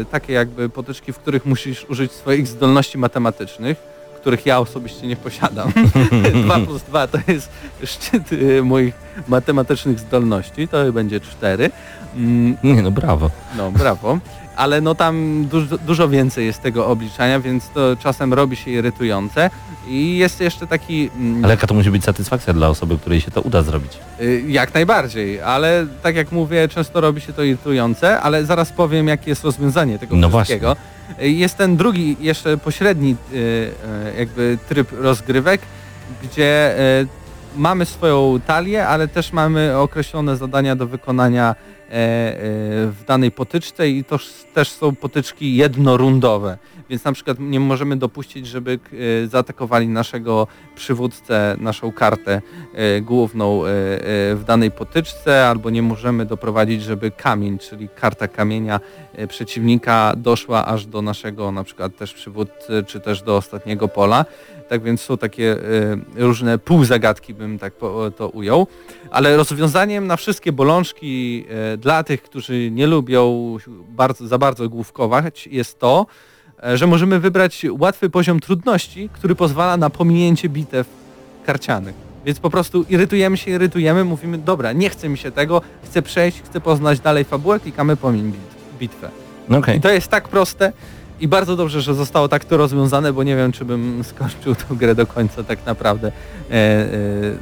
e, 0.00 0.04
takie 0.04 0.32
jakby 0.32 0.68
potyczki, 0.68 1.12
w 1.12 1.18
których 1.18 1.46
musisz 1.46 1.84
użyć 1.88 2.12
swoich 2.12 2.46
zdolności 2.46 2.98
matematycznych, 2.98 3.78
których 4.16 4.46
ja 4.46 4.58
osobiście 4.60 5.06
nie 5.06 5.16
posiadam. 5.16 5.72
2 6.44 6.58
plus 6.58 6.82
2 6.82 7.06
to 7.06 7.18
jest 7.28 7.48
szczyt 7.84 8.22
e, 8.58 8.62
moich 8.62 8.94
matematycznych 9.28 9.98
zdolności, 9.98 10.68
to 10.68 10.92
będzie 10.92 11.20
4. 11.20 11.70
Mm, 12.16 12.56
Nie 12.64 12.82
no, 12.82 12.90
brawo. 12.90 13.30
no, 13.56 13.70
brawo. 13.70 14.18
Ale 14.60 14.80
no 14.80 14.94
tam 14.94 15.44
dużo, 15.50 15.78
dużo 15.78 16.08
więcej 16.08 16.46
jest 16.46 16.62
tego 16.62 16.86
obliczania, 16.86 17.40
więc 17.40 17.68
to 17.68 17.96
czasem 17.96 18.34
robi 18.34 18.56
się 18.56 18.70
irytujące. 18.70 19.50
I 19.88 20.18
jest 20.18 20.40
jeszcze 20.40 20.66
taki... 20.66 21.10
mm, 21.16 21.44
Ale 21.44 21.54
jaka 21.54 21.66
to 21.66 21.74
musi 21.74 21.90
być 21.90 22.04
satysfakcja 22.04 22.52
dla 22.52 22.68
osoby, 22.68 22.98
której 22.98 23.20
się 23.20 23.30
to 23.30 23.40
uda 23.40 23.62
zrobić. 23.62 23.92
Y, 24.20 24.44
Jak 24.48 24.74
najbardziej, 24.74 25.40
ale 25.40 25.86
tak 26.02 26.16
jak 26.16 26.32
mówię, 26.32 26.68
często 26.68 27.00
robi 27.00 27.20
się 27.20 27.32
to 27.32 27.42
irytujące, 27.42 28.20
ale 28.20 28.44
zaraz 28.44 28.72
powiem, 28.72 29.08
jakie 29.08 29.30
jest 29.30 29.44
rozwiązanie 29.44 29.98
tego 29.98 30.16
No 30.16 30.28
wszystkiego. 30.30 30.76
Y, 31.22 31.28
Jest 31.30 31.56
ten 31.56 31.76
drugi, 31.76 32.16
jeszcze 32.20 32.58
pośredni 32.58 33.16
y, 33.32 33.70
jakby 34.18 34.58
tryb 34.68 34.88
rozgrywek, 34.92 35.60
gdzie 36.22 36.74
mamy 37.56 37.86
swoją 37.86 38.40
talię, 38.46 38.86
ale 38.86 39.08
też 39.08 39.32
mamy 39.32 39.78
określone 39.78 40.36
zadania 40.36 40.76
do 40.76 40.86
wykonania 40.86 41.50
e, 41.50 41.92
e, 41.92 41.96
w 42.86 43.04
danej 43.06 43.30
potyczce 43.30 43.88
i 43.88 44.04
to 44.04 44.18
też 44.54 44.70
są 44.70 44.94
potyczki 44.94 45.56
jednorundowe. 45.56 46.58
Więc 46.90 47.04
na 47.04 47.12
przykład 47.12 47.36
nie 47.40 47.60
możemy 47.60 47.96
dopuścić, 47.96 48.46
żeby 48.46 48.78
e, 49.24 49.26
zaatakowali 49.26 49.88
naszego 49.88 50.46
przywódcę, 50.74 51.56
naszą 51.60 51.92
kartę 51.92 52.42
główną 53.02 53.62
w 54.34 54.42
danej 54.46 54.70
potyczce, 54.70 55.48
albo 55.48 55.70
nie 55.70 55.82
możemy 55.82 56.26
doprowadzić, 56.26 56.82
żeby 56.82 57.10
kamień, 57.10 57.58
czyli 57.58 57.88
karta 57.88 58.28
kamienia 58.28 58.80
przeciwnika 59.28 60.12
doszła 60.16 60.66
aż 60.66 60.86
do 60.86 61.02
naszego 61.02 61.52
na 61.52 61.64
przykład 61.64 61.96
też 61.96 62.14
przywódcy, 62.14 62.84
czy 62.86 63.00
też 63.00 63.22
do 63.22 63.36
ostatniego 63.36 63.88
pola. 63.88 64.24
Tak 64.70 64.82
więc 64.82 65.00
są 65.00 65.18
takie 65.18 65.52
e, 65.52 65.58
różne 66.16 66.58
półzagadki, 66.58 67.34
bym 67.34 67.58
tak 67.58 67.74
to 68.16 68.28
ujął. 68.28 68.66
Ale 69.10 69.36
rozwiązaniem 69.36 70.06
na 70.06 70.16
wszystkie 70.16 70.52
bolączki 70.52 71.44
e, 71.48 71.76
dla 71.76 72.04
tych, 72.04 72.22
którzy 72.22 72.70
nie 72.70 72.86
lubią 72.86 73.56
bardzo, 73.88 74.26
za 74.26 74.38
bardzo 74.38 74.68
główkować 74.68 75.46
jest 75.46 75.78
to, 75.78 76.06
e, 76.64 76.76
że 76.76 76.86
możemy 76.86 77.20
wybrać 77.20 77.66
łatwy 77.78 78.10
poziom 78.10 78.40
trudności, 78.40 79.08
który 79.12 79.34
pozwala 79.34 79.76
na 79.76 79.90
pominięcie 79.90 80.48
bitew 80.48 80.86
karcianych. 81.46 81.94
Więc 82.24 82.40
po 82.40 82.50
prostu 82.50 82.84
irytujemy 82.88 83.36
się, 83.36 83.50
irytujemy, 83.50 84.04
mówimy, 84.04 84.38
dobra, 84.38 84.72
nie 84.72 84.90
chce 84.90 85.08
mi 85.08 85.18
się 85.18 85.30
tego, 85.30 85.62
chcę 85.84 86.02
przejść, 86.02 86.42
chcę 86.42 86.60
poznać 86.60 87.00
dalej 87.00 87.24
fabułę, 87.24 87.60
klikamy 87.60 87.96
pomiń 87.96 88.32
bit- 88.32 88.78
bitwę. 88.78 89.10
No 89.48 89.58
okej. 89.58 89.78
I 89.78 89.80
to 89.80 89.90
jest 89.90 90.08
tak 90.08 90.28
proste 90.28 90.72
i 91.20 91.28
bardzo 91.28 91.56
dobrze, 91.56 91.80
że 91.80 91.94
zostało 91.94 92.28
tak 92.28 92.44
to 92.44 92.56
rozwiązane, 92.56 93.12
bo 93.12 93.22
nie 93.22 93.36
wiem, 93.36 93.52
czy 93.52 93.64
bym 93.64 94.02
skończył 94.10 94.54
tę 94.54 94.64
grę 94.70 94.94
do 94.94 95.06
końca 95.06 95.44
tak 95.44 95.66
naprawdę 95.66 96.08
e, 96.08 96.52
e, 96.52 96.86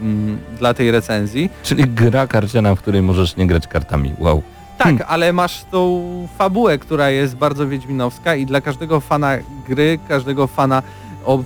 mm, 0.01 0.39
dla 0.59 0.75
tej 0.75 0.91
recenzji. 0.91 1.51
Czyli 1.63 1.85
gra 1.85 2.27
karciana, 2.27 2.75
w 2.75 2.79
której 2.79 3.03
możesz 3.03 3.37
nie 3.37 3.47
grać 3.47 3.67
kartami. 3.67 4.13
Wow. 4.19 4.43
Tak, 4.79 4.95
ale 5.09 5.33
masz 5.33 5.65
tą 5.71 6.29
fabułę, 6.39 6.79
która 6.79 7.11
jest 7.11 7.37
bardzo 7.37 7.69
wiedźminowska 7.69 8.35
i 8.35 8.47
dla 8.47 8.61
każdego 8.61 9.01
fana 9.01 9.37
gry, 9.69 9.99
każdego 10.09 10.47
fana 10.47 10.83
y, 10.83 11.43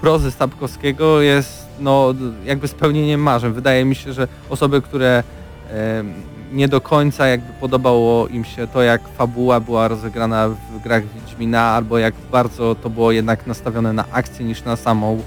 prozy 0.00 0.30
Stapkowskiego 0.30 1.20
jest 1.20 1.66
no 1.80 2.14
jakby 2.44 2.68
spełnieniem 2.68 3.20
marzeń. 3.20 3.52
Wydaje 3.52 3.84
mi 3.84 3.94
się, 3.94 4.12
że 4.12 4.28
osoby, 4.50 4.82
które 4.82 5.22
em, 5.70 6.14
nie 6.52 6.68
do 6.68 6.80
końca 6.80 7.26
jakby 7.26 7.52
podobało 7.60 8.28
im 8.28 8.44
się 8.44 8.66
to, 8.66 8.82
jak 8.82 9.08
fabuła 9.08 9.60
była 9.60 9.88
rozegrana 9.88 10.48
w 10.48 10.82
grach 10.82 11.02
Wiedźmina, 11.14 11.60
albo 11.62 11.98
jak 11.98 12.14
bardzo 12.32 12.74
to 12.74 12.90
było 12.90 13.12
jednak 13.12 13.46
nastawione 13.46 13.92
na 13.92 14.04
akcję 14.12 14.44
niż 14.46 14.64
na 14.64 14.76
samą 14.76 15.22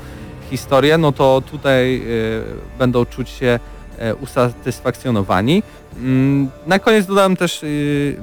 historię, 0.50 0.98
no 0.98 1.12
to 1.12 1.42
tutaj 1.52 2.02
y, 2.08 2.44
będą 2.80 3.06
czuć 3.06 3.30
się 3.30 3.60
e, 3.98 4.16
usatysfakcjonowani. 4.16 5.64
Mm, 5.98 6.50
Na 6.68 6.80
koniec 6.80 7.06
dodam 7.06 7.36
też 7.36 7.64
y, 7.64 8.18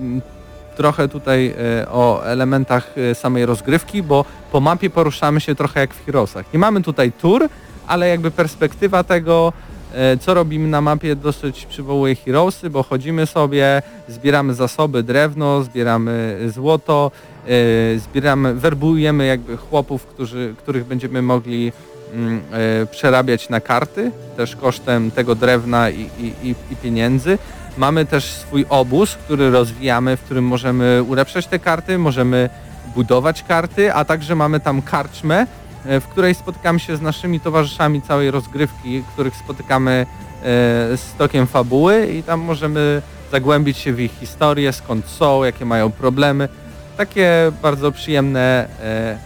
trochę 0.76 1.08
tutaj 1.08 1.54
e, 1.82 1.88
o 1.88 2.26
elementach 2.26 2.94
e, 2.98 3.14
samej 3.14 3.46
rozgrywki, 3.46 4.02
bo 4.02 4.24
po 4.52 4.60
mapie 4.60 4.90
poruszamy 4.90 5.40
się 5.40 5.54
trochę 5.54 5.80
jak 5.80 5.94
w 5.94 6.06
Heroesach. 6.06 6.52
Nie 6.52 6.58
mamy 6.58 6.82
tutaj 6.82 7.12
tur, 7.12 7.48
ale 7.86 8.08
jakby 8.08 8.30
perspektywa 8.30 9.04
tego, 9.04 9.52
e, 9.52 9.75
co 10.20 10.34
robimy 10.34 10.68
na 10.68 10.80
mapie 10.80 11.16
dosyć 11.16 11.66
przywołuje 11.66 12.14
Heroesy, 12.14 12.70
bo 12.70 12.82
chodzimy 12.82 13.26
sobie, 13.26 13.82
zbieramy 14.08 14.54
zasoby, 14.54 15.02
drewno, 15.02 15.62
zbieramy 15.62 16.38
złoto, 16.48 17.10
e, 17.46 17.98
zbieramy, 17.98 18.54
werbujemy 18.54 19.26
jakby 19.26 19.56
chłopów, 19.56 20.06
którzy, 20.06 20.54
których 20.58 20.84
będziemy 20.84 21.22
mogli 21.22 21.72
mm, 22.14 22.40
e, 22.52 22.86
przerabiać 22.86 23.48
na 23.48 23.60
karty, 23.60 24.10
też 24.36 24.56
kosztem 24.56 25.10
tego 25.10 25.34
drewna 25.34 25.90
i, 25.90 26.10
i, 26.20 26.54
i, 26.70 26.76
pieniędzy. 26.82 27.38
Mamy 27.76 28.06
też 28.06 28.24
swój 28.24 28.66
obóz, 28.68 29.14
który 29.14 29.50
rozwijamy, 29.50 30.16
w 30.16 30.22
którym 30.22 30.44
możemy 30.44 31.02
ulepszać 31.08 31.46
te 31.46 31.58
karty, 31.58 31.98
możemy 31.98 32.50
budować 32.94 33.42
karty, 33.42 33.92
a 33.92 34.04
także 34.04 34.34
mamy 34.34 34.60
tam 34.60 34.82
karczmę, 34.82 35.40
e, 35.40 35.46
w 36.00 36.04
której 36.10 36.34
spotykamy 36.34 36.80
się 36.80 36.96
z 36.96 37.00
naszymi 37.00 37.40
towarzyszami 37.40 38.02
całej 38.02 38.30
rozgrywki, 38.30 39.02
których 39.12 39.36
spotykamy 39.36 39.92
e, 39.92 40.46
z 40.96 41.14
tokiem 41.18 41.46
fabuły 41.46 42.06
i 42.06 42.22
tam 42.22 42.40
możemy 42.40 43.02
zagłębić 43.32 43.78
się 43.78 43.92
w 43.92 44.00
ich 44.00 44.12
historię, 44.20 44.72
skąd 44.72 45.06
są, 45.06 45.44
jakie 45.44 45.64
mają 45.64 45.92
problemy. 45.92 46.48
Takie 46.96 47.52
bardzo 47.62 47.92
przyjemne 47.92 48.68
e, 48.82 49.18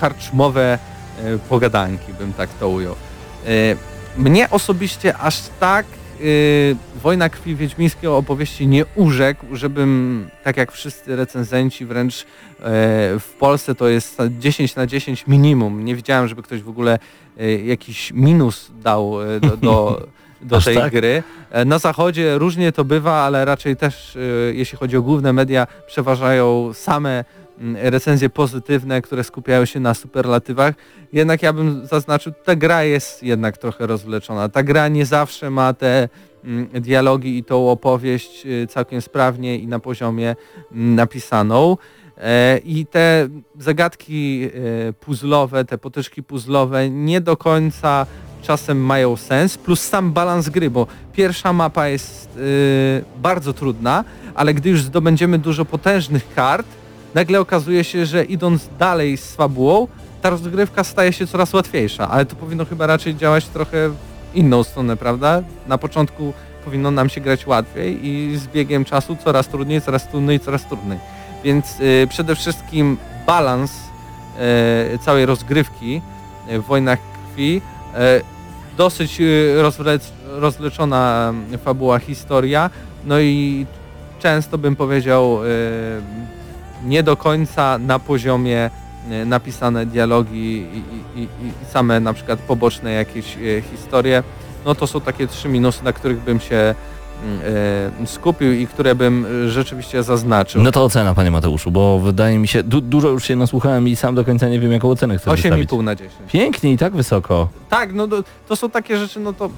karczmowe 0.00 0.78
e, 1.24 1.38
pogadanki, 1.38 2.12
bym 2.12 2.32
tak 2.32 2.50
to 2.50 2.68
ujął. 2.68 2.94
E, 3.46 3.48
Mnie 4.16 4.50
osobiście 4.50 5.18
aż 5.18 5.40
tak 5.60 5.86
e, 5.86 5.99
Wojna 7.02 7.28
Krwi 7.28 7.56
Wiedźmińskiej 7.56 8.10
o 8.10 8.16
opowieści 8.16 8.66
nie 8.66 8.84
urzekł, 8.94 9.56
żebym, 9.56 10.28
tak 10.44 10.56
jak 10.56 10.72
wszyscy 10.72 11.16
recenzenci, 11.16 11.86
wręcz 11.86 12.22
e, 12.22 12.24
w 13.18 13.34
Polsce 13.38 13.74
to 13.74 13.88
jest 13.88 14.18
10 14.38 14.76
na 14.76 14.86
10 14.86 15.26
minimum. 15.26 15.84
Nie 15.84 15.96
widziałem, 15.96 16.28
żeby 16.28 16.42
ktoś 16.42 16.62
w 16.62 16.68
ogóle 16.68 16.98
e, 17.38 17.52
jakiś 17.56 18.12
minus 18.12 18.70
dał 18.82 19.22
e, 19.22 19.40
do, 19.40 19.56
do, 19.56 20.06
do 20.42 20.56
Aż 20.56 20.64
tej 20.64 20.76
tak? 20.76 20.92
gry. 20.92 21.22
Na 21.66 21.78
zachodzie 21.78 22.38
różnie 22.38 22.72
to 22.72 22.84
bywa, 22.84 23.12
ale 23.12 23.44
raczej 23.44 23.76
też, 23.76 24.18
jeśli 24.52 24.78
chodzi 24.78 24.96
o 24.96 25.02
główne 25.02 25.32
media, 25.32 25.66
przeważają 25.86 26.70
same 26.74 27.24
recenzje 27.74 28.28
pozytywne, 28.28 29.02
które 29.02 29.24
skupiają 29.24 29.64
się 29.64 29.80
na 29.80 29.94
superlatywach. 29.94 30.74
Jednak 31.12 31.42
ja 31.42 31.52
bym 31.52 31.86
zaznaczył, 31.86 32.32
ta 32.44 32.56
gra 32.56 32.84
jest 32.84 33.22
jednak 33.22 33.58
trochę 33.58 33.86
rozwleczona. 33.86 34.48
Ta 34.48 34.62
gra 34.62 34.88
nie 34.88 35.06
zawsze 35.06 35.50
ma 35.50 35.74
te 35.74 36.08
mm, 36.44 36.66
dialogi 36.66 37.38
i 37.38 37.44
tą 37.44 37.70
opowieść 37.70 38.46
y, 38.46 38.66
całkiem 38.66 39.02
sprawnie 39.02 39.58
i 39.58 39.66
na 39.66 39.78
poziomie 39.78 40.36
mm, 40.72 40.94
napisaną. 40.94 41.76
E, 42.18 42.58
I 42.64 42.86
te 42.86 43.28
zagadki 43.58 44.50
e, 44.88 44.92
puzzlowe, 44.92 45.64
te 45.64 45.78
potyczki 45.78 46.22
puzzlowe 46.22 46.90
nie 46.90 47.20
do 47.20 47.36
końca 47.36 48.06
czasem 48.42 48.84
mają 48.84 49.16
sens, 49.16 49.58
plus 49.58 49.80
sam 49.80 50.12
balans 50.12 50.48
gry, 50.48 50.70
bo 50.70 50.86
pierwsza 51.12 51.52
mapa 51.52 51.88
jest 51.88 52.36
y, 52.36 53.04
bardzo 53.22 53.52
trudna, 53.52 54.04
ale 54.34 54.54
gdy 54.54 54.70
już 54.70 54.82
zdobędziemy 54.82 55.38
dużo 55.38 55.64
potężnych 55.64 56.34
kart, 56.34 56.66
nagle 57.14 57.40
okazuje 57.40 57.84
się, 57.84 58.06
że 58.06 58.24
idąc 58.24 58.68
dalej 58.78 59.16
z 59.16 59.34
fabułą, 59.34 59.88
ta 60.22 60.30
rozgrywka 60.30 60.84
staje 60.84 61.12
się 61.12 61.26
coraz 61.26 61.52
łatwiejsza, 61.52 62.08
ale 62.08 62.26
to 62.26 62.36
powinno 62.36 62.64
chyba 62.64 62.86
raczej 62.86 63.16
działać 63.16 63.46
trochę 63.46 63.88
w 63.88 63.94
inną 64.34 64.62
stronę, 64.62 64.96
prawda? 64.96 65.42
Na 65.66 65.78
początku 65.78 66.32
powinno 66.64 66.90
nam 66.90 67.08
się 67.08 67.20
grać 67.20 67.46
łatwiej 67.46 68.06
i 68.06 68.36
z 68.36 68.46
biegiem 68.46 68.84
czasu 68.84 69.16
coraz 69.24 69.48
trudniej, 69.48 69.80
coraz 69.80 70.08
trudniej, 70.08 70.40
coraz 70.40 70.66
trudniej. 70.66 70.98
Więc 71.44 71.80
y, 71.80 72.06
przede 72.10 72.34
wszystkim 72.34 72.96
balans 73.26 73.72
y, 74.94 74.98
całej 74.98 75.26
rozgrywki 75.26 76.02
y, 76.50 76.58
w 76.58 76.64
Wojnach 76.64 76.98
Krwi, 77.32 77.62
y, 77.94 78.76
dosyć 78.76 79.20
y, 79.20 79.62
rozwlec, 79.62 80.12
rozleczona 80.26 81.32
y, 81.54 81.58
fabuła, 81.58 81.98
historia, 81.98 82.70
no 83.04 83.20
i 83.20 83.66
często 84.18 84.58
bym 84.58 84.76
powiedział 84.76 85.38
nie 86.84 87.02
do 87.02 87.16
końca 87.16 87.78
na 87.78 87.98
poziomie 87.98 88.70
y, 89.22 89.26
napisane 89.26 89.86
dialogi 89.86 90.66
i, 90.72 90.82
i, 91.20 91.22
i, 91.22 91.28
same 91.72 92.00
na 92.00 92.12
przykład 92.12 92.38
poboczne 92.38 92.92
jakieś 92.92 93.36
y, 93.36 93.62
historie, 93.70 94.22
no 94.64 94.74
to 94.74 94.86
są 94.86 95.00
takie 95.00 95.26
trzy 95.26 95.48
minusy, 95.48 95.84
na 95.84 95.92
których 95.92 96.20
bym 96.20 96.40
się 96.40 96.74
y, 98.02 98.06
skupił 98.06 98.52
i 98.52 98.66
które 98.66 98.94
bym 98.94 99.26
rzeczywiście 99.48 100.02
zaznaczył. 100.02 100.62
No 100.62 100.72
to 100.72 100.84
ocena, 100.84 101.14
panie 101.14 101.30
Mateuszu, 101.30 101.70
bo 101.70 101.98
wydaje 101.98 102.38
mi 102.38 102.48
się, 102.48 102.62
du 102.62 102.80
dużo 102.80 103.08
już 103.08 103.24
się 103.24 103.36
nasłuchałem 103.36 103.88
i 103.88 103.96
sam 103.96 104.14
do 104.14 104.24
końca 104.24 104.48
nie 104.48 104.60
wiem, 104.60 104.72
jaką 104.72 104.90
ocenę 104.90 105.18
chcę 105.18 105.30
wystawić. 105.30 105.70
8,5 105.70 105.84
na 105.84 105.94
10. 105.94 106.14
Pięknie 106.32 106.72
i 106.72 106.78
tak 106.78 106.92
wysoko. 106.92 107.48
Tak, 107.68 107.92
no 107.92 108.08
to, 108.08 108.22
to 108.48 108.56
są 108.56 108.70
takie 108.70 108.98
rzeczy, 108.98 109.20
no 109.20 109.32
to 109.32 109.50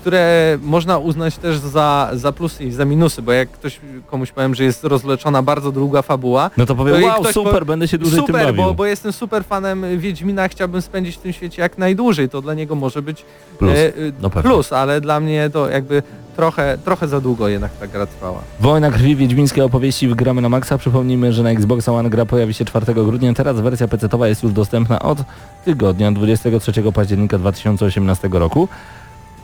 które 0.00 0.58
można 0.62 0.98
uznać 0.98 1.36
też 1.36 1.58
za, 1.58 2.10
za 2.12 2.32
plusy 2.32 2.64
i 2.64 2.72
za 2.72 2.84
minusy, 2.84 3.22
bo 3.22 3.32
jak 3.32 3.50
ktoś 3.50 3.80
komuś 4.06 4.32
powiem, 4.32 4.54
że 4.54 4.64
jest 4.64 4.84
rozleczona 4.84 5.42
bardzo 5.42 5.72
długa 5.72 6.02
fabuła, 6.02 6.50
No 6.56 6.66
to 6.66 6.74
powiem, 6.74 7.00
To 7.00 7.06
wow, 7.06 7.24
super, 7.24 7.52
powie- 7.52 7.64
będę 7.66 7.88
się 7.88 7.98
dłużej 7.98 8.18
tym 8.18 8.26
super, 8.26 8.46
bawił. 8.46 8.62
bo, 8.64 8.74
bo 8.74 8.86
jestem 8.86 9.12
super 9.12 9.44
fanem 9.44 9.98
Wiedźmina, 9.98 10.48
chciałbym 10.48 10.82
spędzić 10.82 11.16
w 11.16 11.18
tym 11.18 11.32
świecie 11.32 11.62
jak 11.62 11.78
najdłużej, 11.78 12.28
to 12.28 12.42
dla 12.42 12.54
niego 12.54 12.74
może 12.74 13.02
być 13.02 13.24
Plus. 13.58 13.72
e, 13.72 13.86
e, 13.88 13.92
No 14.22 14.30
plus 14.30 14.72
ale 14.72 15.00
dla 15.00 15.20
mnie 15.20 15.50
to 15.50 15.68
jakby 15.68 16.02
trochę, 16.36 16.78
trochę 16.84 17.08
za 17.08 17.20
długo 17.20 17.48
jednak 17.48 17.70
ta 17.72 17.86
gra 17.86 18.06
trwała. 18.06 18.40
Wojna 18.60 18.90
krwi, 18.90 19.16
wiedźmińskie 19.16 19.64
opowieści 19.64 20.08
gramy 20.08 20.40
na 20.42 20.48
maksa. 20.48 20.78
Przypomnijmy, 20.78 21.32
że 21.32 21.42
na 21.42 21.50
Xbox 21.50 21.88
One 21.88 22.10
gra 22.10 22.26
pojawi 22.26 22.54
się 22.54 22.64
4 22.64 22.94
grudnia. 22.94 23.34
Teraz 23.34 23.60
wersja 23.60 23.86
PC-towa 23.88 24.26
jest 24.26 24.42
już 24.42 24.52
dostępna 24.52 24.98
od 24.98 25.18
tygodnia 25.64 26.12
23 26.12 26.72
października 26.92 27.38
2018 27.38 28.28
roku. 28.32 28.68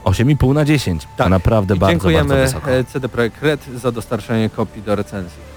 8,5 0.05 0.53
na 0.53 0.65
10. 0.65 1.07
Tak. 1.17 1.29
Naprawdę 1.29 1.75
bardzo, 1.75 1.93
dziękujemy 1.93 2.29
bardzo 2.29 2.43
wysoko. 2.43 2.71
e, 2.71 2.83
CD 2.83 3.09
Projekt 3.09 3.43
Red 3.43 3.65
za 3.75 3.91
dostarczenie 3.91 4.49
kopii 4.49 4.81
do 4.81 4.95
recenzji. 4.95 5.54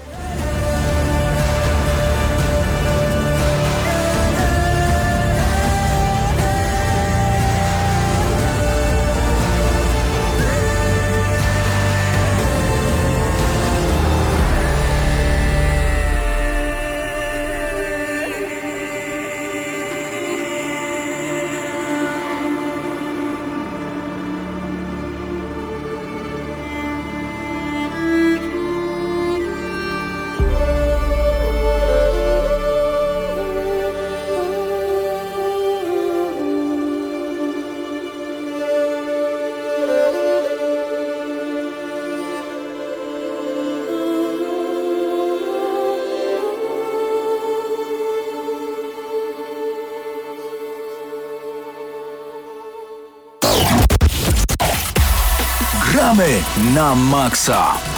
Gramy 56.79 57.11
na 57.11 57.88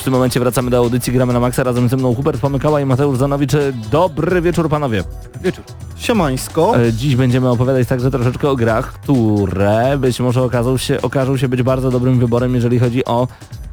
Już 0.00 0.04
w 0.04 0.04
tym 0.04 0.12
momencie 0.12 0.40
wracamy 0.40 0.70
do 0.70 0.78
audycji 0.78 1.12
Gramy 1.12 1.32
na 1.32 1.40
maksa. 1.40 1.62
Razem 1.62 1.88
ze 1.88 1.96
mną 1.96 2.14
Hubert 2.14 2.40
Pomykała 2.40 2.80
i 2.80 2.84
Mateusz 2.84 3.18
Zanowicz. 3.18 3.52
Dobry 3.90 4.40
wieczór 4.40 4.68
panowie. 4.68 5.04
Wieczór. 5.42 5.64
Siemańsko. 5.96 6.76
E, 6.78 6.92
Dziś 6.92 7.16
będziemy 7.16 7.48
opowiadać 7.48 7.88
także 7.88 8.10
troszeczkę 8.10 8.48
o 8.48 8.56
grach, 8.56 8.92
które 8.92 9.98
być 9.98 10.20
może 10.20 10.42
okażą 10.42 10.76
się, 10.76 11.02
okażą 11.02 11.36
się 11.36 11.48
być 11.48 11.62
bardzo 11.62 11.90
dobrym 11.90 12.18
wyborem, 12.18 12.54
jeżeli 12.54 12.78
chodzi 12.78 13.04
o, 13.04 13.28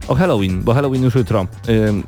o 0.08 0.16
Halloween, 0.16 0.64
bo 0.64 0.74
Halloween 0.74 1.04
już 1.04 1.16
jutro. 1.16 1.48
Ym, 1.70 2.04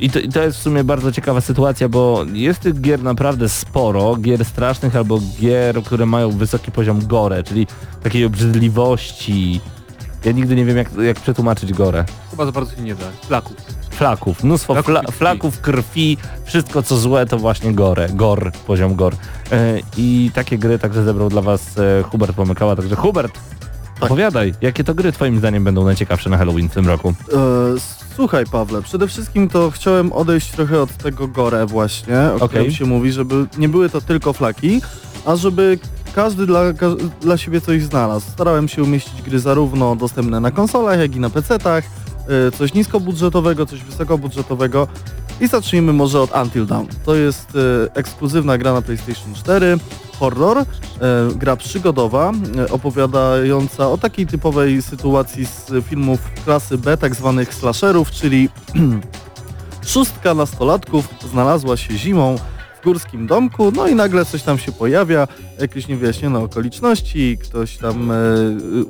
I 0.00 0.10
to, 0.10 0.18
I 0.18 0.28
to 0.28 0.42
jest 0.42 0.58
w 0.58 0.62
sumie 0.62 0.84
bardzo 0.84 1.12
ciekawa 1.12 1.40
sytuacja, 1.40 1.88
bo 1.88 2.24
jest 2.32 2.60
tych 2.60 2.80
gier 2.80 3.02
naprawdę 3.02 3.48
sporo, 3.48 4.16
gier 4.16 4.44
strasznych 4.44 4.96
albo 4.96 5.20
gier, 5.40 5.82
które 5.82 6.06
mają 6.06 6.30
wysoki 6.30 6.72
poziom 6.72 7.06
gore, 7.06 7.42
czyli 7.42 7.66
takiej 8.02 8.24
obrzydliwości. 8.24 9.60
Ja 10.26 10.32
nigdy 10.32 10.56
nie 10.56 10.64
wiem 10.64 10.76
jak, 10.76 10.88
jak 10.94 11.20
przetłumaczyć 11.20 11.72
gore. 11.72 12.04
Chyba 12.30 12.46
za 12.46 12.52
bardzo 12.52 12.76
się 12.76 12.82
nie 12.82 12.94
da. 12.94 13.04
Flaków. 13.26 13.56
Flaków, 13.90 14.44
mnóstwo 14.44 14.74
Flaków 14.74 14.86
fla, 14.92 15.00
krwi. 15.00 15.12
flaków, 15.18 15.60
krwi, 15.60 16.16
wszystko 16.44 16.82
co 16.82 16.96
złe 16.96 17.26
to 17.26 17.38
właśnie 17.38 17.72
gore, 17.74 18.08
gor, 18.08 18.52
poziom 18.66 18.94
gor. 18.94 19.14
E, 19.52 19.78
I 19.96 20.30
takie 20.34 20.58
gry 20.58 20.78
także 20.78 21.04
zebrał 21.04 21.28
dla 21.28 21.42
was 21.42 21.78
e, 21.78 22.02
Hubert 22.02 22.36
Pomykała, 22.36 22.76
także 22.76 22.96
Hubert, 22.96 23.32
Tak. 23.94 24.04
opowiadaj, 24.04 24.54
jakie 24.60 24.84
to 24.84 24.94
gry 24.94 25.12
twoim 25.12 25.38
zdaniem 25.38 25.64
będą 25.64 25.84
najciekawsze 25.84 26.30
na 26.30 26.38
Halloween 26.38 26.68
w 26.68 26.72
tym 26.74 26.86
roku? 26.86 27.08
E, 27.08 27.34
słuchaj 28.16 28.44
Pawle, 28.46 28.82
przede 28.82 29.08
wszystkim 29.08 29.48
to 29.48 29.70
chciałem 29.70 30.12
odejść 30.12 30.50
trochę 30.50 30.80
od 30.82 30.96
tego 30.96 31.28
gore 31.28 31.66
właśnie, 31.66 32.18
o 32.18 32.34
Okej. 32.34 32.48
którym 32.48 32.70
się 32.70 32.84
mówi, 32.84 33.12
żeby 33.12 33.46
nie 33.58 33.68
były 33.68 33.90
to 33.90 34.00
tylko 34.00 34.32
flaki, 34.32 34.80
a 35.26 35.36
żeby 35.36 35.78
każdy 36.16 36.46
dla, 36.46 36.60
dla 37.20 37.36
siebie 37.36 37.60
coś 37.60 37.82
znalazł. 37.82 38.30
Starałem 38.30 38.68
się 38.68 38.82
umieścić 38.82 39.22
gry 39.22 39.38
zarówno 39.38 39.96
dostępne 39.96 40.40
na 40.40 40.50
konsolach, 40.50 40.98
jak 40.98 41.16
i 41.16 41.20
na 41.20 41.30
PC-tach, 41.30 41.82
e, 42.28 42.50
coś 42.50 42.74
niskobudżetowego, 42.74 43.66
coś 43.66 43.82
wysokobudżetowego. 43.82 44.88
I 45.40 45.48
zacznijmy 45.48 45.92
może 45.92 46.20
od 46.20 46.30
Until 46.42 46.66
Dawn. 46.66 46.86
To 47.04 47.14
jest 47.14 47.48
e, 47.56 47.94
ekskluzywna 47.94 48.58
gra 48.58 48.72
na 48.72 48.82
PlayStation 48.82 49.34
4, 49.34 49.78
horror, 50.18 50.58
e, 50.58 50.64
gra 51.34 51.56
przygodowa, 51.56 52.32
opowiadająca 52.70 53.88
o 53.88 53.98
takiej 53.98 54.26
typowej 54.26 54.82
sytuacji 54.82 55.46
z 55.46 55.84
filmów 55.84 56.20
klasy 56.44 56.78
B, 56.78 56.96
tak 56.96 57.14
zwanych 57.14 57.54
slasherów, 57.54 58.10
czyli 58.10 58.48
szóstka 59.94 60.34
nastolatków 60.34 61.08
znalazła 61.30 61.76
się 61.76 61.98
zimą 61.98 62.36
górskim 62.86 63.26
domku, 63.26 63.72
no 63.76 63.88
i 63.88 63.94
nagle 63.94 64.24
coś 64.24 64.42
tam 64.42 64.58
się 64.58 64.72
pojawia, 64.72 65.28
jakieś 65.60 65.88
niewyjaśnione 65.88 66.38
okoliczności, 66.38 67.38
ktoś 67.42 67.76
tam 67.76 68.10
e, 68.10 68.14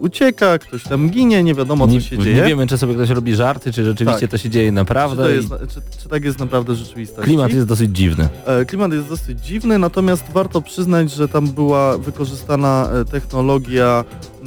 ucieka, 0.01 0.59
ktoś 0.59 0.83
tam 0.83 1.11
ginie, 1.11 1.43
nie 1.43 1.55
wiadomo 1.55 1.87
co 1.87 1.93
nie, 1.93 2.01
się 2.01 2.17
nie 2.17 2.25
dzieje. 2.25 2.45
wiemy, 2.45 2.67
czy 2.67 2.79
sobie 2.79 2.95
ktoś 2.95 3.11
robi 3.11 3.35
żarty, 3.35 3.73
czy 3.73 3.85
rzeczywiście 3.85 4.21
Tak. 4.21 4.31
to 4.31 4.39
się 4.39 4.51
dzieje 4.51 4.69
Czy, 4.69 4.73
naprawdę. 4.73 5.33
i 5.33 5.37
jest, 5.37 5.49
czy, 5.49 6.03
czy 6.03 6.09
tak 6.09 6.25
jest 6.25 6.39
naprawdę 6.39 6.73
w 6.73 6.77
rzeczywistości? 6.77 7.23
Klimat 7.25 7.53
jest 7.53 7.67
dosyć 7.67 7.91
dziwny. 7.97 8.29
E, 8.47 8.65
Klimat 8.65 8.93
jest 8.93 9.09
dosyć 9.09 9.41
dziwny, 9.41 9.79
natomiast 9.79 10.25
warto 10.33 10.63
przyznać, 10.63 11.11
że 11.13 11.29
tam 11.29 11.49
była 11.49 11.99
wykorzystana 11.99 12.89
e, 12.93 13.05
technologia 13.05 14.05
e, 14.45 14.47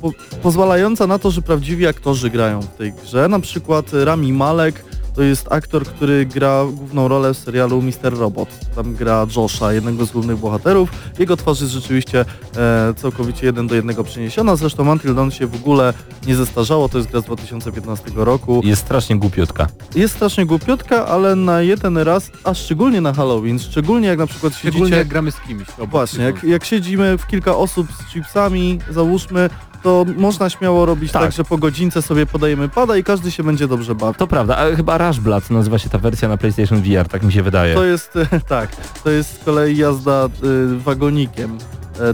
po, 0.00 0.10
pozwalająca 0.42 1.06
na 1.06 1.18
to, 1.18 1.30
że 1.30 1.42
prawdziwi 1.42 1.86
aktorzy 1.86 2.30
grają 2.30 2.62
w 2.62 2.66
tej 2.76 2.92
grze. 2.92 3.28
Na 3.28 3.40
przykład 3.40 3.86
Rami 3.92 4.32
Malek 4.32 4.84
To 5.16 5.22
jest 5.22 5.52
aktor, 5.52 5.84
który 5.84 6.26
gra 6.26 6.64
główną 6.72 7.08
rolę 7.08 7.34
w 7.34 7.38
serialu 7.38 7.82
Mr. 7.82 8.18
Robot. 8.18 8.48
Tam 8.74 8.94
gra 8.94 9.26
Josha, 9.36 9.72
jednego 9.72 10.06
z 10.06 10.12
głównych 10.12 10.38
bohaterów. 10.38 10.88
Jego 11.18 11.36
twarz 11.36 11.60
jest 11.60 11.72
rzeczywiście 11.72 12.24
e, 12.56 12.94
całkowicie 12.96 13.46
jeden 13.46 13.66
do 13.66 13.74
jednego 13.74 14.04
przeniesiona. 14.04 14.56
Zresztą 14.56 14.92
Until 14.92 15.14
Dawn 15.14 15.30
się 15.30 15.46
w 15.46 15.54
ogóle 15.54 15.94
nie 16.26 16.36
zestarzało. 16.36 16.88
To 16.88 16.98
jest 16.98 17.10
gra 17.10 17.20
z 17.20 17.24
2015 17.24 18.04
roku. 18.14 18.60
Jest 18.64 18.82
strasznie 18.82 19.16
głupiutka. 19.16 19.66
Jest 19.94 20.14
strasznie 20.14 20.46
głupiutka, 20.46 21.06
ale 21.06 21.36
na 21.36 21.62
jeden 21.62 21.98
raz, 21.98 22.30
a 22.44 22.54
szczególnie 22.54 23.00
na 23.00 23.12
Halloween, 23.12 23.58
szczególnie 23.58 24.08
jak 24.08 24.18
na 24.18 24.26
przykład 24.26 24.54
Szczególnie 24.54 24.78
siedzicie... 24.78 24.98
jak 24.98 25.08
gramy 25.08 25.32
z 25.32 25.40
kimś. 25.40 25.66
Właśnie, 25.90 26.24
jak, 26.24 26.44
jak 26.44 26.64
siedzimy 26.64 27.18
w 27.18 27.26
kilka 27.26 27.56
osób 27.56 27.86
z 27.92 28.12
chipsami, 28.12 28.78
załóżmy, 28.90 29.50
to 29.86 30.06
można 30.16 30.50
śmiało 30.50 30.86
robić 30.86 31.12
tak, 31.12 31.22
Tak. 31.22 31.32
że 31.32 31.44
po 31.44 31.58
godzince 31.58 32.02
sobie 32.02 32.26
podajemy 32.26 32.68
pada 32.68 32.96
i 32.96 33.04
każdy 33.04 33.30
się 33.30 33.42
będzie 33.42 33.68
dobrze 33.68 33.94
bawił. 33.94 34.14
To 34.14 34.26
prawda, 34.26 34.56
ale 34.56 34.76
chyba 34.76 34.98
Rush 34.98 35.20
Blood 35.20 35.50
nazywa 35.50 35.78
się 35.78 35.88
ta 35.88 35.98
wersja 35.98 36.28
na 36.28 36.36
PlayStation 36.36 36.82
VR, 36.82 37.08
tak 37.08 37.22
mi 37.22 37.32
się 37.32 37.42
wydaje. 37.42 37.74
To 37.74 37.84
jest, 37.84 38.18
tak, 38.48 38.76
to 39.04 39.10
jest 39.10 39.40
z 39.40 39.44
kolei 39.44 39.76
jazda 39.76 40.28
y, 40.44 40.78
wagonikiem, 40.78 41.58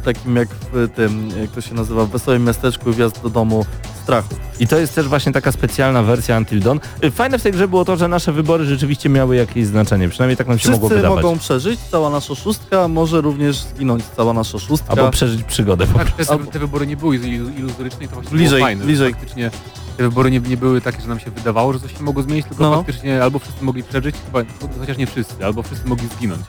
takim 0.05 0.37
jak 0.37 0.49
w 0.73 0.89
tym, 0.95 1.29
jak 1.41 1.51
to 1.51 1.61
się 1.61 1.75
nazywa, 1.75 2.05
w 2.05 2.11
Wesołym 2.11 2.45
Miasteczku 2.45 2.93
wjazd 2.93 3.23
do 3.23 3.31
domu 3.31 3.67
strachu. 4.03 4.35
I 4.61 4.67
to 4.67 4.79
jest 4.79 4.95
też 4.95 5.09
właśnie 5.09 5.33
taka 5.33 5.53
specjalna 5.53 6.03
wersja 6.03 6.39
Until 6.39 6.61
Dawn. 6.61 6.79
Y, 7.05 7.11
Fajne 7.11 7.39
w 7.39 7.43
tej 7.43 7.53
grze 7.53 7.69
było 7.69 7.85
to, 7.85 7.97
że 7.97 8.09
nasze 8.09 8.33
wybory 8.33 8.65
rzeczywiście 8.65 9.09
miały 9.09 9.37
jakieś 9.37 9.67
znaczenie, 9.67 10.09
przynajmniej 10.09 10.37
tak 10.37 10.47
nam 10.49 10.59
się 10.59 10.71
mogło 10.71 10.89
Wszyscy 10.89 11.03
wydawać. 11.03 11.25
mogą 11.25 11.39
przeżyć, 11.39 11.81
cała 11.91 12.11
nasza 12.11 12.35
szóstka, 12.35 12.89
może 12.89 13.21
również 13.21 13.57
zginąć 13.61 14.05
cała 14.17 14.33
nasza 14.33 14.59
szóstka. 14.59 14.91
Albo 14.93 15.11
przeżyć 15.11 15.43
przygodę. 15.45 15.87
po 15.87 15.99
Tak, 15.99 16.11
te, 16.11 16.25
Albo- 16.33 16.51
te 16.51 16.59
wybory 16.59 16.87
nie 16.87 16.97
były 16.97 17.19
ilu- 17.19 17.59
iluzoryczne 17.59 18.05
i 18.05 18.09
to 18.09 18.15
właśnie 18.15 18.31
Bliżej, 18.31 18.59
było 18.59 18.67
fajne. 18.67 18.81
że 18.83 18.87
bliżej. 18.87 19.13
Faktycznie 19.15 19.51
te 19.97 20.03
wybory 20.03 20.31
nie, 20.31 20.41
nie 20.41 20.57
były 20.57 20.81
takie, 20.81 21.03
że 21.03 21.09
nam 21.09 21.21
się 21.21 21.31
wydawało, 21.31 21.73
że 21.73 21.81
coś 21.81 21.93
się 21.99 22.03
mogło 22.03 22.23
zmienić, 22.23 22.47
tylko 22.47 22.63
No. 22.71 22.77
faktycznie 22.77 23.23
albo 23.23 23.39
wszyscy 23.39 23.65
mogli 23.65 23.83
przeżyć, 23.83 24.17
chyba, 24.27 24.41
chociaż 24.81 24.97
nie 24.97 25.07
wszyscy, 25.07 25.45
albo 25.47 25.63
wszyscy 25.63 25.89
mogli 25.89 26.09
zginąć. 26.09 26.41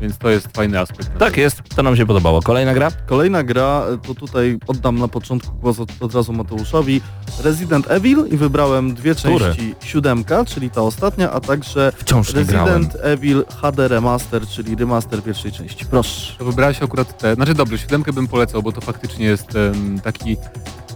Więc 0.00 0.18
to 0.18 0.30
jest 0.30 0.48
fajny 0.56 0.80
aspekt. 0.80 1.18
Tak 1.18 1.36
jest, 1.36 1.62
to 1.76 1.82
nam 1.82 1.96
się 1.96 2.06
podobało. 2.06 2.42
Kolejna 2.42 2.74
gra? 2.74 2.90
Kolejna 3.06 3.42
gra, 3.42 3.82
e, 3.94 3.98
to 3.98 4.14
tutaj 4.14 4.58
oddam 4.66 4.98
na 4.98 5.08
początku 5.08 5.56
głos 5.56 5.80
od, 5.80 5.90
od 6.00 6.14
razu 6.14 6.32
Mateuszowi. 6.32 7.00
Resident 7.44 7.90
Evil 7.90 8.26
i 8.30 8.36
wybrałem 8.36 8.94
dwie 8.94 9.14
Który? 9.14 9.38
części. 9.38 9.74
Siódemka, 9.80 10.44
czyli 10.44 10.70
ta 10.70 10.82
ostatnia, 10.82 11.30
a 11.30 11.40
także 11.40 11.92
Wciąż 11.96 12.34
nie 12.34 12.44
grałem. 12.44 12.74
Resident 12.74 12.96
Evil 13.02 13.44
HD 13.62 13.88
Remaster, 13.88 14.46
czyli 14.46 14.76
remaster 14.76 15.22
pierwszej 15.22 15.52
części. 15.52 15.86
Proszę. 15.86 16.38
To 16.38 16.44
wybrałeś 16.44 16.82
akurat 16.82 17.18
te, 17.18 17.34
znaczy 17.34 17.54
dobrze, 17.54 17.78
siódemkę 17.78 18.12
bym 18.12 18.26
polecał, 18.28 18.62
bo 18.62 18.72
to 18.72 18.80
faktycznie 18.80 19.26
jest 19.26 19.56
em, 19.56 20.00
taki 20.00 20.36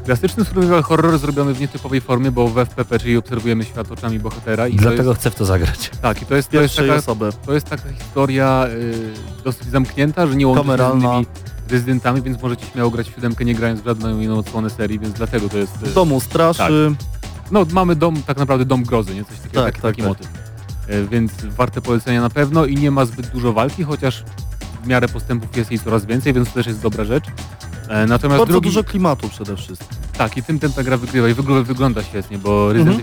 klasyczny 0.05 0.45
survival 0.45 0.83
horror 0.83 1.19
zrobiony 1.19 1.55
w 1.55 1.61
nietypowej 1.61 2.01
formie, 2.01 2.31
bo 2.31 2.49
w 2.49 2.59
FPP, 2.59 2.99
czyli 2.99 3.17
obserwujemy 3.17 3.65
świat 3.65 3.93
oczami 3.93 4.19
bohatera 4.19 4.69
i 4.69 4.77
Dlatego 4.77 5.11
jest, 5.11 5.21
chcę 5.21 5.31
w 5.31 5.35
to 5.35 5.45
zagrać. 5.45 5.91
tak, 6.03 6.23
i 6.23 6.27
to 6.27 6.35
jest, 6.37 6.51
to 6.51 6.61
jest 6.61 6.77
taka 6.77 6.95
osoby. 6.95 7.31
To 7.47 7.55
jest 7.55 7.67
taka 7.67 7.93
historia 7.93 8.67
y, 8.71 8.95
dosyć 9.45 9.69
zamknięta, 9.69 10.27
że 10.27 10.37
nie 10.37 10.47
łączy 10.47 10.63
się 10.69 10.77
z 10.77 10.95
innymi 10.95 11.27
rezydentami, 11.71 12.23
więc 12.23 12.43
możecie 12.43 12.67
śmiało 12.67 12.91
grać 12.91 13.11
w 13.11 13.15
siódemkę, 13.15 13.45
nie 13.45 13.55
grając 13.55 13.81
w 13.81 13.85
żadną 13.85 14.21
inną 14.21 14.39
odsłonę 14.39 14.71
serii, 14.71 14.99
więc 14.99 15.15
dlatego 15.15 15.49
to 15.49 15.59
jest... 15.59 15.83
y, 15.83 15.87
W 15.87 15.95
domu 15.95 16.21
straszy. 16.21 16.95
No, 17.51 17.67
mamy 17.73 17.97
dom, 17.97 18.23
tak 18.23 18.37
naprawdę 18.37 18.65
dom 18.65 18.83
grozy, 18.83 19.15
nie? 19.15 19.25
Coś 19.25 19.39
takiego, 19.39 19.63
Tak, 19.65 19.73
taki, 19.79 19.83
tak, 19.83 19.91
taki 19.93 20.01
tak. 20.03 20.09
motyw. 20.09 20.27
Y, 20.91 21.07
Więc 21.11 21.33
warte 21.57 21.81
polecenia 21.81 22.21
na 22.21 22.31
pewno 22.31 22.65
i 22.67 22.77
nie 22.77 22.91
ma 22.91 23.05
zbyt 23.05 23.27
dużo 23.27 23.53
walki, 23.53 23.85
chociaż 23.85 24.25
w 24.85 24.87
miarę 24.87 25.09
postępów 25.09 25.57
jest 25.57 25.71
jej 25.71 25.81
coraz 25.81 26.05
więcej, 26.07 26.33
więc 26.33 26.49
to 26.49 26.55
też 26.55 26.67
jest 26.67 26.81
dobra 26.81 27.05
rzecz. 27.05 27.25
E, 27.89 28.07
Natomiast 28.07 28.39
Bardzo 28.39 28.47
drugi, 28.47 28.69
dużo 28.69 28.85
klimatu 28.85 29.29
przede 29.29 29.57
wszystkim. 29.57 29.99
Tak, 30.19 30.37
i 30.37 30.43
tym 30.43 30.59
ta 30.59 30.83
gra 30.83 30.97
wygrywa 30.97 31.29
i 31.29 31.35
wygląda, 31.35 31.63
wygląda 31.65 32.03
świetnie, 32.03 32.39
bo 32.39 32.73
Resident 32.73 33.01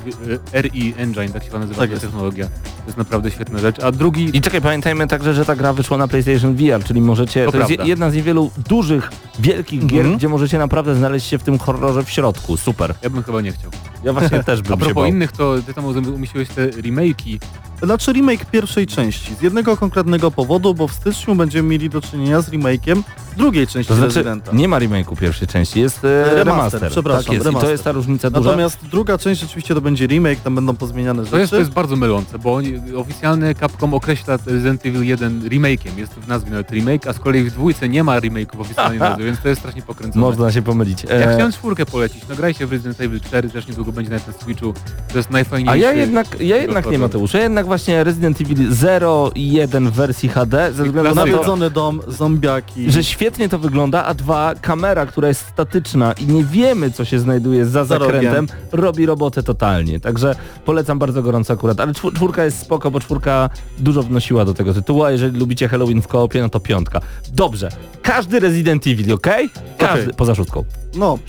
e, 0.53 0.61
RE 0.61 0.69
Engine, 0.97 1.33
tak 1.33 1.43
się 1.43 1.59
nazywa 1.59 1.79
Tak 1.81 1.91
ta 1.93 1.99
technologia, 1.99 2.45
to 2.45 2.85
jest 2.85 2.97
naprawdę 2.97 3.31
świetna 3.31 3.59
rzecz. 3.59 3.79
A 3.83 3.91
drugi, 3.91 4.37
I 4.37 4.41
czekaj, 4.41 4.61
pamiętajmy 4.61 5.07
także, 5.07 5.33
że 5.33 5.45
ta 5.45 5.55
gra 5.55 5.73
wyszła 5.73 5.97
na 5.97 6.07
PlayStation 6.07 6.55
VR, 6.55 6.83
czyli 6.83 7.01
możecie... 7.01 7.45
To 7.45 7.51
To, 7.51 7.57
jest 7.69 7.85
jedna 7.85 8.11
z 8.11 8.13
niewielu 8.15 8.51
dużych, 8.69 9.11
wielkich 9.39 9.85
gier, 9.85 9.99
Mhm. 9.99 10.17
gdzie 10.17 10.29
możecie 10.29 10.57
naprawdę 10.57 10.95
znaleźć 10.95 11.27
się 11.27 11.37
w 11.37 11.43
tym 11.43 11.57
horrorze 11.59 12.03
w 12.03 12.09
środku. 12.09 12.57
Super. 12.57 12.93
ja 13.03 13.09
bym 13.09 13.23
chyba 13.23 13.41
nie 13.41 13.51
chciał. 13.51 13.71
Ja 14.03 14.13
właśnie 14.13 14.43
też 14.43 14.61
bym 14.61 14.73
A 14.73 14.75
się 14.75 14.79
propos 14.79 14.95
bał. 14.95 15.05
innych, 15.05 15.31
to 15.31 15.55
ty 15.65 15.73
tam 15.73 15.85
umieściłeś 15.85 16.49
te 16.49 16.67
remake'i. 16.67 17.39
Znaczy 17.83 18.13
remake 18.13 18.45
pierwszej 18.45 18.87
części. 18.87 19.35
Z 19.35 19.41
jednego 19.41 19.77
konkretnego 19.77 20.31
powodu, 20.31 20.73
bo 20.73 20.87
w 20.87 20.93
styczniu 20.93 21.35
będziemy 21.35 21.69
mieli 21.69 21.89
do 21.89 22.01
czynienia 22.01 22.41
z 22.41 22.49
remake'iem 22.49 23.01
drugiej 23.37 23.67
części 23.67 23.87
To 23.87 23.95
znaczy, 23.95 24.07
Rezydenta. 24.15 24.51
nie 24.53 24.67
ma 24.67 24.79
remake'u 24.79 25.17
pierwszej 25.17 25.47
części, 25.47 25.79
jest 25.81 26.05
e, 26.05 26.07
Remaster, 26.25 26.47
remaster. 26.47 26.91
Przepraszam, 27.03 27.35
tak 27.35 27.45
jest. 27.45 27.57
I 27.57 27.61
to 27.61 27.71
jest 27.71 27.83
ta 27.83 27.91
różnica 27.91 28.29
duża. 28.29 28.45
Natomiast 28.49 28.77
druga 28.91 29.17
część 29.17 29.41
rzeczywiście 29.41 29.75
to 29.75 29.81
będzie 29.81 30.07
remake, 30.07 30.39
tam 30.39 30.55
będą 30.55 30.75
pozmieniane 30.75 31.23
rzeczy. 31.23 31.31
To 31.31 31.37
jest, 31.39 31.51
to 31.51 31.59
jest 31.59 31.71
bardzo 31.71 31.95
mylące, 31.95 32.39
bo 32.39 32.59
oficjalny 32.95 33.55
Capcom 33.55 33.93
określa 33.93 34.37
Resident 34.45 34.85
Evil 34.85 35.03
1 35.03 35.41
remake'iem, 35.49 35.97
jest 35.97 36.13
w 36.13 36.27
nazwie 36.27 36.51
nawet 36.51 36.71
remake, 36.71 37.07
a 37.07 37.13
z 37.13 37.19
kolei 37.19 37.43
w 37.43 37.51
dwójce 37.53 37.89
nie 37.89 38.03
ma 38.03 38.19
remake'u 38.19 38.57
w 38.57 38.61
oficjalnej 38.61 38.99
nazwie, 39.09 39.25
więc 39.25 39.41
to 39.41 39.49
jest 39.49 39.61
strasznie 39.61 39.81
pokręcone. 39.81 40.25
Można 40.25 40.51
się 40.51 40.61
pomylić. 40.61 41.03
Ja 41.03 41.09
E, 41.09 41.33
chciałem 41.33 41.51
czwórkę 41.51 41.85
polecić, 41.85 42.23
no 42.29 42.35
grajcie 42.35 42.67
w 42.67 42.71
Resident 42.71 43.01
Evil 43.01 43.19
4, 43.21 43.49
też 43.49 43.67
niedługo 43.67 43.91
będzie 43.91 44.11
na 44.11 44.19
tym 44.19 44.33
Switchu, 44.33 44.73
to 45.11 45.17
jest 45.17 45.29
a 45.29 45.33
najfajniejszy. 45.33 45.79
ja 45.79 45.93
jednak, 45.93 46.27
ja 46.41 46.57
jednak 46.57 46.91
nie. 46.91 46.99
Mateusz, 46.99 47.33
ja 47.33 47.41
jednak 47.43 47.65
właśnie 47.65 48.03
Resident 48.03 48.41
Evil 48.41 48.73
0 48.73 49.31
i 49.35 49.51
1 49.51 49.89
w 49.89 49.93
wersji 49.93 50.29
HD, 50.29 50.73
ze 50.73 50.83
względu 50.83 51.15
na 51.15 51.21
to, 51.21 51.31
Nawiedzony 51.31 51.69
dom, 51.69 52.01
zombiaki. 52.07 52.91
że 52.91 53.03
świetnie 53.03 53.49
to 53.49 53.59
wygląda, 53.59 54.05
a 54.05 54.13
dwa, 54.13 54.53
kamera, 54.61 55.05
która 55.05 55.27
jest 55.27 55.45
statyczna 55.47 56.13
i 56.13 56.25
nie 56.25 56.43
wiemy, 56.43 56.88
co 56.91 57.05
się 57.05 57.19
znajduje 57.19 57.65
za 57.65 57.85
zakrętem, 57.85 58.47
robi 58.71 59.05
robotę 59.05 59.43
totalnie. 59.43 59.99
Także 59.99 60.35
polecam 60.65 60.99
bardzo 60.99 61.23
gorąco 61.23 61.53
akurat. 61.53 61.79
Ale 61.79 61.91
czwór- 61.93 62.13
czwórka 62.15 62.45
jest 62.45 62.59
spoko, 62.59 62.91
bo 62.91 62.99
czwórka 62.99 63.49
dużo 63.79 64.03
wnosiła 64.03 64.45
do 64.45 64.53
tego 64.53 64.73
tytułu, 64.73 65.03
a 65.03 65.11
jeżeli 65.11 65.39
lubicie 65.39 65.67
Halloween 65.67 66.01
w 66.01 66.07
koopie, 66.07 66.41
no 66.41 66.49
to 66.49 66.59
piątka. 66.59 67.01
Dobrze. 67.33 67.69
Każdy 68.01 68.39
Resident 68.39 68.87
Evil, 68.87 69.13
okej? 69.13 69.49
Każdy, 69.77 70.01
Okej. 70.03 70.13
poza 70.15 70.35
szóstką. 70.35 70.63
No, 70.95 71.19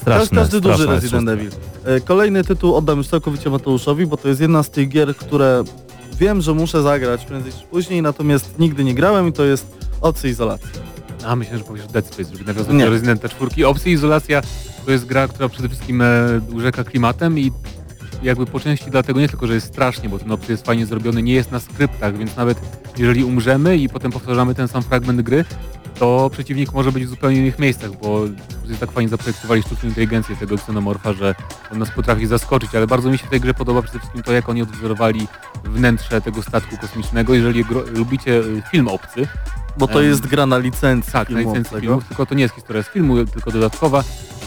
Straszne, 0.00 0.38
każdy 0.38 0.60
duży 0.60 0.86
Resident 0.86 1.28
szóstka. 1.28 1.32
Evil. 1.32 1.50
E, 1.84 2.00
Kolejny 2.00 2.44
tytuł 2.44 2.74
oddam 2.74 2.98
już 2.98 3.08
całkowicie 3.08 3.50
Mateuszowi, 3.50 4.06
bo 4.06 4.16
to 4.16 4.28
jest 4.28 4.40
jedna 4.40 4.62
z 4.62 4.70
tych 4.70 4.88
gier, 4.88 5.16
które 5.16 5.64
wiem, 6.18 6.40
że 6.40 6.54
muszę 6.54 6.82
zagrać 6.82 7.24
prędzej 7.24 7.52
czy 7.52 7.66
później, 7.70 8.02
natomiast 8.02 8.58
nigdy 8.58 8.84
nie 8.84 8.94
grałem 8.94 9.28
i 9.28 9.32
to 9.32 9.44
jest 9.44 9.66
Opcja 10.00 10.30
Izolacji. 10.30 10.68
A 11.26 11.36
myślę, 11.36 11.58
że 11.58 11.64
powiesz 11.64 11.86
Dead 11.86 12.06
Space, 12.06 12.30
żeby 12.32 12.44
nawiązać 12.44 12.76
do 12.78 12.90
Residenta 12.90 13.28
4. 13.28 13.66
Opcja 13.66 13.92
Izolacja 13.92 14.42
to 14.86 14.92
jest 14.92 15.06
gra, 15.06 15.28
która 15.28 15.48
przede 15.48 15.68
wszystkim 15.68 16.02
e, 16.02 16.06
urzeka 16.52 16.84
klimatem 16.84 17.38
i 17.38 17.52
jakby 18.22 18.46
po 18.46 18.60
części 18.60 18.90
dlatego 18.90 19.20
nie 19.20 19.28
tylko, 19.28 19.46
że 19.46 19.54
jest 19.54 19.66
strasznie, 19.66 20.08
bo 20.08 20.18
ten 20.18 20.32
opcja 20.32 20.52
jest 20.52 20.66
fajnie 20.66 20.86
zrobiony, 20.86 21.22
nie 21.22 21.32
jest 21.32 21.52
na 21.52 21.60
skryptach, 21.60 22.16
więc 22.16 22.36
nawet 22.36 22.60
jeżeli 22.98 23.24
umrzemy 23.24 23.76
i 23.76 23.88
potem 23.88 24.12
powtarzamy 24.12 24.54
ten 24.54 24.68
sam 24.68 24.82
fragment 24.82 25.22
gry, 25.22 25.44
to 25.98 26.30
przeciwnik 26.32 26.72
może 26.72 26.92
być 26.92 27.04
w 27.04 27.08
zupełnie 27.08 27.36
innych 27.36 27.58
miejscach, 27.58 27.90
bo 28.02 28.24
tak 28.80 28.92
fajnie 28.92 29.08
zaprojektowali 29.08 29.62
sztuczną 29.62 29.88
inteligencję 29.88 30.36
tego 30.36 30.56
ksenomorfa, 30.56 31.12
że 31.12 31.34
on 31.72 31.78
nas 31.78 31.90
potrafi 31.90 32.26
zaskoczyć, 32.26 32.74
ale 32.74 32.86
bardzo 32.86 33.10
mi 33.10 33.18
się 33.18 33.26
w 33.26 33.30
tej 33.30 33.40
grze 33.40 33.54
podoba 33.54 33.82
przede 33.82 33.98
wszystkim 33.98 34.22
to, 34.22 34.32
jak 34.32 34.48
oni 34.48 34.62
odwzorowali 34.62 35.28
wnętrze 35.64 36.20
tego 36.20 36.42
statku 36.42 36.76
kosmicznego. 36.76 37.34
Jeżeli 37.34 37.64
lubicie 37.94 38.38
y, 38.38 38.62
film 38.70 38.88
obcy, 38.88 39.28
Bo 39.78 39.86
to 39.88 40.02
jest 40.02 40.26
gra 40.26 40.46
na 40.46 40.58
licencji 40.58 41.12
tak, 41.12 41.30
na 41.30 41.40
licencji 41.40 41.80
filmów, 41.80 42.04
tylko 42.04 42.26
to 42.26 42.34
nie 42.34 42.42
jest 42.42 42.54
historia 42.54 42.82
z 42.82 42.88
filmu, 42.88 43.24
tylko 43.24 43.50
dodatkowa. 43.50 44.04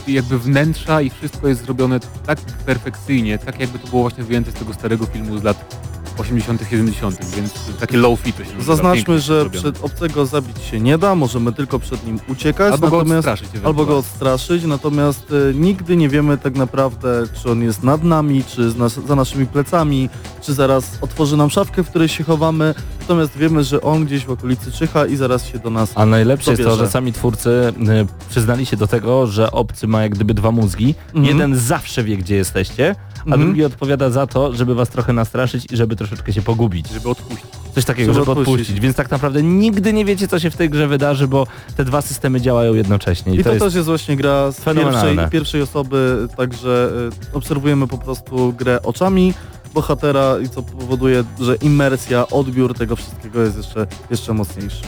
Jakby 0.07 0.39
wnętrza 0.39 1.01
i 1.01 1.09
wszystko 1.09 1.47
jest 1.47 1.65
zrobione 1.65 1.99
tak 2.25 2.39
perfekcyjnie, 2.41 3.37
tak 3.37 3.59
jakby 3.59 3.79
to 3.79 3.87
było 3.87 4.01
właśnie 4.01 4.23
wyjęte 4.23 4.51
z 4.51 4.53
tego 4.53 4.73
starego 4.73 5.05
filmu 5.05 5.37
z 5.37 5.43
lat 5.43 5.75
80 6.19 6.61
70 6.69 7.35
więc 7.35 7.53
takie 7.79 7.97
low 7.97 8.19
fi 8.19 8.33
to 8.33 8.43
się 8.43 8.61
Zaznaczmy, 8.61 9.19
że 9.19 9.39
zrobione. 9.39 9.61
przed 9.61 9.83
obcego 9.83 10.25
zabić 10.25 10.57
się 10.61 10.79
nie 10.79 10.97
da, 10.97 11.15
możemy 11.15 11.53
tylko 11.53 11.79
przed 11.79 12.05
nim 12.05 12.19
uciekać, 12.27 12.73
Albo 12.73 12.89
go 12.89 12.97
odstraszyć 12.99 13.49
albo 13.63 13.85
go 13.85 13.97
odstraszyć, 13.97 14.63
natomiast 14.63 15.33
e, 15.49 15.53
nigdy 15.53 15.95
nie 15.97 16.09
wiemy 16.09 16.37
tak 16.37 16.55
naprawdę, 16.55 17.23
czy 17.43 17.51
on 17.51 17.63
jest 17.63 17.83
nad 17.83 18.03
nami, 18.03 18.43
czy 18.43 18.61
nas, 18.77 18.99
za 19.07 19.15
naszymi 19.15 19.45
plecami, 19.45 20.09
czy 20.41 20.53
zaraz 20.53 20.97
otworzy 21.01 21.37
nam 21.37 21.49
szafkę, 21.49 21.83
w 21.83 21.89
której 21.89 22.07
się 22.07 22.23
chowamy, 22.23 22.73
natomiast 23.01 23.37
wiemy, 23.37 23.63
że 23.63 23.81
on 23.81 24.05
gdzieś 24.05 24.25
w 24.25 24.31
okolicy 24.31 24.71
czyha 24.71 25.05
i 25.05 25.15
zaraz 25.15 25.47
się 25.47 25.59
do 25.59 25.69
nas... 25.69 25.91
A 25.95 26.05
najlepsze 26.05 26.51
jest 26.51 26.63
to, 26.63 26.75
że 26.75 26.87
sami 26.89 27.13
twórcy 27.13 27.49
y, 27.49 28.29
przyznali 28.29 28.65
się 28.65 28.77
do 28.77 28.87
tego, 28.87 29.27
że 29.27 29.51
obcy 29.51 29.87
ma 29.87 30.01
jak 30.01 30.15
gdyby 30.15 30.33
dwa 30.33 30.51
mózgi. 30.51 30.95
Mhm. 31.07 31.25
Jeden 31.25 31.55
zawsze 31.55 32.03
wie, 32.03 32.17
gdzie 32.17 32.35
jesteście, 32.35 32.95
a 33.19 33.23
Mhm. 33.25 33.41
drugi 33.41 33.65
odpowiada 33.65 34.09
za 34.09 34.27
to, 34.27 34.53
żeby 34.55 34.75
was 34.75 34.89
trochę 34.89 35.13
nastraszyć 35.13 35.65
i 35.71 35.77
żeby 35.77 35.95
troszeczkę 35.95 36.33
się 36.33 36.41
pogubić. 36.41 36.89
żeby 36.93 37.09
odpuścić. 37.09 37.45
Coś 37.75 37.85
takiego, 37.85 38.13
Żeby 38.13 38.25
żeby, 38.25 38.31
odpuścić. 38.31 38.53
odpuścić. 38.61 38.79
Więc 38.79 38.95
tak 38.95 39.11
naprawdę 39.11 39.43
nigdy 39.43 39.93
nie 39.93 40.05
wiecie, 40.05 40.27
co 40.27 40.39
się 40.39 40.49
w 40.51 40.55
tej 40.55 40.69
grze 40.69 40.87
wydarzy, 40.87 41.27
bo 41.27 41.47
te 41.77 41.85
dwa 41.85 42.01
systemy 42.01 42.41
działają 42.41 42.73
jednocześnie. 42.73 43.35
I, 43.35 43.39
I 43.39 43.43
to, 43.43 43.49
jest 43.53 43.65
też 43.65 43.73
jest 43.73 43.87
właśnie 43.87 44.15
gra 44.17 44.51
z 44.51 44.61
pierwszej, 44.63 45.17
pierwszej 45.31 45.61
osoby, 45.61 46.27
także 46.37 46.91
y, 47.33 47.35
obserwujemy 47.37 47.87
po 47.87 47.97
prostu 47.97 48.53
grę 48.53 48.81
oczami 48.81 49.33
bohatera 49.73 50.35
i 50.43 50.49
co 50.49 50.61
powoduje, 50.63 51.23
że 51.41 51.55
imersja, 51.55 52.27
odbiór 52.27 52.73
tego 52.73 52.95
wszystkiego 52.95 53.41
jest 53.41 53.57
jeszcze, 53.57 53.87
jeszcze 54.11 54.33
mocniejszy. 54.33 54.81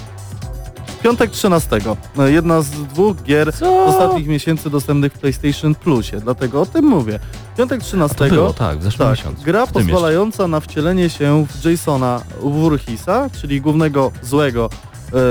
Piątek 1.04 1.32
13. 1.32 1.80
No, 2.16 2.28
Jedna 2.28 2.62
z 2.62 2.70
dwóch 2.70 3.24
gier 3.24 3.52
z 3.54 3.62
ostatnich 3.64 4.28
miesięcy 4.28 4.70
dostępnych 4.70 5.14
w 5.14 5.20
PlayStation 5.20 5.76
Plusie, 5.76 6.20
dlatego 6.20 6.62
o 6.62 6.66
tym 6.66 6.86
mówię. 6.86 7.20
Piątek 7.58 7.82
13. 7.82 8.16
To 8.16 8.26
było, 8.30 8.54
tak, 8.54 8.80
w 8.80 8.84
zeszłym 8.84 9.08
Tak, 9.10 9.18
miesiącu. 9.18 9.44
gra 9.44 9.68
pozwalająca 9.68 10.48
na 10.48 10.60
wcielenie 10.60 11.10
się 11.10 11.46
w 11.50 11.66
Jasona 11.66 12.22
Voorheesa, 12.42 13.30
czyli 13.42 13.62
głównego 13.62 14.12
złego 14.22 14.70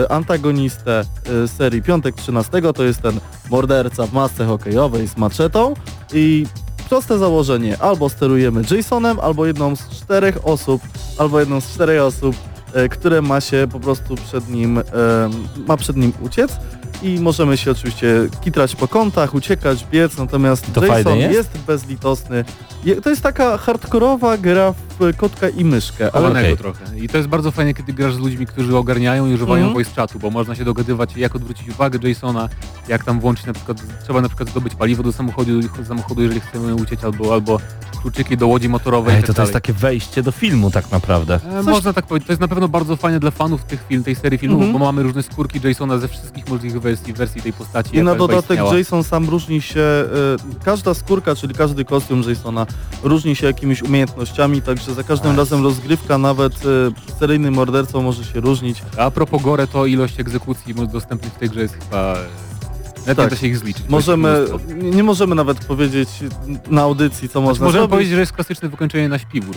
e, 0.05 0.13
antagonistę 0.13 1.05
e, 1.45 1.49
serii 1.49 1.83
Piątek 1.83 2.15
13, 2.15 2.63
to 2.75 2.85
jest 2.85 3.03
ten 3.03 3.21
morderca 3.51 4.07
w 4.07 4.13
masce 4.13 4.45
hokejowej 4.47 5.09
z 5.09 5.17
maczetą 5.17 5.75
i 6.13 6.47
proste 6.89 7.19
założenie, 7.19 7.79
albo 7.79 8.09
sterujemy 8.09 8.63
Jasonem, 8.71 9.21
albo 9.21 9.47
jedną 9.47 9.77
z 9.77 9.89
czterech 9.89 10.39
osób, 10.49 10.83
albo 11.19 11.41
jedną 11.41 11.61
z 11.61 11.69
czterech 11.75 12.03
osób, 12.03 12.37
które 12.91 13.23
ma 13.23 13.41
się 13.41 13.69
po 13.73 13.81
prostu 13.81 14.15
przed 14.15 14.49
nim, 14.49 14.79
e, 14.79 14.83
ma 15.69 15.77
przed 15.77 15.97
nim 15.97 16.13
uciec 16.21 16.57
i 17.03 17.21
możemy 17.21 17.57
się 17.57 17.71
oczywiście 17.71 18.29
kitrać 18.45 18.77
po 18.77 18.89
kątach, 18.89 19.35
uciekać, 19.35 19.87
biec, 19.93 20.19
natomiast 20.19 20.73
To 20.73 20.87
Jason 20.87 21.19
jest? 21.19 21.35
jest 21.35 21.59
bezlitosny. 21.67 22.45
Je- 22.85 22.97
To 23.01 23.11
jest 23.11 23.23
taka 23.23 23.59
hardkorowa 23.59 24.37
gra 24.39 24.73
w 24.99 25.17
kotka 25.17 25.49
i 25.49 25.65
myszkę, 25.65 26.11
ale 26.15 26.29
okej. 26.29 26.57
trochę. 26.57 26.99
I 26.99 27.09
to 27.09 27.17
jest 27.17 27.29
bardzo 27.29 27.51
fajnie, 27.51 27.75
kiedy 27.75 27.93
grasz 27.93 28.15
z 28.15 28.19
ludźmi, 28.19 28.47
którzy 28.47 28.77
ogarniają 28.77 29.27
i 29.27 29.35
używają 29.35 29.57
Mhm. 29.57 29.75
voice 29.75 29.91
chatu, 29.97 30.19
bo 30.19 30.31
można 30.31 30.55
się 30.55 30.65
dogadywać, 30.65 31.17
jak 31.17 31.37
odwrócić 31.37 31.69
uwagę 31.69 32.09
Jasona, 32.09 32.49
jak 32.89 33.05
tam 33.05 33.21
włączyć 33.21 33.47
na 33.47 33.53
przykład, 33.53 33.79
trzeba 34.05 34.21
na 34.21 34.29
przykład 34.29 34.49
zdobyć 34.51 34.75
paliwo 34.75 35.03
do 35.03 35.13
samochodu, 35.13 35.51
samochodu 35.89 36.23
jeżeli 36.23 36.41
chcemy 36.41 36.75
uciec, 36.75 37.05
albo, 37.05 37.33
albo 37.35 37.61
kluczyki 38.03 38.37
do 38.37 38.47
łodzi 38.47 38.69
motorowej. 38.69 39.15
Ej, 39.15 39.21
i 39.21 39.23
to, 39.23 39.27
tak 39.27 39.37
to 39.37 39.43
jest 39.43 39.53
takie 39.53 39.73
wejście 39.73 40.23
do 40.23 40.33
filmu 40.33 40.71
tak 40.71 40.91
naprawdę. 40.93 41.41
E, 41.59 41.63
Można 41.63 41.93
tak 41.93 42.07
powiedzieć, 42.07 42.27
to 42.27 42.33
jest 42.33 42.41
na 42.41 42.49
pewno 42.49 42.69
bardzo 42.69 42.97
fajne 42.97 43.21
dla 43.21 43.31
fanów 43.31 43.65
tych 43.65 43.87
film, 43.89 44.05
tej 44.05 44.15
serii 44.15 44.39
filmów, 44.39 44.63
Mhm. 44.63 44.73
bo 44.73 44.79
mamy 44.79 45.03
różne 45.03 45.23
skórki 45.23 45.61
Jasona 45.65 45.99
ze 45.99 46.09
wszystkich 46.09 46.49
możliwych 46.49 46.83
wersji, 46.91 47.13
wersji 47.13 47.43
tej 47.43 47.53
postaci. 47.53 47.97
I 47.97 48.03
na 48.03 48.15
dodatek 48.15 48.51
istniała. 48.51 48.79
Jason 48.79 49.05
sam 49.05 49.29
różni 49.29 49.63
się, 49.63 49.81
e, 49.81 50.07
każda 50.65 50.95
skórka, 50.95 51.35
czyli 51.35 51.55
każdy 51.55 51.85
kostium 51.85 52.23
Jasona 52.29 52.67
różni 53.03 53.37
się 53.37 53.47
jakimiś 53.47 53.83
umiejętnościami, 53.83 54.63
także 54.63 54.95
za 54.95 55.03
każdym 55.03 55.31
Nice. 55.31 55.43
razem 55.43 55.65
rozgrywka 55.65 56.19
nawet 56.19 56.55
e, 56.55 57.19
seryjnym 57.19 57.55
mordercą 57.55 58.03
może 58.03 58.25
się 58.25 58.41
różnić. 58.41 58.83
A 58.99 59.11
propos 59.11 59.43
gore, 59.43 59.67
to 59.67 59.87
ilość 59.87 60.21
egzekucji 60.21 60.75
dostępnych 60.75 61.33
w 61.33 61.39
tej 61.39 61.51
grze 61.51 61.61
jest 61.61 61.75
chyba... 61.75 62.17
Nawet 63.01 63.17
Tak. 63.17 63.25
nie 63.25 63.31
da 63.31 63.37
się 63.37 63.47
ich 63.47 63.59
zliczyć. 63.59 63.85
Możemy, 63.89 64.47
nie 64.83 64.91
nie 64.91 65.03
możemy 65.03 65.35
nawet 65.35 65.65
powiedzieć 65.65 66.09
na 66.71 66.83
audycji, 66.83 67.29
co 67.29 67.33
Znaczy, 67.33 67.47
można 67.49 67.65
możemy 67.67 67.81
zrobić. 67.81 67.91
powiedzieć, 67.91 68.15
że 68.15 68.21
jest 68.21 68.33
klasyczne 68.33 68.69
wykończenie 68.69 69.09
na 69.09 69.19
śpiwór. 69.19 69.57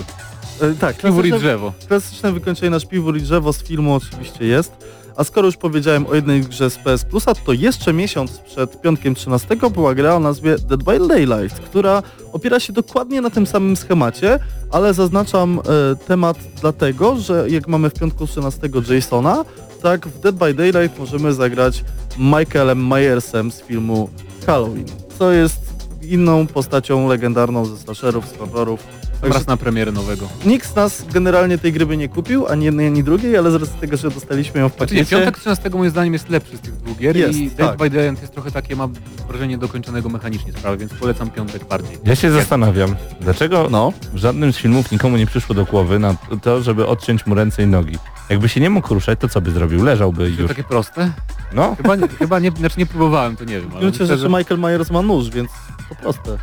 E, 0.62 0.74
tak, 0.74 0.96
Śpiwór 1.00 1.26
i 1.26 1.32
drzewo. 1.34 1.74
Klasyczne 1.88 2.32
wykończenie 2.32 2.70
na 2.70 2.80
śpiwór 2.80 3.18
i 3.18 3.22
drzewo 3.22 3.54
z 3.54 3.64
filmu 3.64 3.96
oczywiście 3.96 4.46
jest. 4.46 4.72
A 5.18 5.24
skoro 5.24 5.46
już 5.46 5.58
powiedziałem 5.58 6.08
o 6.08 6.16
jednej 6.16 6.42
grze 6.42 6.70
z 6.70 6.78
PS 6.78 7.06
Plusa, 7.06 7.36
to 7.36 7.54
jeszcze 7.54 7.94
miesiąc 7.94 8.38
przed 8.38 8.82
piątkiem 8.82 9.16
13 9.16 9.58
była 9.74 9.96
gra 9.96 10.16
o 10.16 10.20
nazwie 10.20 10.56
Dead 10.58 10.84
by 10.84 11.08
Daylight, 11.08 11.60
która 11.60 12.04
opiera 12.34 12.60
się 12.60 12.74
dokładnie 12.74 13.22
na 13.22 13.30
tym 13.30 13.48
samym 13.48 13.76
schemacie, 13.76 14.40
ale 14.72 14.94
zaznaczam 14.94 15.60
e, 15.60 15.96
temat 15.96 16.38
dlatego, 16.62 17.16
że 17.16 17.50
jak 17.50 17.68
mamy 17.68 17.90
w 17.90 17.94
piątku 17.94 18.28
13 18.28 18.70
Jasona, 18.90 19.46
tak 19.82 20.08
w 20.08 20.20
Dead 20.20 20.36
by 20.36 20.54
Daylight 20.54 21.00
możemy 21.00 21.34
zagrać 21.34 21.84
Michaelem 22.18 22.88
Myersem 22.88 23.52
z 23.52 23.62
filmu 23.62 24.10
Halloween, 24.46 24.86
co 25.20 25.32
jest 25.32 25.74
inną 26.02 26.48
postacią 26.48 27.08
legendarną 27.08 27.66
ze 27.66 27.78
slasherów, 27.78 28.28
z 28.28 28.38
horrorów. 28.38 29.03
Także 29.24 29.38
Raz 29.40 29.48
na 29.48 29.58
premierę 29.58 29.92
nowego. 29.92 30.28
Nikt 30.46 30.72
z 30.72 30.76
nas 30.76 31.06
generalnie 31.14 31.58
tej 31.58 31.74
gry 31.74 31.86
by 31.86 31.98
nie 31.98 32.10
kupił, 32.10 32.48
ani 32.48 32.66
jednej, 32.66 32.88
ani 32.88 33.04
drugiej, 33.04 33.38
ale 33.38 33.52
z 33.52 33.56
racji 33.56 33.76
tego, 33.82 33.98
że 33.98 34.10
dostaliśmy 34.12 34.60
ją 34.60 34.70
w 34.70 34.78
Znaczy 34.78 34.96
nie, 34.96 35.02
pakiecie... 35.02 35.16
piątek 35.18 35.38
13 35.40 35.70
moim 35.70 35.90
zdaniem 35.90 36.14
jest 36.14 36.30
lepszy 36.30 36.58
z 36.58 36.60
tych 36.60 36.76
dwóch 36.76 36.98
gier 36.98 37.18
Jest, 37.18 37.40
i 37.40 37.50
tak. 37.50 37.58
Dead 37.58 37.78
by 37.78 37.90
Daylight 37.90 38.22
jest 38.22 38.34
trochę 38.34 38.52
takie, 38.52 38.76
mam 38.76 38.94
wrażenie 39.28 39.58
dokończonego 39.58 40.10
mechanicznie 40.10 40.54
sprawy, 40.54 40.78
więc 40.78 40.94
polecam 40.94 41.30
piątek 41.32 41.66
bardziej. 41.66 41.98
Ja 42.06 42.16
się 42.16 42.32
zastanawiam, 42.32 42.96
dlaczego 43.22 43.68
No, 43.72 43.94
w 44.14 44.18
żadnym 44.18 44.54
z 44.54 44.58
filmów 44.58 44.92
nikomu 44.92 45.18
nie 45.18 45.26
przyszło 45.26 45.56
do 45.56 45.66
głowy 45.66 46.00
na 46.00 46.16
to, 46.42 46.62
żeby 46.62 46.88
odciąć 46.88 47.26
mu 47.26 47.36
ręce 47.36 47.64
i 47.64 47.68
nogi. 47.68 47.98
Jakby 48.30 48.50
się 48.50 48.62
nie 48.62 48.70
mógł 48.70 48.94
ruszać, 48.94 49.20
to 49.20 49.30
co 49.30 49.42
by 49.42 49.52
zrobił? 49.52 49.84
Leżałby 49.84 50.30
Czy 50.30 50.36
to 50.36 50.42
już. 50.42 50.50
takie 50.50 50.64
proste? 50.64 51.12
No, 51.54 51.76
Chyba 51.76 51.96
nie, 51.96 52.08
chyba 52.08 52.40
nie, 52.40 52.52
znaczy 52.52 52.76
nie 52.80 52.86
próbowałem, 52.86 53.36
to 53.36 53.44
nie 53.44 53.62
wiem, 53.62 53.70
ale 53.76 53.86
myślę, 53.86 54.06
myślę, 54.06 54.18
że 54.18 54.30
Michael 54.30 54.60
Myers 54.60 54.92
ma 54.92 55.02
nóż, 55.02 55.30
więc 55.30 55.50
po 55.90 55.96
proste. 55.96 56.38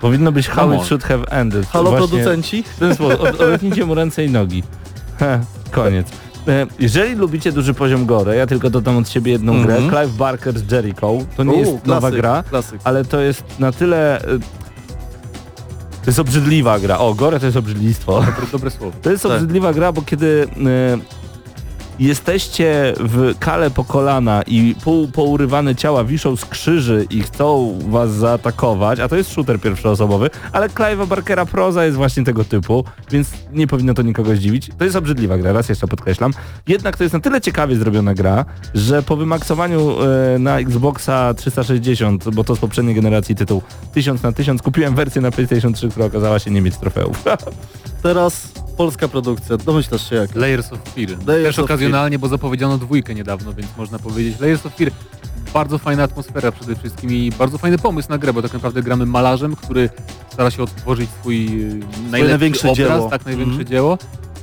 Powinno 0.00 0.32
być 0.32 0.48
how 0.48 0.72
it 0.72 0.82
should 0.84 1.04
have 1.04 1.24
ended. 1.30 1.66
Halo 1.66 1.90
Właśnie 1.90 2.08
producenci? 2.08 2.62
W 2.62 2.78
ten 2.78 2.94
sposób, 2.94 3.20
od- 3.20 3.40
odetnijcie 3.40 3.86
mu 3.86 3.94
ręce 3.94 4.24
i 4.24 4.30
nogi. 4.30 4.62
Koniec. 5.70 6.06
E, 6.48 6.66
Jeżeli 6.78 7.14
lubicie 7.14 7.52
duży 7.52 7.74
poziom 7.74 8.06
gore, 8.06 8.36
ja 8.36 8.46
tylko 8.46 8.70
dodam 8.70 8.96
od 8.96 9.08
siebie 9.08 9.32
jedną 9.32 9.52
Mhm. 9.54 9.88
grę, 9.88 9.90
Clive 9.98 10.16
Barker 10.16 10.58
z 10.58 10.72
Jericho. 10.72 11.18
To 11.36 11.44
nie 11.44 11.52
U, 11.52 11.58
jest 11.58 11.86
nowa 11.86 12.00
klasyk, 12.00 12.16
gra, 12.20 12.42
Klasyk. 12.50 12.80
ale 12.84 13.04
to 13.04 13.20
jest 13.20 13.44
na 13.58 13.72
tyle... 13.72 14.20
e, 14.20 14.38
To 16.04 16.06
jest 16.06 16.18
obrzydliwa 16.18 16.78
gra. 16.78 16.98
O, 16.98 17.14
gore 17.14 17.40
to 17.40 17.46
jest 17.46 17.58
obrzydlistwo. 17.58 18.12
dobre, 18.20 18.46
dobre 18.52 18.70
słowo. 18.70 18.92
To 19.02 19.10
jest 19.10 19.22
Tak. 19.22 19.32
obrzydliwa 19.32 19.72
gra, 19.72 19.92
bo 19.92 20.02
kiedy 20.02 20.46
e, 20.56 21.21
jesteście 21.98 22.94
w 22.98 23.34
kale 23.38 23.70
po 23.70 23.84
kolana 23.84 24.42
i 24.46 24.74
pół 24.84 25.08
pourywane 25.08 25.74
ciała 25.74 26.04
wiszą 26.04 26.36
z 26.36 26.44
krzyży 26.44 27.06
i 27.10 27.22
chcą 27.22 27.78
was 27.88 28.10
zaatakować, 28.10 29.00
a 29.00 29.08
to 29.08 29.16
jest 29.16 29.30
shooter 29.32 29.60
pierwszoosobowy, 29.60 30.30
ale 30.52 30.68
Clive'a 30.68 31.06
Barkera 31.06 31.46
proza 31.46 31.84
jest 31.84 31.96
właśnie 31.96 32.24
tego 32.24 32.44
typu, 32.44 32.84
więc 33.10 33.30
nie 33.52 33.66
powinno 33.66 33.94
to 33.94 34.02
nikogo 34.02 34.36
zdziwić. 34.36 34.70
To 34.78 34.84
jest 34.84 34.96
obrzydliwa 34.96 35.38
gra, 35.38 35.52
raz 35.52 35.68
jeszcze 35.68 35.86
podkreślam. 35.86 36.32
Jednak 36.66 36.96
to 36.96 37.04
jest 37.04 37.14
na 37.14 37.20
tyle 37.20 37.40
ciekawie 37.40 37.76
zrobiona 37.76 38.14
gra, 38.14 38.44
że 38.74 39.02
po 39.02 39.16
wymaksowaniu 39.16 40.02
e, 40.34 40.38
na 40.38 40.58
Xboxa 40.58 41.34
360, 41.34 42.30
bo 42.34 42.44
to 42.44 42.56
z 42.56 42.58
poprzedniej 42.58 42.94
generacji 42.94 43.34
tytuł 43.34 43.62
1000 43.94 44.22
na 44.22 44.32
1000, 44.32 44.62
kupiłem 44.62 44.94
wersję 44.94 45.22
na 45.22 45.30
PlayStation 45.30 45.72
3, 45.72 45.88
która 45.88 46.06
okazała 46.06 46.38
się 46.38 46.50
nie 46.50 46.60
mieć 46.60 46.76
trofeów. 46.76 47.24
Teraz 48.02 48.52
polska 48.76 49.08
produkcja, 49.08 49.56
domyślasz 49.56 50.10
się 50.10 50.16
jak. 50.16 50.34
Layers 50.34 50.72
of 50.72 50.78
Fear. 50.94 51.08
Layers 51.26 51.56
Też 51.56 51.58
okazjonalnie, 51.92 52.18
bo 52.18 52.28
zapowiedziano 52.28 52.78
dwójkę 52.78 53.14
niedawno, 53.14 53.54
więc 53.54 53.68
można 53.76 53.98
powiedzieć 53.98 54.40
Layers 54.40 54.66
of 54.66 54.74
Fear. 54.74 54.90
Bardzo 55.54 55.78
fajna 55.78 56.02
atmosfera 56.02 56.52
przede 56.52 56.76
wszystkim 56.76 57.10
i 57.10 57.32
bardzo 57.38 57.58
fajny 57.58 57.78
pomysł 57.78 58.08
na 58.10 58.18
grę, 58.18 58.32
bo 58.32 58.42
tak 58.42 58.52
naprawdę 58.52 58.82
gramy 58.82 59.06
malarzem, 59.06 59.56
który 59.56 59.90
stara 60.32 60.50
się 60.50 60.62
odtworzyć 60.62 61.10
swój 61.20 61.46
y, 61.46 61.80
najlepszy 62.10 62.28
największe 62.28 62.70
obraz, 62.70 62.76
dzieło. 62.76 63.10
tak 63.10 63.24
największe 63.26 63.50
Mhm. 63.52 63.68
dzieło. 63.68 63.98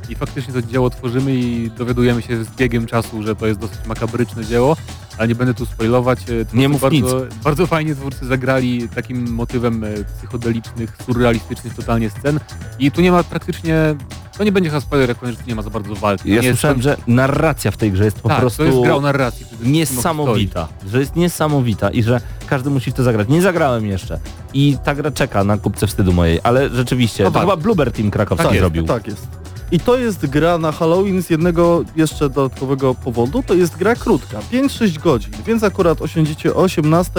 I 0.09 0.15
faktycznie 0.15 0.53
to 0.53 0.61
dzieło 0.61 0.89
tworzymy 0.89 1.35
i 1.35 1.71
dowiadujemy 1.77 2.21
się 2.21 2.43
z 2.43 2.49
biegiem 2.49 2.85
czasu, 2.85 3.23
że 3.23 3.35
to 3.35 3.47
jest 3.47 3.59
dosyć 3.59 3.85
makabryczne 3.87 4.45
dzieło, 4.45 4.77
ale 5.19 5.27
nie 5.27 5.35
będę 5.35 5.53
tu 5.53 5.65
spoilować. 5.65 6.19
e, 6.19 6.23
twórcy 6.25 6.57
Nie 6.57 6.69
mów 6.69 6.81
bardzo, 6.81 7.21
Bardzo 7.43 7.67
fajnie 7.67 7.95
twórcy 7.95 8.25
zagrali 8.25 8.89
takim 8.89 9.29
motywem 9.31 9.83
e, 9.83 9.87
psychodelicznych, 10.17 10.97
surrealistycznych 11.05 11.73
totalnie 11.75 12.09
scen 12.09 12.39
i 12.79 12.91
tu 12.91 13.01
nie 13.01 13.11
ma 13.11 13.23
praktycznie, 13.23 13.95
to 14.37 14.43
nie 14.43 14.51
będzie 14.51 14.69
chyba 14.69 14.81
spoiler, 14.81 15.09
jak 15.09 15.17
powiem, 15.17 15.35
że 15.35 15.41
tu 15.41 15.49
nie 15.49 15.55
ma 15.55 15.61
za 15.61 15.69
bardzo 15.69 15.95
walki. 15.95 16.29
Ja 16.29 16.41
nie 16.41 16.47
jest 16.47 16.59
słyszałem, 16.59 16.75
tam- 16.77 16.83
że 16.83 16.97
narracja 17.07 17.71
w 17.71 17.77
tej 17.77 17.91
grze 17.91 18.05
jest 18.05 18.19
po 18.21 18.29
tak, 18.29 18.39
prostu 18.39 18.57
to 18.57 18.63
jest 18.63 18.79
gra 18.81 18.95
o 18.95 19.01
narracji. 19.01 19.45
niesamowita. 19.63 20.67
Że 20.91 20.99
jest 20.99 21.15
niesamowita 21.15 21.89
i 21.89 22.03
że 22.03 22.21
każdy 22.47 22.69
musi 22.69 22.91
w 22.91 22.93
to 22.93 23.03
zagrać. 23.03 23.27
Nie 23.29 23.41
zagrałem 23.41 23.85
jeszcze. 23.87 24.19
I 24.53 24.77
ta 24.83 24.95
gra 24.95 25.11
czeka 25.11 25.43
na 25.43 25.57
kupce 25.57 25.87
wstydu 25.87 26.13
mojej, 26.13 26.39
ale 26.43 26.69
rzeczywiście, 26.69 27.23
No 27.23 27.29
to 27.29 27.33
tak. 27.33 27.41
chyba 27.43 27.57
Bluebird 27.57 27.95
Team 27.95 28.11
krakowski 28.11 28.43
Tak 28.43 28.53
jest, 28.53 28.61
zrobił. 28.61 28.83
Tak 28.83 29.07
jest. 29.07 29.27
I 29.71 29.79
to 29.79 29.97
jest 29.97 30.25
gra 30.25 30.57
na 30.57 30.71
Halloween 30.71 31.23
z 31.23 31.29
jednego 31.29 31.83
jeszcze 31.95 32.29
dodatkowego 32.29 32.95
powodu, 32.95 33.43
to 33.43 33.53
jest 33.53 33.77
gra 33.77 33.95
krótka, 33.95 34.39
5-6 34.51 34.99
godzin, 34.99 35.33
więc 35.45 35.63
akurat 35.63 36.01
osiądziecie 36.01 36.55
o 36.55 36.57
18 36.57 37.11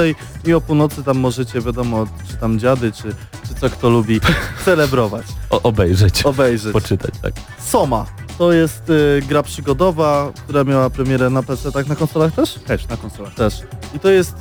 i 0.45 0.53
o 0.53 0.61
północy 0.61 1.03
tam 1.03 1.19
możecie, 1.19 1.61
wiadomo, 1.61 2.07
czy 2.31 2.37
tam 2.37 2.59
dziady, 2.59 2.93
czy, 2.93 3.03
czy 3.49 3.55
co 3.61 3.71
kto 3.71 3.91
lubi, 3.91 4.21
celebrować, 4.65 5.27
O, 5.51 5.63
obejrzeć, 5.63 6.23
obejrzeć. 6.23 6.73
poczytać, 6.73 7.15
tak. 7.23 7.33
Soma, 7.67 8.07
to 8.39 8.53
jest 8.53 8.91
y, 8.91 9.23
gra 9.29 9.43
przygodowa, 9.43 10.33
która 10.45 10.65
miała 10.65 10.91
premierę 10.91 11.31
na 11.31 11.43
PC, 11.43 11.73
tak 11.73 11.87
na 11.87 11.97
konsolach 11.97 12.35
też? 12.35 12.55
Też 12.55 12.89
na 12.89 12.97
konsolach. 12.97 13.35
Też. 13.35 13.63
I 13.95 13.99
to 13.99 14.11
jest, 14.11 14.35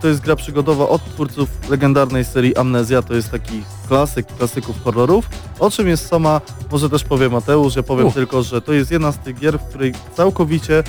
to 0.00 0.08
jest 0.08 0.20
gra 0.20 0.36
przygodowa 0.36 0.88
od 0.88 1.04
twórców 1.04 1.48
legendarnej 1.70 2.24
serii 2.24 2.56
Amnezja, 2.56 3.02
to 3.02 3.14
jest 3.14 3.30
taki 3.30 3.62
klasyk 3.88 4.26
klasyków 4.26 4.84
horrorów. 4.84 5.28
O 5.58 5.70
czym 5.70 5.88
jest 5.88 6.06
sama, 6.08 6.40
może 6.70 6.90
też 6.90 7.04
powie 7.04 7.28
Mateusz, 7.28 7.76
ja 7.76 7.82
powiem 7.82 8.06
Uf. 8.06 8.14
tylko, 8.14 8.42
że 8.42 8.60
to 8.60 8.72
jest 8.72 8.90
jedna 8.90 9.12
z 9.12 9.18
tych 9.18 9.38
gier, 9.38 9.58
w 9.58 9.68
której 9.68 9.94
całkowicie 10.16 10.82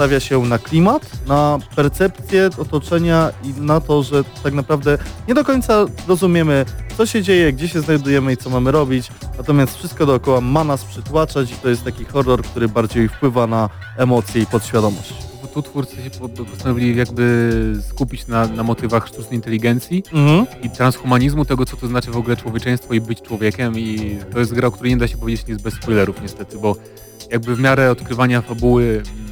stawia 0.00 0.20
się 0.20 0.42
na 0.42 0.58
klimat, 0.58 1.10
na 1.26 1.58
percepcję 1.76 2.50
otoczenia 2.58 3.30
i 3.44 3.60
na 3.60 3.80
to, 3.80 4.02
że 4.02 4.24
tak 4.42 4.54
naprawdę 4.54 4.98
nie 5.28 5.34
do 5.34 5.44
końca 5.44 5.84
rozumiemy, 6.08 6.64
co 6.98 7.06
się 7.06 7.22
dzieje, 7.22 7.52
gdzie 7.52 7.68
się 7.68 7.80
znajdujemy 7.80 8.32
i 8.32 8.36
co 8.36 8.50
mamy 8.50 8.70
robić, 8.70 9.08
natomiast 9.38 9.76
wszystko 9.78 10.06
dookoła 10.06 10.40
ma 10.40 10.64
nas 10.64 10.84
przytłaczać 10.84 11.50
i 11.50 11.54
to 11.54 11.68
jest 11.68 11.84
taki 11.84 12.04
horror, 12.04 12.42
który 12.42 12.68
bardziej 12.68 13.08
wpływa 13.08 13.46
na 13.46 13.68
emocje 13.96 14.42
i 14.42 14.46
podświadomość. 14.46 15.14
Tu 15.54 15.62
twórcy 15.62 15.96
się 15.96 16.10
po- 16.10 16.28
postanowili 16.28 16.96
jakby 16.96 17.52
skupić 17.90 18.26
na, 18.26 18.46
na 18.46 18.62
motywach 18.62 19.06
sztucznej 19.08 19.34
inteligencji 19.34 20.04
Mhm. 20.12 20.46
i 20.62 20.70
transhumanizmu, 20.70 21.44
tego 21.44 21.66
co 21.66 21.76
to 21.76 21.86
znaczy 21.88 22.10
w 22.10 22.16
ogóle 22.16 22.36
człowieczeństwo 22.36 22.94
i 22.94 23.00
być 23.00 23.22
człowiekiem 23.22 23.78
i 23.78 24.18
to 24.32 24.38
jest 24.38 24.54
gra, 24.54 24.68
o 24.68 24.70
której 24.70 24.92
nie 24.92 24.98
da 24.98 25.08
się 25.08 25.16
powiedzieć 25.18 25.46
nic 25.46 25.62
bez 25.62 25.74
spoilerów 25.74 26.22
niestety, 26.22 26.58
bo 26.58 26.76
jakby 27.30 27.56
w 27.56 27.60
miarę 27.60 27.90
odkrywania 27.90 28.40
fabuły 28.42 28.84
mm, 28.84 29.29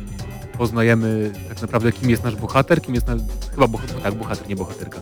poznajemy 0.58 1.32
tak 1.48 1.62
naprawdę 1.62 1.92
kim 1.92 2.10
jest 2.10 2.24
nasz 2.24 2.36
bohater, 2.36 2.82
kim 2.82 2.94
jest 2.94 3.06
nasz, 3.06 3.20
chyba 3.54 3.68
bohater, 3.68 3.96
tak, 4.02 4.14
bohater, 4.14 4.48
nie 4.48 4.56
bohaterka. 4.56 5.00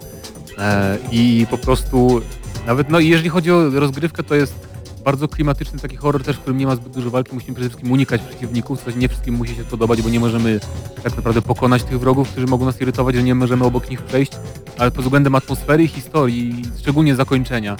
E, 0.58 0.98
I 1.12 1.46
po 1.50 1.58
prostu 1.58 2.20
nawet, 2.66 2.90
no 2.90 3.00
i 3.00 3.08
jeżeli 3.08 3.28
chodzi 3.28 3.52
o 3.52 3.70
rozgrywkę, 3.70 4.22
to 4.22 4.34
jest 4.34 4.76
bardzo 5.04 5.28
klimatyczny 5.28 5.78
taki 5.78 5.96
horror 5.96 6.24
też, 6.24 6.36
w 6.36 6.40
którym 6.40 6.58
nie 6.58 6.66
ma 6.66 6.76
zbyt 6.76 6.92
dużo 6.92 7.10
walki, 7.10 7.34
musimy 7.34 7.54
przede 7.54 7.68
wszystkim 7.68 7.92
unikać 7.92 8.22
przeciwników, 8.22 8.84
coś 8.84 8.96
nie 8.96 9.08
wszystkim 9.08 9.34
musi 9.34 9.54
się 9.54 9.64
podobać, 9.64 10.02
bo 10.02 10.08
nie 10.08 10.20
możemy 10.20 10.60
tak 11.02 11.16
naprawdę 11.16 11.42
pokonać 11.42 11.82
tych 11.82 12.00
wrogów, 12.00 12.28
którzy 12.28 12.46
mogą 12.46 12.64
nas 12.64 12.80
irytować, 12.80 13.14
że 13.14 13.22
nie 13.22 13.34
możemy 13.34 13.64
obok 13.64 13.90
nich 13.90 14.02
przejść, 14.02 14.32
ale 14.78 14.90
pod 14.90 15.04
względem 15.04 15.34
atmosfery 15.34 15.88
historii, 15.88 16.62
szczególnie 16.78 17.16
zakończenia, 17.16 17.76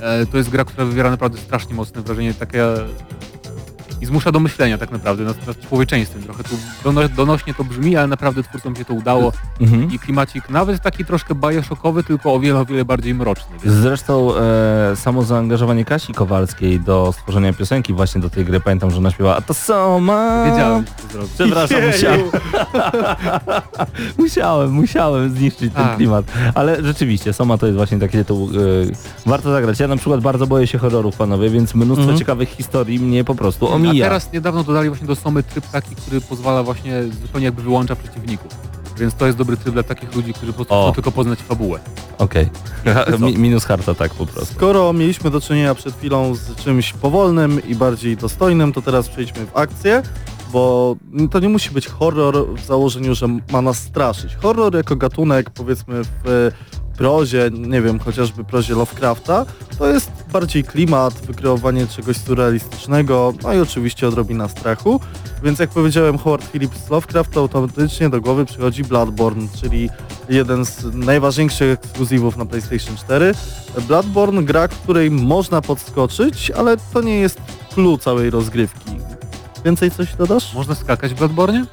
e, 0.00 0.26
to 0.26 0.36
jest 0.36 0.50
gra, 0.50 0.64
która 0.64 0.84
wywiera 0.84 1.10
naprawdę 1.10 1.38
strasznie 1.38 1.74
mocne 1.74 2.02
wrażenie, 2.02 2.34
takie 2.34 2.64
i 4.00 4.06
zmusza 4.06 4.32
do 4.32 4.40
myślenia 4.40 4.78
tak 4.78 4.90
naprawdę 4.90 5.24
nad, 5.24 5.46
nad 5.46 5.68
człowieczeństwem. 5.68 6.22
Trochę 6.22 6.44
tu 6.44 6.56
dono, 6.84 7.00
donośnie 7.08 7.54
to 7.54 7.64
brzmi, 7.64 7.96
ale 7.96 8.06
naprawdę 8.06 8.42
twórcom 8.42 8.76
się 8.76 8.84
to 8.84 8.94
udało 8.94 9.32
Mhm. 9.60 9.92
i 9.92 9.98
klimacik 9.98 10.50
nawet 10.50 10.82
taki 10.82 11.04
troszkę 11.04 11.34
bajoszokowy, 11.34 12.04
tylko 12.04 12.34
o 12.34 12.40
wiele, 12.40 12.58
o 12.60 12.64
wiele 12.64 12.84
bardziej 12.84 13.14
mroczny. 13.14 13.56
Więc 13.64 13.76
Zresztą 13.76 14.32
e, 14.36 14.96
samo 14.96 15.22
zaangażowanie 15.22 15.84
Kasi 15.84 16.12
Kowalskiej 16.14 16.80
do 16.80 17.12
stworzenia 17.12 17.52
piosenki 17.52 17.92
właśnie 17.94 18.20
do 18.20 18.30
tej 18.30 18.44
gry, 18.44 18.60
pamiętam, 18.60 18.90
że 18.90 18.96
ona 18.96 19.10
śpiewała 19.10 19.36
A 19.36 19.40
to 19.40 19.54
sama... 19.54 20.44
wiedziałem, 20.50 20.84
że 20.86 21.08
to 21.08 21.12
zrobić. 21.12 21.32
Przepraszam, 21.34 21.78
musiałem, 21.86 22.20
musiałem, 24.18 24.70
musiałem 24.72 25.30
zniszczyć 25.36 25.74
ten 25.74 25.84
A. 25.86 25.96
klimat. 25.96 26.24
Ale 26.54 26.82
rzeczywiście, 26.84 27.32
Soma 27.32 27.58
to 27.58 27.66
jest 27.66 27.76
właśnie 27.76 27.98
taki 27.98 28.12
tytuł, 28.18 28.48
e, 29.26 29.28
warto 29.28 29.52
zagrać. 29.52 29.80
Ja 29.80 29.88
na 29.88 29.96
przykład 29.96 30.20
bardzo 30.20 30.46
boję 30.46 30.66
się 30.66 30.78
horrorów, 30.78 31.16
panowie, 31.16 31.50
więc 31.50 31.74
mnóstwo 31.74 32.00
Mhm. 32.02 32.18
ciekawych 32.18 32.48
historii 32.48 32.98
mnie 33.00 33.24
po 33.24 33.34
prostu 33.34 33.68
A 33.90 33.92
omija. 33.92 34.06
teraz 34.06 34.32
niedawno 34.32 34.64
dodali 34.64 34.88
właśnie 34.88 35.06
do 35.06 35.16
Somy 35.16 35.42
tryb 35.42 35.66
taki, 35.66 35.96
który 35.96 36.20
pozwala 36.20 36.62
właśnie 36.62 37.02
zupełnie 37.22 37.44
jakby 37.44 37.62
wyłącza 37.62 37.96
przeciwników. 37.96 38.52
Więc 38.98 39.14
to 39.14 39.26
jest 39.26 39.38
dobry 39.38 39.56
tryb 39.56 39.74
dla 39.74 39.82
takich 39.82 40.14
ludzi, 40.16 40.32
którzy 40.34 40.52
po 40.52 40.56
prostu 40.56 40.74
O. 40.74 40.82
chcą 40.84 40.94
tylko 40.94 41.12
poznać 41.12 41.38
fabułę. 41.38 41.80
Okej. 42.18 42.50
Co? 43.10 43.18
Mi, 43.18 43.38
minus 43.38 43.64
harta 43.64 43.94
tak 43.94 44.14
po 44.14 44.26
prostu. 44.26 44.54
Skoro 44.54 44.92
mieliśmy 44.92 45.30
do 45.30 45.40
czynienia 45.40 45.74
przed 45.74 45.94
chwilą 45.96 46.34
z 46.34 46.54
czymś 46.56 46.92
powolnym 46.92 47.68
i 47.68 47.74
bardziej 47.74 48.16
dostojnym, 48.16 48.72
to 48.72 48.82
teraz 48.82 49.08
przejdźmy 49.08 49.46
w 49.46 49.56
akcję, 49.56 50.02
bo 50.52 50.96
to 51.30 51.40
nie 51.40 51.48
musi 51.48 51.70
być 51.70 51.88
horror 51.88 52.46
w 52.56 52.66
założeniu, 52.66 53.14
że 53.14 53.26
ma 53.52 53.62
nas 53.62 53.78
straszyć. 53.78 54.34
Horror 54.42 54.74
jako 54.74 54.96
gatunek, 54.96 55.50
powiedzmy 55.50 56.02
w 56.24 56.50
prozie, 57.00 57.50
nie 57.52 57.82
wiem, 57.82 57.98
chociażby 57.98 58.44
prozie 58.44 58.74
Lovecrafta, 58.74 59.46
to 59.78 59.86
jest 59.86 60.10
bardziej 60.32 60.64
klimat, 60.64 61.14
wykreowanie 61.14 61.86
czegoś 61.86 62.16
surrealistycznego, 62.16 63.32
no 63.42 63.54
i 63.54 63.60
oczywiście 63.60 64.08
odrobina 64.08 64.48
strachu. 64.48 65.00
Więc 65.42 65.58
jak 65.58 65.70
powiedziałem 65.70 66.18
Howard 66.18 66.44
Phillips 66.50 66.90
Lovecraft, 66.90 67.30
to 67.30 67.40
automatycznie 67.40 68.10
do 68.10 68.20
głowy 68.20 68.44
przychodzi 68.44 68.84
Bloodborne, 68.84 69.48
czyli 69.60 69.90
jeden 70.28 70.64
z 70.64 70.94
najważniejszych 70.94 71.72
ekskluzywów 71.72 72.36
na 72.36 72.46
PlayStation 72.46 72.96
4. 72.96 73.34
Bloodborne 73.88 74.42
gra, 74.42 74.68
której 74.68 75.10
można 75.10 75.62
podskoczyć, 75.62 76.50
ale 76.50 76.76
to 76.92 77.02
nie 77.02 77.16
jest 77.20 77.40
clue 77.74 77.98
całej 77.98 78.30
rozgrywki. 78.30 78.90
Więcej 79.64 79.90
coś 79.90 80.14
dodasz? 80.14 80.54
Można 80.54 80.74
skakać 80.74 81.14
w 81.14 81.18
Bloodborne? 81.18 81.66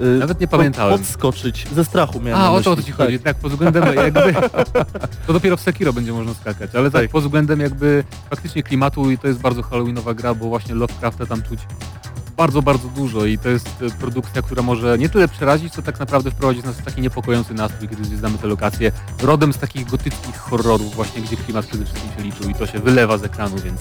Y, 0.00 0.18
Nawet 0.18 0.40
nie 0.40 0.48
pamiętałem. 0.48 0.98
Podskoczyć, 0.98 1.66
ze 1.74 1.84
strachu 1.84 2.20
miałem 2.20 2.42
A, 2.42 2.50
o 2.50 2.60
to 2.60 2.70
o 2.70 2.76
to 2.76 2.82
ci 2.82 2.92
chodzi. 2.92 3.18
Tak, 3.18 3.36
pod 3.36 3.52
względem 3.52 3.84
jakby... 3.96 4.34
To 5.26 5.32
dopiero 5.32 5.56
w 5.56 5.60
Sekiro 5.60 5.92
będzie 5.92 6.12
można 6.12 6.34
skakać, 6.34 6.74
ale 6.74 6.90
tak, 6.90 7.02
Tak. 7.02 7.10
pod 7.10 7.24
względem 7.24 7.60
jakby 7.60 8.04
faktycznie 8.30 8.62
klimatu 8.62 9.10
i 9.10 9.18
to 9.18 9.28
jest 9.28 9.40
bardzo 9.40 9.62
halloweenowa 9.62 10.14
gra, 10.14 10.34
bo 10.34 10.48
właśnie 10.48 10.74
Lovecrafta 10.74 11.26
tam 11.26 11.42
czuć 11.42 11.60
bardzo, 12.36 12.62
bardzo 12.62 12.88
dużo 12.88 13.24
i 13.24 13.38
to 13.38 13.48
jest 13.48 13.68
e, 13.82 13.90
produkcja, 13.90 14.42
która 14.42 14.62
może 14.62 14.98
nie 14.98 15.08
tyle 15.08 15.28
przerazić, 15.28 15.72
co 15.72 15.82
tak 15.82 16.00
naprawdę 16.00 16.30
wprowadzić 16.30 16.64
nas 16.64 16.76
w 16.76 16.84
taki 16.84 17.00
niepokojący 17.00 17.54
nastrój, 17.54 17.88
kiedy 17.88 18.04
zwiedzamy 18.04 18.38
te 18.38 18.46
lokacje. 18.46 18.92
Rodem 19.22 19.52
z 19.52 19.58
takich 19.58 19.86
gotyckich 19.90 20.36
horrorów 20.36 20.94
właśnie, 20.94 21.22
gdzie 21.22 21.36
klimat 21.36 21.66
przede 21.66 21.84
wszystkim 21.84 22.10
się 22.16 22.22
liczył 22.22 22.50
i 22.50 22.54
to 22.54 22.66
się 22.66 22.78
wylewa 22.78 23.18
z 23.18 23.24
ekranu, 23.24 23.56
więc 23.64 23.80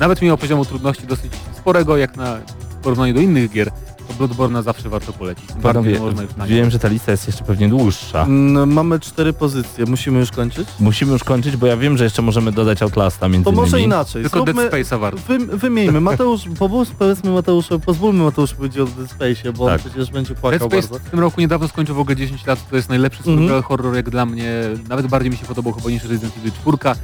nawet 0.00 0.22
mimo 0.22 0.36
poziomu 0.36 0.64
trudności 0.64 1.06
dosyć 1.06 1.32
sporego, 1.58 1.96
jak 1.96 2.16
na 2.16 2.36
w 2.70 2.82
porównaniu 2.82 3.14
do 3.14 3.20
innych 3.20 3.50
gier, 3.50 3.70
to 4.10 4.14
Bloodborne 4.18 4.62
zawsze 4.62 4.88
warto 4.88 5.12
polecić. 5.12 5.44
Panowie, 5.62 5.98
można 6.00 6.22
już 6.22 6.36
na 6.36 6.46
nie 6.46 6.54
wiem, 6.54 6.70
że 6.70 6.78
ta 6.78 6.88
lista 6.88 7.10
jest 7.12 7.26
jeszcze 7.26 7.44
pewnie 7.44 7.68
dłuższa. 7.68 8.22
Mm, 8.22 8.72
Mamy 8.72 9.00
cztery 9.00 9.32
pozycje, 9.32 9.84
musimy 9.86 10.18
już 10.18 10.30
kończyć? 10.30 10.68
Musimy 10.80 11.12
już 11.12 11.24
kończyć, 11.24 11.56
bo 11.56 11.66
ja 11.66 11.76
wiem, 11.76 11.96
że 11.98 12.04
jeszcze 12.04 12.22
możemy 12.22 12.52
dodać 12.52 12.82
Outlasta 12.82 13.28
między 13.28 13.44
To 13.44 13.52
może 13.52 13.68
innymi. 13.68 13.84
inaczej. 13.84 14.22
Tylko 14.22 14.44
Dead 14.44 14.56
Zróbmy, 14.56 14.70
Space'a 14.70 15.00
warto. 15.00 15.20
wy, 15.28 15.38
wymieńmy. 15.38 16.00
Mateusz, 16.00 16.40
po- 16.58 16.84
powiedzmy 16.98 17.30
Mateuszowi, 17.30 17.84
pozwólmy 17.84 18.24
Mateuszowi 18.24 18.56
powiedzieć 18.56 18.78
o 18.80 18.86
Dead 18.86 19.08
Space'ie, 19.18 19.52
bo 19.56 19.66
Tak. 19.66 19.80
on 19.84 19.90
przecież 19.90 20.10
będzie 20.10 20.28
Dead 20.34 20.40
płakał 20.40 20.68
Space 20.70 20.88
bardzo. 20.88 21.06
w 21.06 21.10
tym 21.10 21.20
roku 21.20 21.40
niedawno 21.40 21.68
skończył 21.68 21.94
w 21.94 21.98
ogóle 22.00 22.16
10 22.16 22.46
lat, 22.46 22.70
to 22.70 22.76
jest 22.76 22.88
najlepszy 22.88 23.18
Mhm. 23.18 23.38
survival 23.38 23.62
horror 23.62 23.94
jak 23.96 24.10
dla 24.10 24.26
mnie, 24.26 24.52
nawet 24.88 25.06
bardziej 25.06 25.30
mi 25.30 25.36
się 25.36 25.46
podobał 25.46 25.72
chyba 25.72 25.90
niż 25.90 26.02
Resident 26.04 26.36
Evil 26.38 26.52
4. 26.52 26.96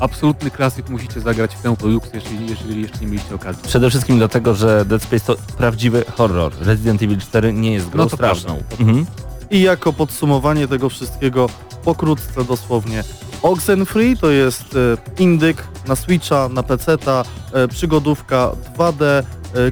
Absolutny 0.00 0.50
klasyk, 0.50 0.88
musicie 0.88 1.20
zagrać 1.20 1.54
w 1.54 1.62
tę 1.62 1.76
produkcję, 1.76 2.20
jeżeli, 2.24 2.50
jeżeli 2.50 2.82
jeszcze 2.82 2.98
nie 3.00 3.06
mieliście 3.06 3.34
okazji. 3.34 3.62
Przede 3.62 3.90
wszystkim 3.90 4.18
dlatego, 4.18 4.54
że 4.54 4.84
Dead 4.84 5.02
Space 5.02 5.24
to 5.24 5.36
prawdziwy 5.56 6.04
horror. 6.16 6.52
Resident 6.60 7.02
Evil 7.02 7.18
4 7.18 7.52
nie 7.52 7.72
jest 7.72 7.88
grą 7.88 8.04
No 8.04 8.10
to 8.10 8.16
straszną. 8.16 8.62
Mhm. 8.80 9.06
I 9.50 9.60
jako 9.60 9.92
podsumowanie 9.92 10.68
tego 10.68 10.88
wszystkiego, 10.88 11.48
pokrótce 11.84 12.44
dosłownie, 12.44 13.04
Oxenfree 13.42 14.16
to 14.16 14.30
jest 14.30 14.76
e, 14.76 15.22
indyk 15.22 15.64
na 15.88 15.96
Switcha, 15.96 16.48
na 16.48 16.62
PC-ta, 16.62 17.24
e, 17.52 17.68
przygodówka 17.68 18.50
2D, 18.78 19.04
e, 19.04 19.22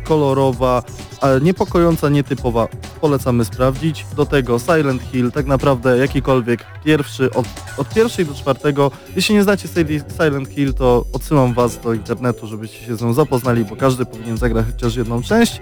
kolorowa, 0.04 0.82
ale 1.20 1.40
niepokojąca, 1.40 2.08
nietypowa. 2.08 2.68
Polecamy 3.00 3.44
sprawdzić. 3.44 4.06
Do 4.16 4.26
tego 4.26 4.58
Silent 4.58 5.02
Hill, 5.02 5.32
tak 5.32 5.46
naprawdę 5.46 5.98
jakikolwiek 5.98 6.66
pierwszy, 6.84 7.30
od, 7.30 7.46
od 7.76 7.88
pierwszej 7.88 8.26
do 8.26 8.34
czwartego. 8.34 8.90
Jeśli 9.16 9.34
nie 9.34 9.42
znacie 9.42 9.68
Sil- 9.74 10.12
Silent 10.16 10.48
Hill, 10.48 10.74
to 10.74 11.04
odsyłam 11.12 11.54
was 11.54 11.78
do 11.78 11.94
internetu, 11.94 12.46
żebyście 12.46 12.86
się 12.86 12.96
z 12.96 13.02
nią 13.02 13.12
zapoznali, 13.12 13.64
bo 13.64 13.76
każdy 13.76 14.06
powinien 14.06 14.36
zagrać 14.36 14.66
chociaż 14.72 14.96
jedną 14.96 15.22
część. 15.22 15.60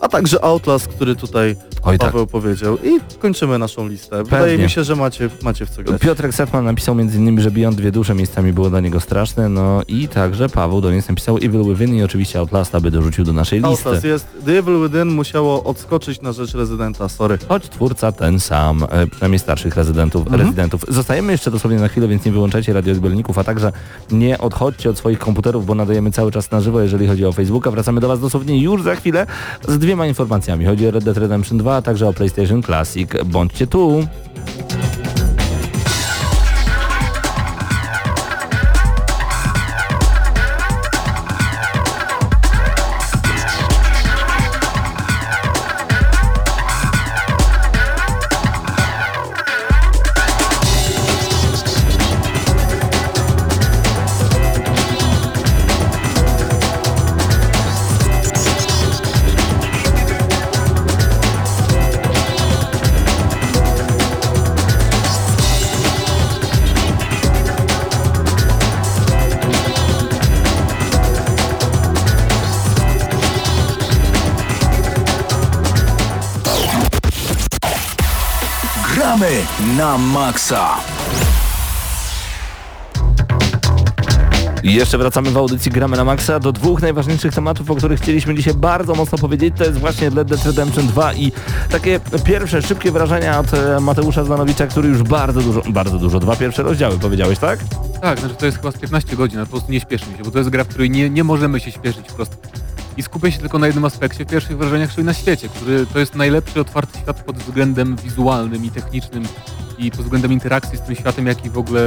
A 0.00 0.08
także 0.08 0.44
Outlast, 0.44 0.88
który 0.88 1.16
tutaj 1.16 1.56
Oj 1.86 1.98
tak. 1.98 2.12
Paweł 2.12 2.26
powiedział. 2.26 2.78
I 2.84 3.18
kończymy 3.18 3.58
naszą 3.58 3.88
listę. 3.88 4.24
Wydaje 4.24 4.58
mi 4.58 4.70
się, 4.70 4.84
że 4.84 4.96
macie, 4.96 5.30
macie 5.42 5.66
w 5.66 5.70
co 5.70 5.82
grać. 5.82 6.00
Piotrek 6.00 6.34
Setman 6.34 6.64
napisał 6.64 6.98
innymi, 6.98 7.42
że 7.42 7.50
Beyond 7.50 7.76
dwie 7.76 7.92
dusze 7.92 8.14
miejscami 8.14 8.52
było 8.52 8.70
dla 8.70 8.80
niego 8.80 9.00
straszne, 9.00 9.48
no 9.48 9.82
i 9.88 10.08
także 10.08 10.48
Paweł 10.48 10.80
do 10.80 10.90
nas 10.90 11.08
napisał 11.08 11.36
Evil 11.36 11.64
Within 11.64 11.94
i 11.96 12.02
oczywiście 12.02 12.38
Outlasta 12.38 12.80
by 12.80 12.90
dorzucił 12.90 13.24
do 13.24 13.32
naszej 13.32 13.58
listy. 13.60 13.68
Outlast 13.88 14.04
jest. 14.04 14.26
The 14.46 14.58
Evil 14.58 14.82
Within 14.82 15.08
musiało 15.08 15.64
odskoczyć 15.64 16.20
na 16.22 16.32
rzecz 16.32 16.54
rezydenta, 16.54 17.08
sorry. 17.08 17.38
Choć 17.48 17.68
twórca 17.68 18.12
ten 18.12 18.40
sam, 18.40 18.84
e, 18.90 19.06
przynajmniej 19.06 19.38
starszych 19.38 19.76
rezydentów, 19.76 20.22
Mhm. 20.22 20.40
rezydentów. 20.42 20.84
Zostajemy 20.88 21.32
jeszcze 21.32 21.50
dosłownie 21.50 21.78
na 21.78 21.88
chwilę, 21.88 22.08
więc 22.08 22.24
nie 22.24 22.32
wyłączajcie 22.32 22.72
radioodbiorników, 22.72 23.38
a 23.38 23.44
także 23.44 23.72
nie 24.10 24.38
odchodźcie 24.38 24.90
od 24.90 24.98
swoich 24.98 25.18
komputerów, 25.18 25.66
bo 25.66 25.74
nadajemy 25.74 26.10
cały 26.10 26.32
czas 26.32 26.50
na 26.50 26.60
żywo, 26.60 26.80
jeżeli 26.80 27.06
chodzi 27.06 27.24
o 27.26 27.32
Facebooka. 27.32 27.70
Wracamy 27.70 28.00
do 28.00 28.08
Was 28.08 28.20
dosłownie 28.20 28.60
już 28.62 28.82
za 28.82 28.94
chwilę 28.94 29.26
z 29.68 29.78
dwiema 29.78 30.06
informacjami. 30.06 30.64
Chodzi 30.64 30.88
o 30.88 30.90
Red 30.90 31.04
Dead 31.04 31.16
Redemption 31.16 31.58
2, 31.58 31.75
a 31.76 31.82
także 31.82 32.08
o 32.08 32.12
PlayStation 32.12 32.62
Classic. 32.62 33.24
Bądźcie 33.24 33.66
tu! 33.66 34.06
Na 79.96 80.02
maksa. 80.02 80.68
I 84.62 84.74
jeszcze 84.74 84.98
wracamy 84.98 85.30
w 85.30 85.36
audycji 85.36 85.70
Gramy 85.70 85.96
na 85.96 86.04
Maxa 86.04 86.40
do 86.40 86.52
dwóch 86.52 86.82
najważniejszych 86.82 87.34
tematów, 87.34 87.70
o 87.70 87.74
których 87.74 88.00
chcieliśmy 88.00 88.34
dzisiaj 88.34 88.54
bardzo 88.54 88.94
mocno 88.94 89.18
powiedzieć. 89.18 89.54
To 89.58 89.64
jest 89.64 89.78
właśnie 89.78 90.10
Red 90.10 90.28
Dead 90.28 90.46
Redemption 90.46 90.86
2 90.86 91.14
i 91.14 91.32
takie 91.70 92.00
pierwsze, 92.24 92.62
szybkie 92.62 92.92
wrażenia 92.92 93.38
od 93.38 93.54
e, 93.54 93.80
Mateusza 93.80 94.24
Zdanowicza, 94.24 94.66
który 94.66 94.88
już 94.88 95.02
bardzo 95.02 95.40
dużo, 95.40 95.62
bardzo 95.68 95.98
dużo, 95.98 96.20
dwa 96.20 96.36
pierwsze 96.36 96.62
rozdziały 96.62 96.98
powiedziałeś, 96.98 97.38
tak? 97.38 97.58
Tak, 98.02 98.20
znaczy 98.20 98.34
to 98.34 98.46
jest 98.46 98.58
chyba 98.58 98.72
z 98.72 98.78
15 98.78 99.16
godzin, 99.16 99.38
ale 99.38 99.46
po 99.46 99.50
prostu 99.50 99.72
nie 99.72 99.80
śpieszy 99.80 100.10
mi 100.10 100.18
się, 100.18 100.24
bo 100.24 100.30
to 100.30 100.38
jest 100.38 100.50
gra, 100.50 100.64
w 100.64 100.68
której 100.68 100.90
nie, 100.90 101.10
nie 101.10 101.24
możemy 101.24 101.60
się 101.60 101.72
śpieszyć 101.72 102.08
wprost. 102.08 102.65
I 102.96 103.02
skupię 103.02 103.32
się 103.32 103.38
tylko 103.38 103.58
na 103.58 103.66
jednym 103.66 103.84
aspekcie 103.84 104.24
w 104.24 104.28
pierwszych 104.28 104.58
wrażeniach, 104.58 104.94
czyli 104.94 105.04
na 105.04 105.14
świecie, 105.14 105.48
który 105.48 105.86
to 105.86 105.98
jest 105.98 106.14
najlepszy 106.14 106.60
otwarty 106.60 106.98
świat 106.98 107.22
pod 107.22 107.36
względem 107.36 107.96
wizualnym 107.96 108.64
i 108.64 108.70
technicznym 108.70 109.24
i 109.78 109.90
pod 109.90 110.00
względem 110.00 110.32
interakcji 110.32 110.78
z 110.78 110.80
tym 110.80 110.94
światem, 110.94 111.26
jaki 111.26 111.50
w 111.50 111.58
ogóle 111.58 111.80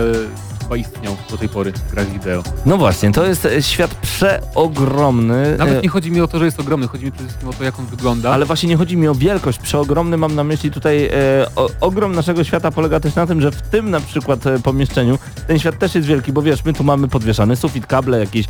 chyba 0.61 0.77
istniał 0.77 1.17
do 1.29 1.37
tej 1.37 1.49
pory 1.49 1.71
w 1.71 1.91
grach 1.91 2.09
wideo. 2.09 2.43
No 2.65 2.77
właśnie, 2.77 3.11
to 3.11 3.25
jest 3.25 3.45
e, 3.45 3.61
świat 3.61 3.95
przeogromny. 3.95 5.55
Nawet 5.57 5.77
e, 5.77 5.81
nie 5.81 5.89
chodzi 5.89 6.11
mi 6.11 6.21
o 6.21 6.27
to, 6.27 6.39
że 6.39 6.45
jest 6.45 6.59
ogromny, 6.59 6.87
chodzi 6.87 7.05
mi 7.05 7.11
przede 7.11 7.27
wszystkim 7.27 7.49
o 7.49 7.53
to, 7.53 7.63
jak 7.63 7.79
on 7.79 7.85
wygląda. 7.85 8.31
Ale 8.31 8.45
właśnie 8.45 8.69
nie 8.69 8.77
chodzi 8.77 8.97
mi 8.97 9.07
o 9.07 9.15
wielkość. 9.15 9.59
Przeogromny 9.59 10.17
mam 10.17 10.35
na 10.35 10.43
myśli 10.43 10.71
tutaj 10.71 11.05
e, 11.05 11.11
o, 11.55 11.69
ogrom 11.81 12.15
naszego 12.15 12.43
świata 12.43 12.71
polega 12.71 12.99
też 12.99 13.15
na 13.15 13.27
tym, 13.27 13.41
że 13.41 13.51
w 13.51 13.61
tym 13.61 13.89
na 13.89 13.99
przykład 13.99 14.47
e, 14.47 14.59
pomieszczeniu 14.59 15.17
ten 15.47 15.59
świat 15.59 15.79
też 15.79 15.95
jest 15.95 16.07
wielki, 16.07 16.33
bo 16.33 16.41
wiesz, 16.41 16.65
my 16.65 16.73
tu 16.73 16.83
mamy 16.83 17.07
podwieszany 17.07 17.55
sufit, 17.55 17.85
kable, 17.85 18.19
jakieś 18.19 18.45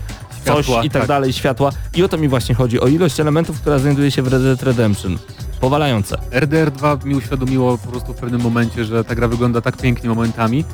coś 0.45 0.65
Światła, 0.65 0.83
i 0.83 0.89
tak, 0.89 1.01
tak. 1.01 1.07
dalej, 1.07 1.33
światła. 1.33 1.71
I 1.95 2.03
o 2.03 2.07
to 2.09 2.17
mi 2.17 2.27
właśnie 2.27 2.48
chodzi, 2.53 2.79
o 2.79 2.87
ilość 2.87 3.19
elementów, 3.19 3.61
która 3.61 3.79
znajduje 3.79 4.11
się 4.11 4.21
w 4.21 4.27
Red 4.27 4.43
Dead 4.43 4.63
Redemption. 4.63 5.17
Powalające. 5.59 6.17
RDR 6.31 6.71
2 6.71 6.97
mi 7.05 7.15
uświadomiło 7.15 7.77
po 7.77 7.87
prostu 7.87 8.13
w 8.13 8.17
pewnym 8.17 8.41
momencie, 8.41 8.85
że 8.85 9.03
ta 9.03 9.15
gra 9.15 9.27
wygląda 9.27 9.61
tak 9.61 9.77
pięknie 9.77 10.09
momentami, 10.09 10.65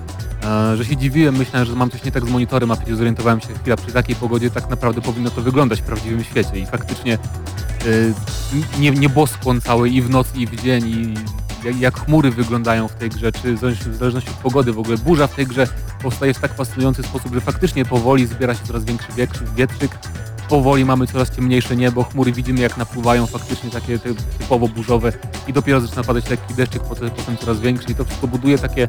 e, 0.43 0.77
że 0.77 0.85
się 0.85 0.97
dziwiłem, 0.97 1.35
myślałem, 1.35 1.67
że 1.67 1.75
mam 1.75 1.89
coś 1.89 2.03
nie 2.03 2.11
tak 2.11 2.25
z 2.25 2.29
monitorem, 2.29 2.71
a 2.71 2.75
przecież 2.75 2.97
zorientowałem 2.97 3.41
się 3.41 3.47
chwila, 3.47 3.77
przy 3.77 3.91
takiej 3.91 4.15
pogodzie 4.15 4.49
tak 4.49 4.69
naprawdę 4.69 5.01
powinno 5.01 5.29
to 5.29 5.41
wyglądać 5.41 5.81
w 5.81 5.83
prawdziwym 5.83 6.23
świecie 6.23 6.59
i 6.59 6.65
faktycznie 6.65 7.13
e, 7.13 8.79
nie, 8.79 8.91
nieboskłon 8.91 9.61
cały 9.61 9.89
i 9.89 10.01
w 10.01 10.09
noc 10.09 10.35
i 10.35 10.47
w 10.47 10.61
dzień 10.61 10.87
i 10.87 11.13
jak, 11.65 11.79
jak 11.79 11.99
chmury 11.99 12.31
wyglądają 12.31 12.87
w 12.87 12.93
tej 12.93 13.09
grze, 13.09 13.31
czy 13.31 13.55
w 13.55 13.59
zależności- 13.59 14.29
od 14.29 14.35
pogody 14.35 14.73
w 14.73 14.79
ogóle 14.79 14.97
burza 14.97 15.27
w 15.27 15.35
tej 15.35 15.47
grze 15.47 15.67
powstaje 16.03 16.33
w 16.33 16.39
tak 16.39 16.53
fascynujący 16.53 17.03
sposób, 17.03 17.33
że 17.33 17.41
faktycznie 17.41 17.85
powoli 17.85 18.27
zbiera 18.27 18.55
się 18.55 18.65
coraz 18.65 18.83
większy 18.83 19.07
wietrzyk 19.55 19.91
powoli 20.49 20.85
mamy 20.85 21.07
coraz 21.07 21.35
ciemniejsze 21.35 21.75
niebo, 21.75 22.03
chmury 22.03 22.31
widzimy 22.31 22.61
jak 22.61 22.77
napływają 22.77 23.25
faktycznie 23.25 23.69
takie 23.69 23.99
typowo 24.39 24.67
burzowe 24.67 25.13
i 25.47 25.53
dopiero 25.53 25.81
zaczyna 25.81 26.03
padać 26.03 26.29
lekki 26.29 26.53
deszczyk, 26.53 26.83
potem 26.83 27.37
coraz 27.39 27.59
większy 27.59 27.91
i 27.91 27.95
to 27.95 28.05
wszystko 28.05 28.27
buduje 28.27 28.57
takie 28.57 28.87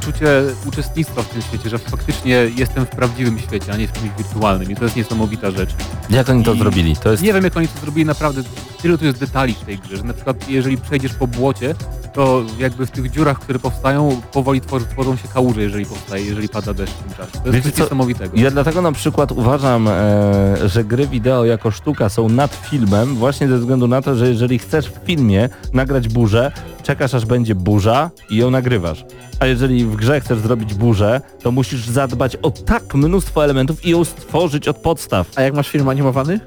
poczucie 0.00 0.42
uczestnictwa 0.66 1.22
w 1.22 1.28
tym 1.28 1.42
świecie, 1.42 1.70
że 1.70 1.78
faktycznie 1.78 2.50
jestem 2.56 2.86
w 2.86 2.88
prawdziwym 2.88 3.38
świecie, 3.38 3.72
a 3.72 3.76
nie 3.76 3.88
w 3.88 3.92
czymś 3.92 4.10
wirtualnym 4.18 4.70
i 4.70 4.76
to 4.76 4.84
jest 4.84 4.96
niesamowita 4.96 5.50
rzecz. 5.50 5.70
Jak 6.10 6.28
oni 6.28 6.44
to 6.44 6.54
I 6.54 6.58
zrobili? 6.58 6.96
To 6.96 7.10
jest... 7.10 7.22
Nie 7.22 7.32
wiem 7.32 7.44
jak 7.44 7.56
oni 7.56 7.68
to 7.68 7.80
zrobili 7.80 8.06
naprawdę, 8.06 8.42
tyle 8.82 8.98
tu 8.98 9.04
jest 9.04 9.18
detali 9.18 9.54
w 9.54 9.60
tej 9.60 9.78
grze, 9.78 9.96
że 9.96 10.02
na 10.02 10.14
przykład 10.14 10.48
jeżeli 10.48 10.76
przejdziesz 10.76 11.14
po 11.14 11.26
błocie, 11.26 11.74
to 12.12 12.42
jakby 12.58 12.86
w 12.86 12.90
tych 12.90 13.10
dziurach, 13.10 13.38
które 13.38 13.58
powstają, 13.58 14.20
powoli 14.32 14.60
tworzą, 14.60 14.86
tworzą 14.86 15.16
się 15.16 15.28
kałuże, 15.28 15.62
jeżeli 15.62 15.86
powstaje, 15.86 16.24
jeżeli 16.24 16.48
pada 16.48 16.74
deszcz 16.74 16.92
w 16.92 17.02
tym 17.02 17.14
czasie. 17.14 17.32
To 17.32 17.38
jest 17.38 17.56
Wiecie 17.56 17.70
coś 17.70 17.74
co? 17.74 17.82
niesamowitego. 17.82 18.36
Ja 18.36 18.50
dlatego 18.50 18.82
na 18.82 18.92
przykład 18.92 19.32
uważam, 19.32 19.88
e, 19.88 20.68
że 20.68 20.84
gry 20.84 21.06
wideo 21.06 21.44
jako 21.44 21.70
sztuka 21.70 22.08
są 22.08 22.28
nad 22.28 22.54
filmem, 22.54 23.14
właśnie 23.14 23.48
ze 23.48 23.58
względu 23.58 23.88
na 23.88 24.02
to, 24.02 24.14
że 24.14 24.28
jeżeli 24.28 24.58
chcesz 24.58 24.88
w 24.88 25.06
filmie 25.06 25.48
nagrać 25.72 26.08
burzę, 26.08 26.52
czekasz 26.86 27.14
aż 27.14 27.24
będzie 27.24 27.54
burza 27.54 28.10
i 28.30 28.36
ją 28.36 28.50
nagrywasz. 28.50 29.04
A 29.40 29.46
jeżeli 29.46 29.84
w 29.84 29.96
grze 29.96 30.20
chcesz 30.20 30.38
zrobić 30.38 30.74
burzę, 30.74 31.20
to 31.42 31.52
musisz 31.52 31.86
zadbać 31.86 32.36
o 32.36 32.50
tak 32.50 32.94
mnóstwo 32.94 33.44
elementów 33.44 33.84
i 33.84 33.90
ją 33.90 34.04
stworzyć 34.04 34.68
od 34.68 34.76
podstaw. 34.76 35.30
A 35.36 35.42
jak 35.42 35.54
masz 35.54 35.68
film 35.68 35.88
animowany? 35.88 36.40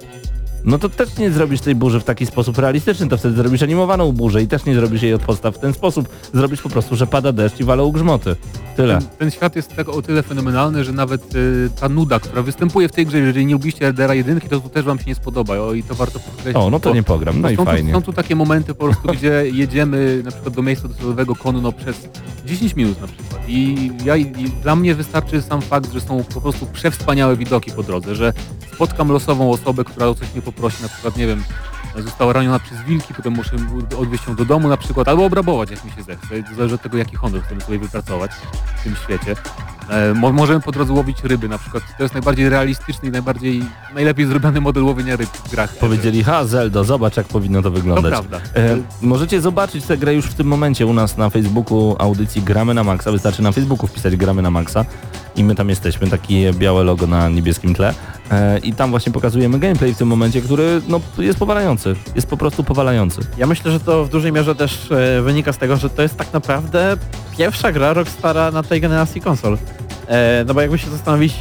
No 0.64 0.80
to 0.80 0.90
też 0.90 1.18
nie 1.18 1.32
zrobisz 1.32 1.62
tej 1.62 1.76
burzy 1.76 2.00
w 2.00 2.04
taki 2.04 2.26
sposób 2.26 2.58
realistyczny, 2.58 3.08
to 3.08 3.18
wtedy 3.18 3.36
zrobisz 3.36 3.64
animowaną 3.64 4.12
burzę 4.12 4.42
i 4.42 4.48
też 4.48 4.66
nie 4.66 4.76
zrobisz 4.76 5.02
jej 5.02 5.14
od 5.14 5.22
podstaw 5.22 5.56
w 5.56 5.60
ten 5.60 5.74
sposób. 5.74 6.10
Zrobisz 6.34 6.62
po 6.62 6.70
prostu, 6.70 6.96
że 6.96 7.08
pada 7.08 7.32
deszcz 7.32 7.60
i 7.60 7.64
walą 7.64 7.92
grzmoty. 7.92 8.36
Tyle. 8.76 8.98
Ten, 8.98 9.08
ten 9.18 9.32
świat 9.32 9.56
jest 9.56 9.76
tak 9.76 9.90
o 9.90 10.02
tyle 10.02 10.24
fenomenalny, 10.24 10.84
że 10.84 10.92
nawet 10.92 11.36
y, 11.36 11.70
ta 11.80 11.90
nuda, 11.90 12.20
która 12.20 12.42
występuje 12.42 12.90
w 12.90 12.92
tej 12.92 13.06
grze, 13.06 13.20
jeżeli 13.20 13.46
nie 13.46 13.54
lubiliście 13.54 13.88
RDR 13.88 14.12
1, 14.12 14.42
to 14.42 14.60
tu 14.60 14.70
też 14.70 14.86
wam 14.86 15.00
się 15.00 15.06
nie 15.08 15.16
spodoba 15.16 15.58
o, 15.58 15.74
i 15.74 15.84
to 15.84 15.96
warto 15.96 16.20
podkreślić. 16.20 16.56
O, 16.56 16.70
no 16.70 16.80
to 16.80 16.94
nie 16.94 17.04
pogram, 17.04 17.42
no 17.42 17.50
i 17.50 17.56
są, 17.56 17.66
fajnie. 17.66 17.94
Tu, 17.94 18.00
są 18.00 18.02
tu 18.02 18.14
takie 18.14 18.36
momenty 18.36 18.74
po 18.74 18.86
prostu, 18.86 19.08
gdzie 19.18 19.44
jedziemy 19.54 20.22
na 20.26 20.32
przykład 20.32 20.54
do 20.56 20.62
miejsca 20.62 20.88
docelowego 20.88 21.36
konno 21.36 21.72
przez 21.72 22.10
10 22.46 22.76
minut 22.76 23.02
na 23.02 23.08
przykład 23.08 23.30
i, 23.50 23.92
ja, 24.06 24.18
i 24.18 24.26
dla 24.64 24.76
mnie 24.76 24.96
wystarczy 24.96 25.42
sam 25.42 25.62
fakt, 25.62 25.94
że 25.94 26.02
są 26.02 26.24
po 26.24 26.42
prostu 26.42 26.66
przewspaniałe 26.66 27.36
widoki 27.36 27.72
po 27.72 27.84
drodze, 27.84 28.16
że 28.16 28.34
spotkam 28.74 29.12
losową 29.12 29.52
osobę, 29.52 29.84
która 29.84 30.08
o 30.08 30.16
coś 30.16 30.34
mnie 30.34 30.42
poprosi, 30.52 30.84
na 30.84 30.90
przykład 30.90 31.18
nie 31.18 31.28
wiem, 31.28 31.44
została 31.98 32.34
raniona 32.34 32.60
przez 32.60 32.82
wilki, 32.82 33.14
potem 33.14 33.34
muszę 33.34 33.52
odwieźć 34.00 34.28
ją 34.28 34.36
do 34.36 34.46
domu 34.46 34.68
na 34.68 34.78
przykład, 34.78 35.08
albo 35.08 35.26
obrabować 35.26 35.72
jak 35.72 35.84
mi 35.86 35.92
się 35.92 36.04
zechce, 36.04 36.44
to 36.44 36.56
zależy 36.56 36.76
od 36.76 36.82
tego 36.82 36.98
jaki 36.98 37.16
honor 37.16 37.42
chcemy 37.44 37.62
sobie 37.62 37.80
wypracować 37.80 38.32
w 38.80 38.84
tym 38.84 38.96
świecie. 38.96 39.36
E, 39.90 40.14
mo 40.14 40.32
możemy 40.32 40.60
po 40.60 40.72
drodze 40.72 40.94
łowić 40.94 41.24
ryby 41.24 41.50
na 41.50 41.58
przykład, 41.58 41.84
to 41.98 42.04
jest 42.04 42.14
najbardziej 42.16 42.50
realistyczny 42.50 43.10
i 43.10 43.12
najbardziej, 43.12 43.64
najlepiej 43.96 44.26
zrobiony 44.26 44.62
model 44.62 44.84
łowienia 44.84 45.16
ryb 45.16 45.30
w 45.30 45.52
grach. 45.52 45.76
Powiedzieli, 45.78 46.24
ha 46.24 46.46
Zeldo, 46.46 46.84
zobacz 46.84 47.18
jak 47.18 47.28
powinno 47.28 47.60
to 47.62 47.64
To 47.70 47.72
wyglądać. 47.72 48.12
prawda. 48.12 48.38
E, 48.56 48.78
możecie 49.02 49.42
zobaczyć 49.42 49.86
tę 49.86 49.98
grę 49.98 50.14
już 50.14 50.26
w 50.26 50.34
tym 50.34 50.48
momencie 50.48 50.86
u 50.86 50.94
nas 50.94 51.18
na 51.18 51.30
Facebooku 51.30 51.96
audycji 52.00 52.42
Gramy 52.42 52.74
na 52.74 52.84
Maxa. 52.84 53.12
Wystarczy 53.12 53.42
na 53.42 53.52
Facebooku 53.52 53.88
wpisać 53.88 54.16
Gramy 54.16 54.42
na 54.42 54.52
Maxa 54.52 54.86
i 55.36 55.44
my 55.44 55.56
tam 55.56 55.70
jesteśmy, 55.70 56.10
takie 56.10 56.54
białe 56.54 56.84
logo 56.84 57.08
na 57.08 57.30
niebieskim 57.30 57.74
tle. 57.74 57.94
E, 58.32 58.60
I 58.60 58.74
tam 58.74 58.90
właśnie 58.90 59.12
pokazujemy 59.12 59.60
gameplay 59.60 59.94
w 59.94 59.98
tym 59.98 60.08
momencie, 60.08 60.42
który 60.42 60.82
no, 60.88 61.02
jest 61.18 61.40
powalający. 61.40 61.96
Jest 62.16 62.28
po 62.28 62.38
prostu 62.38 62.64
powalający. 62.64 63.22
Ja 63.38 63.48
myślę, 63.48 63.72
że 63.72 63.80
to 63.80 64.06
w 64.06 64.10
dużej 64.10 64.32
mierze 64.32 64.56
też 64.56 64.92
e, 64.92 65.22
wynika 65.22 65.54
z 65.54 65.58
tego, 65.58 65.78
że 65.78 65.90
to 65.90 66.02
jest 66.02 66.18
tak 66.18 66.34
naprawdę 66.34 66.98
pierwsza 67.38 67.72
gra 67.72 67.94
Rockstara 67.94 68.52
na 68.52 68.64
tej 68.64 68.82
generacji 68.82 69.22
konsol. 69.22 69.58
E, 70.08 70.44
no 70.48 70.54
bo 70.54 70.62
jakby 70.62 70.78
się 70.78 70.90
zastanowić, 70.90 71.34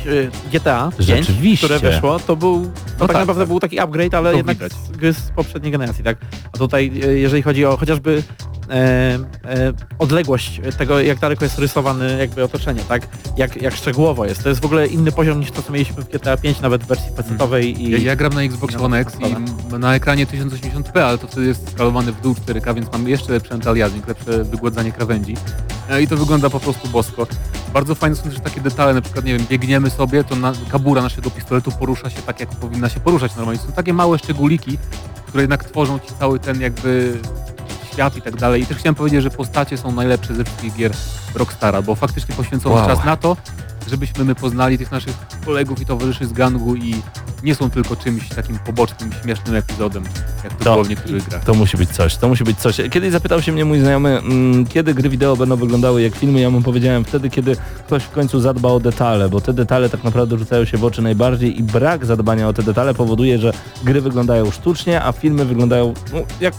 GTA 0.53 0.91
5, 0.99 1.09
Rzeczywiście. 1.09 1.67
które 1.67 1.91
wyszło, 1.91 2.19
to 2.19 2.37
był, 2.37 2.61
no 2.61 2.71
tak, 2.99 3.09
tak, 3.09 3.17
naprawdę 3.17 3.43
tak. 3.43 3.49
był 3.49 3.61
taki 3.61 3.79
upgrade, 3.79 4.15
ale 4.15 4.31
To 4.31 4.37
jednak 4.37 4.57
widać. 4.57 4.73
z 4.73 4.91
gry 4.91 5.13
z 5.13 5.31
poprzedniej 5.31 5.73
generacji, 5.73 6.05
tak? 6.05 6.17
A 6.53 6.59
tutaj, 6.59 6.93
jeżeli 7.15 7.43
chodzi 7.43 7.65
o 7.65 7.77
chociażby 7.77 8.23
e, 8.71 9.19
e, 9.45 9.73
odległość 9.99 10.61
tego, 10.79 11.01
jak 11.01 11.19
daleko 11.19 11.45
jest 11.45 11.59
rysowany 11.59 12.19
jakby 12.19 12.45
otoczenie, 12.45 12.81
tak? 12.89 13.09
Jak, 13.37 13.63
jak 13.63 13.75
szczegółowo 13.75 14.25
jest. 14.25 14.43
To 14.43 14.49
jest 14.49 14.61
w 14.61 14.65
ogóle 14.65 14.87
inny 14.87 15.13
poziom 15.13 15.41
niż 15.41 15.51
to, 15.51 15.63
co 15.63 15.73
mieliśmy 15.73 16.03
w 16.03 16.09
GTA 16.09 16.37
5, 16.37 16.61
nawet 16.61 16.85
w 16.85 16.87
wersji 16.87 17.13
pecetowej 17.17 17.83
i... 17.83 17.91
Ja, 17.91 17.99
ja 17.99 18.17
gram 18.17 18.33
na 18.33 18.43
Xbox 18.43 18.77
One 18.77 18.99
X 18.99 19.17
i 19.21 19.79
na 19.79 19.95
ekranie 19.95 20.27
1080p, 20.27 21.01
ale 21.01 21.19
to 21.19 21.27
wtedy 21.27 21.47
jest 21.47 21.71
skalowany 21.71 22.13
w 22.13 22.21
dół 22.21 22.35
4K, 22.35 22.75
więc 22.75 22.93
mamy 22.93 23.11
jeszcze 23.11 23.33
lepszy 23.33 23.55
antyaliasing, 23.55 24.09
lepsze 24.09 24.45
wygładzanie 24.45 24.93
krawędzi. 24.93 25.37
E, 25.91 26.03
I 26.03 26.09
to 26.09 26.17
wygląda 26.17 26.51
po 26.51 26.61
prostu 26.61 26.89
bosko. 26.89 27.27
Bardzo 27.73 27.95
fajne 27.95 28.17
są 28.17 28.23
też 28.23 28.41
takie 28.41 28.61
detale, 28.61 28.95
na 28.95 29.01
przykład, 29.01 29.25
nie 29.25 29.39
wiem, 29.39 29.47
biegniemy 29.47 29.91
sobie, 29.91 30.25
to 30.25 30.37
na, 30.37 30.53
kabura 30.71 31.03
naszego 31.03 31.31
pistoletu 31.31 31.73
porusza 31.73 32.11
się 32.11 32.23
tak, 32.23 32.41
jak 32.41 32.49
powinna 32.49 32.89
się 32.89 33.01
poruszać 33.01 33.37
normalnie. 33.37 33.61
Są 33.61 33.73
takie 33.73 33.93
małe 33.93 34.19
szczególiki, 34.19 34.79
które 35.27 35.43
jednak 35.43 35.65
tworzą 35.65 35.99
ci 35.99 36.09
cały 36.19 36.39
ten 36.39 36.61
jakby 36.61 37.19
świat 37.99 38.17
i 38.17 38.23
tak 38.23 38.37
dalej. 38.37 38.63
I 38.63 38.67
też 38.67 38.77
chciałem 38.77 38.95
powiedzieć, 38.95 39.23
że 39.23 39.31
postacie 39.31 39.77
są 39.79 39.93
najlepsze 39.93 40.35
ze 40.35 40.45
wszystkich 40.45 40.75
gier 40.77 40.93
Rockstara, 41.35 41.83
bo 41.83 41.95
faktycznie 41.95 42.35
poświęcono 42.35 42.75
Wow. 42.75 42.87
czas 42.89 43.05
na 43.05 43.17
to, 43.17 43.37
żebyśmy 43.91 44.25
my 44.25 44.35
poznali 44.35 44.79
tych 44.79 44.93
naszych 44.93 45.15
kolegów 45.47 45.81
i 45.81 45.87
towarzyszy 45.87 46.27
z 46.27 46.33
gangu 46.33 46.75
i 46.75 46.95
nie 47.43 47.55
są 47.55 47.71
tylko 47.71 47.97
czymś 47.97 48.29
takim 48.29 48.59
pobocznym, 48.59 49.11
śmiesznym 49.23 49.55
epizodem, 49.57 50.05
jak 50.45 50.55
to, 50.55 50.65
To- 50.65 50.73
było 50.73 50.85
w 50.85 50.89
niektórych 50.89 51.29
grach. 51.29 51.45
To 51.45 51.55
musi 51.55 51.77
być 51.77 51.91
coś, 51.91 52.17
to 52.17 52.29
musi 52.29 52.45
być 52.45 52.59
coś. 52.59 52.77
Kiedyś 52.91 53.13
zapytał 53.13 53.43
się 53.43 53.53
mnie 53.53 53.65
mój 53.65 53.81
znajomy, 53.81 54.19
mm, 54.19 54.67
kiedy 54.67 54.95
gry 54.95 55.09
wideo 55.09 55.37
będą 55.37 55.57
wyglądały 55.57 56.03
jak 56.03 56.15
filmy, 56.15 56.41
ja 56.41 56.51
mu 56.51 56.63
powiedziałem 56.63 57.05
wtedy, 57.05 57.31
kiedy 57.31 57.57
ktoś 57.87 58.03
w 58.03 58.11
końcu 58.11 58.41
zadba 58.41 58.69
o 58.69 58.81
detale, 58.81 59.29
bo 59.29 59.41
te 59.41 59.53
detale 59.53 59.89
tak 59.91 60.05
naprawdę 60.05 60.39
rzucają 60.39 60.65
się 60.65 60.79
w 60.79 60.85
oczy 60.85 61.03
najbardziej 61.03 61.59
i 61.61 61.63
brak 61.63 62.07
zadbania 62.07 62.49
o 62.49 62.53
te 62.53 62.63
detale 62.63 62.95
powoduje, 62.95 63.39
że 63.39 63.53
gry 63.85 64.01
wyglądają 64.01 64.51
sztucznie, 64.51 65.03
a 65.05 65.13
filmy 65.13 65.45
wyglądają 65.45 65.95
no, 66.13 66.19
jak 66.41 66.55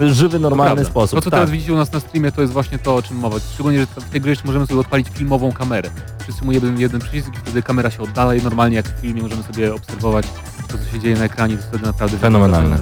żywy, 0.00 0.38
normalny 0.38 0.84
sposób. 0.84 1.18
To, 1.18 1.24
co 1.24 1.30
tak. 1.30 1.40
teraz 1.40 1.50
widzicie 1.50 1.72
u 1.72 1.76
nas 1.76 1.92
na 1.92 2.00
streamie, 2.00 2.32
to 2.32 2.40
jest 2.40 2.52
właśnie 2.52 2.78
to, 2.78 2.96
o 2.96 3.02
czym 3.02 3.16
mowa. 3.16 3.36
Szczególnie, 3.54 3.80
że 3.80 3.86
w 3.86 4.10
tej 4.10 4.20
grze 4.20 4.30
jeszcze 4.30 4.46
możemy 4.46 4.66
sobie 4.66 4.80
odpalić 4.80 5.08
filmową 5.08 5.52
kamerę. 5.52 5.90
Przytrzymujemy 6.18 6.66
jeden, 6.66 6.80
jeden 6.80 7.00
przycisk 7.00 7.28
i 7.34 7.36
wtedy 7.36 7.62
kamera 7.62 7.90
się 7.90 8.02
oddala 8.02 8.34
i 8.34 8.42
normalnie 8.42 8.76
jak 8.76 8.88
w 8.88 9.00
filmie 9.00 9.22
możemy 9.22 9.42
sobie 9.42 9.74
obserwować 9.74 10.26
to, 10.68 10.78
co 10.78 10.92
się 10.92 11.00
dzieje 11.00 11.16
na 11.16 11.24
ekranie, 11.24 11.56
to 11.56 11.62
wtedy 11.62 11.86
naprawdę 11.86 12.18
Fenomenalne. 12.18 12.78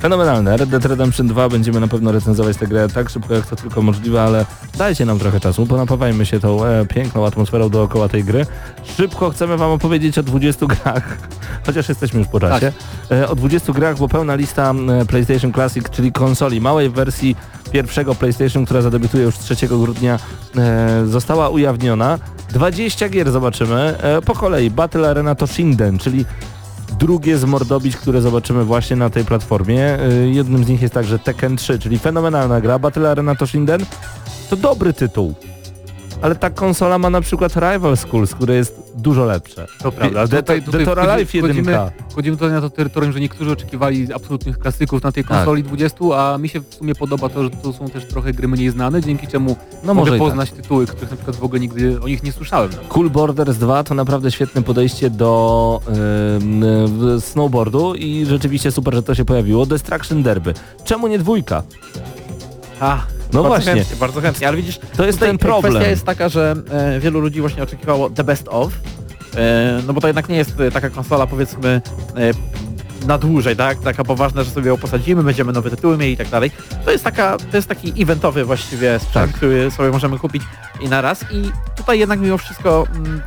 Fenomenalne. 0.00 0.56
Red 0.56 0.68
Dead 0.68 0.84
Redemption 0.84 1.26
2 1.26 1.48
będziemy 1.48 1.80
na 1.80 1.88
pewno 1.88 2.12
recenzować 2.12 2.56
tę 2.56 2.66
grę 2.66 2.88
tak 2.88 3.10
szybko 3.10 3.34
jak 3.34 3.46
to 3.46 3.56
tylko 3.56 3.82
możliwe, 3.82 4.22
ale 4.22 4.46
dajcie 4.78 5.04
nam 5.04 5.18
trochę 5.18 5.40
czasu, 5.40 5.66
ponapawajmy 5.66 6.26
się 6.26 6.40
tą 6.40 6.64
e, 6.64 6.86
piękną 6.86 7.26
atmosferą 7.26 7.68
dookoła 7.68 8.08
tej 8.08 8.24
gry. 8.24 8.46
Szybko 8.96 9.30
chcemy 9.30 9.56
wam 9.56 9.70
opowiedzieć 9.70 10.18
o 10.18 10.22
20 10.22 10.66
grach, 10.66 11.18
chociaż 11.66 11.88
jesteśmy 11.88 12.18
już 12.18 12.28
po 12.28 12.40
czasie. 12.40 12.72
E, 13.10 13.28
o 13.28 13.34
20 13.34 13.72
grach, 13.72 13.98
bo 13.98 14.08
pełna 14.08 14.34
lista 14.34 14.74
e, 15.00 15.04
PlayStation 15.04 15.52
Classic, 15.52 15.90
czyli 15.90 16.12
konsoli 16.12 16.60
małej 16.60 16.90
wersji 16.90 17.36
pierwszego 17.72 18.14
PlayStation, 18.14 18.64
która 18.64 18.82
zadebiutuje 18.82 19.24
już 19.24 19.38
3 19.38 19.68
grudnia, 19.68 20.18
e, 20.56 21.06
została 21.06 21.48
ujawniona. 21.48 22.18
20 22.52 23.08
gier 23.08 23.30
zobaczymy. 23.30 23.98
E, 23.98 24.22
po 24.22 24.34
kolei 24.34 24.70
Battle 24.70 25.10
Arena 25.10 25.34
to 25.34 25.46
Shinden, 25.46 25.98
czyli 25.98 26.24
drugie 26.94 27.38
z 27.38 27.44
mordobić, 27.44 27.96
które 27.96 28.20
zobaczymy 28.20 28.64
właśnie 28.64 28.96
na 28.96 29.10
tej 29.10 29.24
platformie. 29.24 29.98
Y, 30.00 30.30
Jednym 30.30 30.64
z 30.64 30.68
nich 30.68 30.82
jest 30.82 30.94
także 30.94 31.18
Tekken 31.18 31.56
3, 31.56 31.78
czyli 31.78 31.98
fenomenalna 31.98 32.60
gra. 32.60 32.78
Battle 32.78 33.10
Arena 33.10 33.34
to 33.34 33.46
Shinden 33.46 33.86
to 34.50 34.56
dobry 34.56 34.92
tytuł. 34.92 35.34
Ale 36.22 36.34
ta 36.36 36.50
konsola 36.50 36.98
ma 36.98 37.10
na 37.10 37.20
przykład 37.20 37.52
Rival 37.56 37.96
Schools, 37.96 38.34
które 38.34 38.54
jest 38.54 38.92
dużo 38.96 39.24
lepsze. 39.24 39.66
To 39.82 39.92
prawda. 39.92 40.28
Tutaj, 40.28 40.62
tutaj 40.62 40.80
Detora 40.80 41.02
wchodzi- 41.04 41.18
Life 41.20 41.38
1K. 41.38 41.44
wchodzimy, 41.44 41.78
wchodzimy 42.10 42.36
tutaj 42.36 42.52
na 42.52 42.60
to 42.60 42.70
terytorium, 42.70 43.12
że 43.12 43.20
niektórzy 43.20 43.50
oczekiwali 43.52 44.12
absolutnych 44.12 44.58
klasyków 44.58 45.02
na 45.02 45.12
tej 45.12 45.24
Tak. 45.24 45.36
konsoli 45.36 45.62
20, 45.62 45.96
a 46.32 46.38
mi 46.38 46.48
się 46.48 46.60
w 46.60 46.74
sumie 46.74 46.94
podoba 46.94 47.28
to, 47.28 47.42
że 47.44 47.50
to 47.50 47.72
są 47.72 47.88
też 47.88 48.04
trochę 48.04 48.32
gry 48.32 48.48
mniej 48.48 48.70
znane, 48.70 49.02
dzięki 49.02 49.26
czemu 49.26 49.56
No 49.84 49.94
może 49.94 50.16
i 50.16 50.18
tak. 50.18 50.28
poznać 50.28 50.50
tytuły, 50.50 50.86
których 50.86 51.10
na 51.10 51.16
przykład 51.16 51.36
w 51.36 51.44
ogóle 51.44 51.60
nigdy 51.60 52.00
o 52.02 52.08
nich 52.08 52.22
nie 52.22 52.32
słyszałem. 52.32 52.70
Cool 52.88 53.10
Borders 53.10 53.56
2 53.58 53.84
to 53.84 53.94
naprawdę 53.94 54.30
świetne 54.30 54.62
podejście 54.62 55.10
do 55.10 55.80
ym, 56.42 56.62
y, 57.16 57.20
snowboardu 57.20 57.94
i 57.94 58.26
rzeczywiście 58.26 58.72
super, 58.72 58.94
że 58.94 59.02
to 59.02 59.14
się 59.14 59.24
pojawiło. 59.24 59.66
Destruction 59.66 60.22
Derby. 60.22 60.54
Czemu 60.84 61.06
nie 61.06 61.18
dwójka? 61.18 61.62
A, 62.80 62.98
No 63.32 63.42
bardzo 63.42 63.48
właśnie. 63.48 63.72
Chętnie, 63.74 63.96
bardzo 63.96 64.20
chętnie, 64.20 64.48
ale 64.48 64.56
widzisz, 64.56 64.78
To 64.96 65.06
jest 65.06 65.20
ten 65.20 65.38
problem. 65.38 65.72
Kwestia 65.72 65.90
jest 65.90 66.04
taka, 66.04 66.28
że 66.28 66.54
e, 66.70 67.00
wielu 67.00 67.20
ludzi 67.20 67.40
właśnie 67.40 67.62
oczekiwało 67.62 68.10
the 68.10 68.24
best 68.24 68.48
of, 68.48 68.72
e, 69.36 69.82
no 69.86 69.92
bo 69.92 70.00
to 70.00 70.06
jednak 70.06 70.28
nie 70.28 70.36
jest 70.36 70.60
e, 70.60 70.70
taka 70.70 70.90
konsola 70.90 71.26
powiedzmy 71.26 71.82
e, 72.16 73.06
na 73.06 73.18
dłużej, 73.18 73.56
tak? 73.56 73.78
Taka 73.78 74.04
poważna, 74.04 74.42
że 74.42 74.50
sobie 74.50 74.68
ją 74.68 74.76
posadzimy, 74.76 75.22
będziemy 75.22 75.52
nowe 75.52 75.70
tytuły 75.70 75.98
mieli 75.98 76.12
i 76.12 76.16
tak 76.16 76.28
dalej. 76.28 76.50
To 76.84 76.90
jest 76.90 77.04
taka, 77.04 77.36
to 77.50 77.56
jest 77.56 77.68
taki 77.68 78.02
eventowy 78.02 78.44
właściwie 78.44 78.98
sprzęt, 78.98 79.30
Tak. 79.30 79.36
który 79.36 79.70
sobie 79.70 79.90
możemy 79.90 80.18
kupić 80.18 80.42
i 80.80 80.88
na 80.88 81.00
raz 81.00 81.24
i 81.30 81.50
tutaj 81.76 81.98
jednak 81.98 82.20
mimo 82.20 82.38
wszystko 82.38 82.86
mm, 82.94 83.22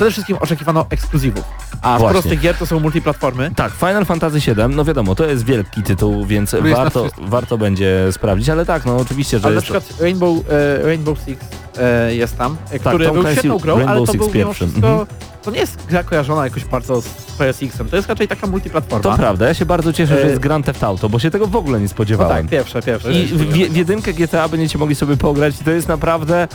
przede 0.00 0.10
wszystkim 0.10 0.36
oczekiwano 0.40 0.86
ekskluzywów. 0.90 1.44
A 1.82 1.98
Właśnie. 1.98 2.18
z 2.18 2.22
prostych 2.22 2.40
gier 2.40 2.56
to 2.56 2.66
są 2.66 2.80
multiplatformy. 2.80 3.50
Tak, 3.56 3.72
Final 3.72 4.04
Fantasy 4.04 4.40
VII, 4.40 4.54
no 4.68 4.84
wiadomo, 4.84 5.14
to 5.14 5.26
jest 5.26 5.44
wielki 5.44 5.82
tytuł, 5.82 6.26
więc 6.26 6.50
Który 6.50 6.70
warto, 6.74 7.08
warto 7.18 7.58
będzie 7.58 8.06
sprawdzić, 8.12 8.48
ale 8.48 8.66
tak, 8.66 8.84
no 8.86 8.96
oczywiście, 8.96 9.38
że 9.38 9.44
Ale 9.44 9.54
na 9.54 9.60
jest 9.60 9.72
to... 9.72 9.80
przykład 9.80 10.00
Rainbow, 10.00 10.36
e, 10.50 10.86
Rainbow 10.86 11.18
Six 11.18 11.44
e, 11.78 12.14
jest 12.14 12.38
tam, 12.38 12.56
e, 12.70 12.78
który 12.78 13.04
Tom 13.04 13.14
był 13.14 13.22
Clancy 13.22 13.38
świetną 13.40 13.58
grą, 13.58 13.76
Rainbow 13.76 13.96
ale 13.96 14.06
to 14.06 14.12
Six 14.12 14.24
był 14.24 14.34
pierwszy, 14.34 14.66
wszystko, 14.66 14.88
mhm. 14.88 15.06
to 15.42 15.50
nie 15.50 15.58
jest 15.58 15.86
gra 15.86 16.02
kojarzona 16.02 16.44
jakoś 16.44 16.64
bardzo 16.64 17.00
z 17.00 17.06
PSX-em, 17.38 17.88
to 17.88 17.96
jest 17.96 18.08
raczej 18.08 18.28
taka 18.28 18.46
multiplatforma. 18.46 19.10
To 19.10 19.16
prawda, 19.16 19.48
ja 19.48 19.54
się 19.54 19.66
bardzo 19.66 19.92
cieszę, 19.92 20.14
że 20.14 20.24
E, 20.24 20.28
jest 20.28 20.40
Grand 20.40 20.66
Theft 20.66 20.84
Auto, 20.84 21.08
bo 21.08 21.18
się 21.18 21.30
tego 21.30 21.46
w 21.46 21.56
ogóle 21.56 21.78
nie 21.78 21.84
No 21.84 21.90
spodziewałem. 21.90 22.42
tak, 22.42 22.50
pierwsze, 22.50 22.82
pierwsze. 22.82 23.12
I 23.12 23.26
w, 23.26 23.52
w 23.52 23.76
jedynkę 23.76 24.12
GTA 24.12 24.48
będziecie 24.48 24.78
mogli 24.78 24.94
sobie 24.94 25.16
pograć 25.16 25.60
i 25.60 25.64
to 25.64 25.70
jest 25.70 25.88
naprawdę... 25.88 26.48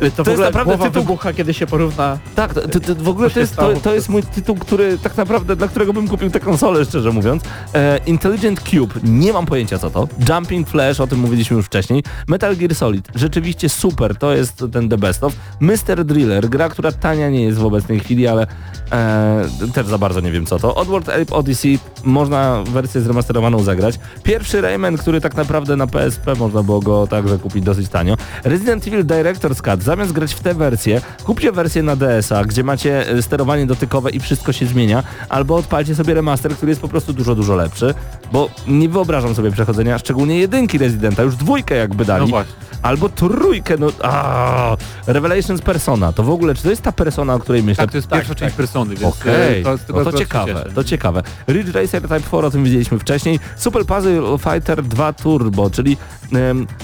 to, 0.00 0.10
to 0.10 0.24
w 0.24 0.28
ogóle 0.28 0.46
naprawdę 0.46 0.76
głowa 0.76 0.90
tytuł- 0.90 1.02
wybucha, 1.02 1.32
kiedy 1.32 1.54
się 1.54 1.66
porówna. 1.66 2.18
Tak, 2.34 2.54
to, 2.54 2.60
to, 2.68 2.80
to 2.80 2.94
w 2.94 3.08
ogóle 3.08 3.30
to 3.30 3.40
jest, 3.40 3.56
to, 3.56 3.72
to 3.74 3.94
jest 3.94 4.08
mój 4.08 4.22
tytuł, 4.22 4.56
który 4.56 4.98
tak 4.98 5.16
naprawdę, 5.16 5.56
dla 5.56 5.68
którego 5.68 5.92
bym 5.92 6.08
kupił 6.08 6.30
tę 6.30 6.40
konsolę, 6.40 6.84
szczerze 6.84 7.10
mówiąc. 7.10 7.42
E, 7.74 7.98
Intelligent 8.06 8.60
Cube, 8.60 8.94
nie 9.04 9.32
mam 9.32 9.46
pojęcia 9.46 9.78
co 9.78 9.90
to. 9.90 10.08
Jumping 10.28 10.68
Flash, 10.68 11.00
o 11.00 11.06
tym 11.06 11.18
mówiliśmy 11.18 11.56
już 11.56 11.66
wcześniej. 11.66 12.02
Metal 12.28 12.56
Gear 12.56 12.74
Solid, 12.74 13.08
rzeczywiście 13.14 13.68
super, 13.68 14.16
to 14.16 14.32
jest 14.34 14.64
ten 14.72 14.88
the 14.88 14.98
best 14.98 15.24
of. 15.24 15.32
Mr. 15.60 16.04
Driller, 16.04 16.48
gra, 16.48 16.68
która 16.68 16.92
tania 16.92 17.30
nie 17.30 17.42
jest 17.42 17.58
w 17.58 17.64
obecnej 17.64 18.00
chwili, 18.00 18.26
ale 18.26 18.46
e, 18.92 19.44
też 19.74 19.86
za 19.86 19.98
bardzo 19.98 20.20
nie 20.20 20.32
wiem 20.32 20.46
co 20.46 20.58
to. 20.58 20.74
Oddworld 20.74 21.08
Ape 21.08 21.34
Odyssey, 21.34 21.78
można 22.04 22.62
wersję 22.66 23.00
zremasterowaną 23.00 23.62
zagrać. 23.62 23.98
Pierwszy 24.22 24.60
Rayman, 24.60 24.96
który 24.96 25.20
tak 25.20 25.34
naprawdę 25.36 25.76
na 25.76 25.86
PSP 25.86 26.34
można 26.34 26.62
było 26.62 26.80
go 26.80 27.06
także 27.06 27.38
kupić 27.38 27.64
dosyć 27.64 27.88
tanio. 27.88 28.16
Resident 28.44 28.86
Evil 28.86 29.04
Director's 29.04 29.62
Cut, 29.62 29.82
zamiast 29.86 30.12
grać 30.12 30.34
w 30.34 30.40
tę 30.40 30.54
wersję, 30.54 31.00
kupcie 31.24 31.52
wersję 31.52 31.82
na 31.82 31.96
DS-a, 31.96 32.44
gdzie 32.44 32.64
macie 32.64 33.08
e, 33.10 33.22
sterowanie 33.22 33.66
dotykowe 33.66 34.10
i 34.10 34.20
wszystko 34.20 34.52
się 34.52 34.66
zmienia, 34.66 35.02
albo 35.28 35.56
odpalcie 35.56 35.94
sobie 35.94 36.14
remaster, 36.14 36.52
który 36.56 36.70
jest 36.70 36.80
po 36.80 36.88
prostu 36.88 37.12
dużo, 37.12 37.34
dużo 37.34 37.54
lepszy, 37.54 37.94
bo 38.32 38.50
nie 38.68 38.88
wyobrażam 38.88 39.34
sobie 39.34 39.50
przechodzenia, 39.50 39.98
szczególnie 39.98 40.38
jedynki 40.38 40.78
Residenta, 40.78 41.22
już 41.22 41.36
dwójkę 41.36 41.74
jakby 41.74 42.04
dali. 42.04 42.24
No 42.24 42.26
właśnie. 42.30 42.65
Albo 42.86 43.08
trójkę, 43.08 43.76
no 43.78 43.88
aaa, 44.02 44.76
Revelations 45.06 45.62
Persona, 45.62 46.12
to 46.12 46.22
w 46.22 46.30
ogóle, 46.30 46.54
czy 46.54 46.62
to 46.62 46.70
jest 46.70 46.82
ta 46.82 46.92
persona, 46.92 47.34
o 47.34 47.38
której 47.38 47.62
myślę? 47.62 47.84
Tak, 47.84 47.90
to 47.90 47.98
jest 47.98 48.08
pierwsza 48.08 48.34
część 48.34 48.56
persony, 48.56 48.96
więc 48.96 49.14
Okej, 49.14 49.60
e, 49.60 49.64
to, 49.64 49.78
tego 49.78 49.98
no 49.98 50.04
to 50.04 50.12
się 50.12 50.18
ciekawe, 50.18 50.64
to 50.74 50.84
ciekawe. 50.84 51.22
Ridge 51.48 51.74
Racer 51.74 52.02
Type 52.02 52.20
4, 52.20 52.46
o 52.46 52.50
tym 52.50 52.64
widzieliśmy 52.64 52.98
wcześniej. 52.98 53.40
Super 53.56 53.86
Puzzle 53.86 54.38
Fighter 54.38 54.82
2 54.82 55.12
Turbo, 55.12 55.70
czyli 55.70 55.96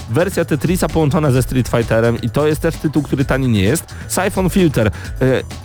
wersja 0.09 0.45
Tetrisa 0.45 0.89
połączona 0.89 1.31
ze 1.31 1.43
Street 1.43 1.67
Fighterem 1.67 2.21
i 2.21 2.29
to 2.29 2.47
jest 2.47 2.61
też 2.61 2.75
tytuł, 2.75 3.03
który 3.03 3.25
tani 3.25 3.47
nie 3.47 3.63
jest. 3.63 3.95
Siphon 4.07 4.49
Filter. 4.49 4.87
E, 4.87 4.91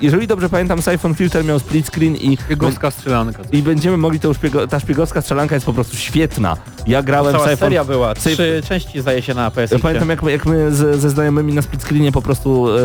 jeżeli 0.00 0.26
dobrze 0.26 0.48
pamiętam, 0.48 0.82
Siphon 0.82 1.14
Filter 1.14 1.44
miał 1.44 1.58
split 1.58 1.86
screen 1.86 2.16
i, 2.16 2.38
Biegowska 2.48 2.90
strzelanka. 2.90 3.42
i 3.52 3.62
będziemy 3.62 3.96
mogli 3.96 4.20
to 4.20 4.34
szpiego, 4.34 4.66
ta 4.66 4.80
szpiegowska 4.80 5.22
strzelanka 5.22 5.54
jest 5.54 5.66
po 5.66 5.72
prostu 5.72 5.96
świetna. 5.96 6.56
Ja 6.86 7.02
grałem 7.02 7.32
w 7.32 7.36
Cała 7.36 7.44
Siphon 7.44 7.58
seria 7.58 7.84
była, 7.84 8.14
trzy 8.14 8.62
części 8.68 9.00
zdaje 9.00 9.22
się 9.22 9.34
na 9.34 9.50
ja 9.70 9.78
pamiętam 9.82 10.08
jak, 10.08 10.22
jak 10.30 10.46
my 10.46 10.74
z, 10.74 11.00
ze 11.00 11.10
znajomymi 11.10 11.52
na 11.52 11.62
split 11.62 11.82
screenie 11.82 12.12
po 12.12 12.22
prostu 12.22 12.68
e, 12.68 12.80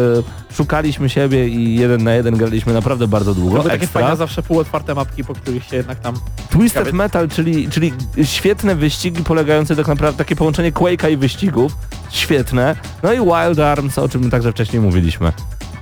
szukaliśmy 0.53 1.10
siebie 1.10 1.48
i 1.48 1.76
jeden 1.76 2.03
na 2.03 2.14
jeden 2.14 2.38
graliśmy 2.38 2.74
naprawdę 2.74 3.07
bardzo 3.07 3.36
długo. 3.36 3.57
Były 3.57 3.70
takie 3.70 3.88
fajne 3.88 4.15
zawsze 4.15 4.44
półotwarte 4.44 4.95
mapki, 4.95 5.24
po 5.24 5.34
których 5.34 5.64
się 5.64 5.76
jednak 5.76 5.99
tam... 5.99 6.15
Twisted 6.49 6.94
Metal, 6.94 7.30
czyli, 7.30 7.70
czyli 7.70 7.94
świetne 8.24 8.76
wyścigi 8.76 9.24
polegające 9.24 9.76
tak 9.76 9.88
naprawdę 9.88 10.18
takie 10.18 10.36
połączenie 10.36 10.72
Quake'a 10.72 11.11
i 11.11 11.18
wyścigów. 11.18 11.76
Świetne. 12.10 12.76
No 13.03 13.14
i 13.14 13.18
Wild 13.18 13.60
Arms, 13.60 13.98
o 13.98 14.10
czym 14.10 14.30
także 14.30 14.52
wcześniej 14.52 14.82
mówiliśmy. 14.82 15.34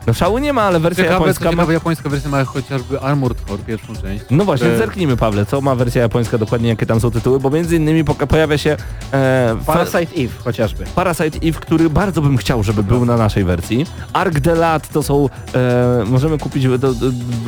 No 0.08 0.14
szału 0.14 0.38
nie 0.38 0.54
ma, 0.54 0.62
ale 0.62 0.80
wersja 0.80 1.04
Ciekawe, 1.04 1.20
japońska 1.20 1.46
ma... 1.46 1.52
ciekawe, 1.52 1.74
japońska 1.74 2.10
wersja 2.10 2.30
ma 2.30 2.46
chociażby 2.46 3.00
Armored 3.02 3.38
Core, 3.48 3.64
pierwszą 3.64 3.96
część. 3.96 4.26
No 4.32 4.46
właśnie, 4.46 4.68
które- 4.68 4.78
zerknijmy 4.78 5.18
Pawle, 5.18 5.46
co 5.46 5.62
ma 5.62 5.76
wersja 5.76 6.02
japońska 6.02 6.38
dokładnie, 6.38 6.70
jakie 6.70 6.86
tam 6.86 7.00
są 7.00 7.12
tytuły, 7.12 7.40
bo 7.40 7.50
między 7.50 7.76
innymi 7.76 8.04
poka- 8.06 8.28
pojawia 8.28 8.58
się 8.58 8.78
e, 9.14 9.56
Parasite 9.66 10.00
Eve 10.00 10.34
chociażby. 10.44 10.84
Parasite 10.96 11.40
Eve, 11.48 11.60
który 11.60 11.90
bardzo 11.90 12.22
bym 12.22 12.38
chciał, 12.38 12.64
żeby 12.64 12.84
był 12.84 13.06
na 13.06 13.18
naszej 13.18 13.44
wersji. 13.44 13.86
Arc 14.14 14.40
de 14.40 14.56
Lat 14.56 14.90
to 14.90 15.04
są, 15.04 15.30
e, 15.56 16.04
możemy 16.06 16.38
kupić 16.38 16.64
do, 16.68 16.78
do, 16.78 16.94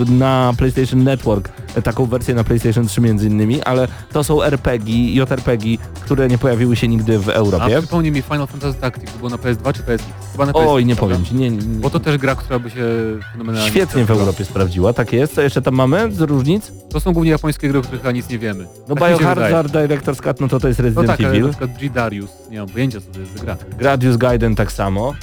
na 0.10 0.54
PlayStation 0.58 1.04
Network 1.04 1.50
e, 1.76 1.82
taką 1.82 2.06
wersję 2.06 2.36
na 2.36 2.44
PlayStation 2.44 2.88
3 2.88 3.02
między 3.02 3.28
innymi, 3.28 3.62
ale 3.64 3.88
to 4.12 4.24
są 4.24 4.44
RPG, 4.44 4.94
JRPG, 5.14 5.66
które 6.02 6.28
nie 6.28 6.38
pojawiły 6.38 6.76
się 6.76 6.88
nigdy 6.88 7.20
w 7.20 7.30
A 7.30 7.34
Europie. 7.34 7.80
przypomnij 7.80 8.12
mi 8.12 8.22
Final 8.22 8.48
Fantasy 8.48 8.80
Tactics, 8.80 9.18
było 9.18 9.30
na 9.30 9.38
PS2 9.38 9.74
czy 9.74 9.84
PSX? 9.84 10.04
Chyba 10.32 10.46
na 10.46 10.54
PSX, 10.54 10.68
Oj, 10.70 10.86
nie 10.86 10.96
powiem 10.96 11.26
ci, 11.26 11.36
nie, 11.36 11.50
nie, 11.52 11.58
nie. 11.58 11.80
Bo 11.80 11.90
to 11.90 12.00
też 12.00 12.18
gra, 12.18 12.36
która 12.44 12.60
by 12.60 12.70
się 12.70 12.86
fenomenalnie... 13.32 13.70
Świetnie 13.70 14.06
w. 14.06 14.12
Europie 14.12 14.46
sprawdziła, 14.46 14.94
tak 14.94 15.14
jest. 15.14 15.36
Co 15.36 15.42
jeszcze 15.42 15.62
tam 15.62 15.74
mamy 15.76 16.12
z 16.12 16.22
różnic? 16.22 16.72
To 16.90 17.00
są 17.00 17.14
głównie 17.14 17.32
japońskie 17.32 17.68
gry, 17.70 17.80
o 17.80 17.82
których 17.82 18.02
chyba 18.02 18.12
nic 18.12 18.30
nie 18.30 18.40
wiemy. 18.40 18.68
No 18.88 18.96
Tak. 18.96 19.10
Biohazard, 19.10 19.72
Director's 19.74 20.22
Cut, 20.22 20.40
no 20.40 20.48
to 20.48 20.60
to 20.60 20.68
jest 20.68 20.80
No 20.80 20.84
Resident 20.84 21.08
tak, 21.08 21.20
ale 21.20 21.30
na 21.30 21.36
Evil. 21.36 21.50
przykład 21.50 21.78
G 21.80 21.90
Darius, 21.90 22.30
nie 22.52 22.60
mam 22.60 22.70
pojęcia 22.70 23.02
co 23.02 23.08
to 23.14 23.20
jest 23.20 23.42
gra. 23.42 23.58
Gradius 23.78 24.18
Gaiden 24.18 24.56
tak 24.56 24.72
samo. 24.72 25.14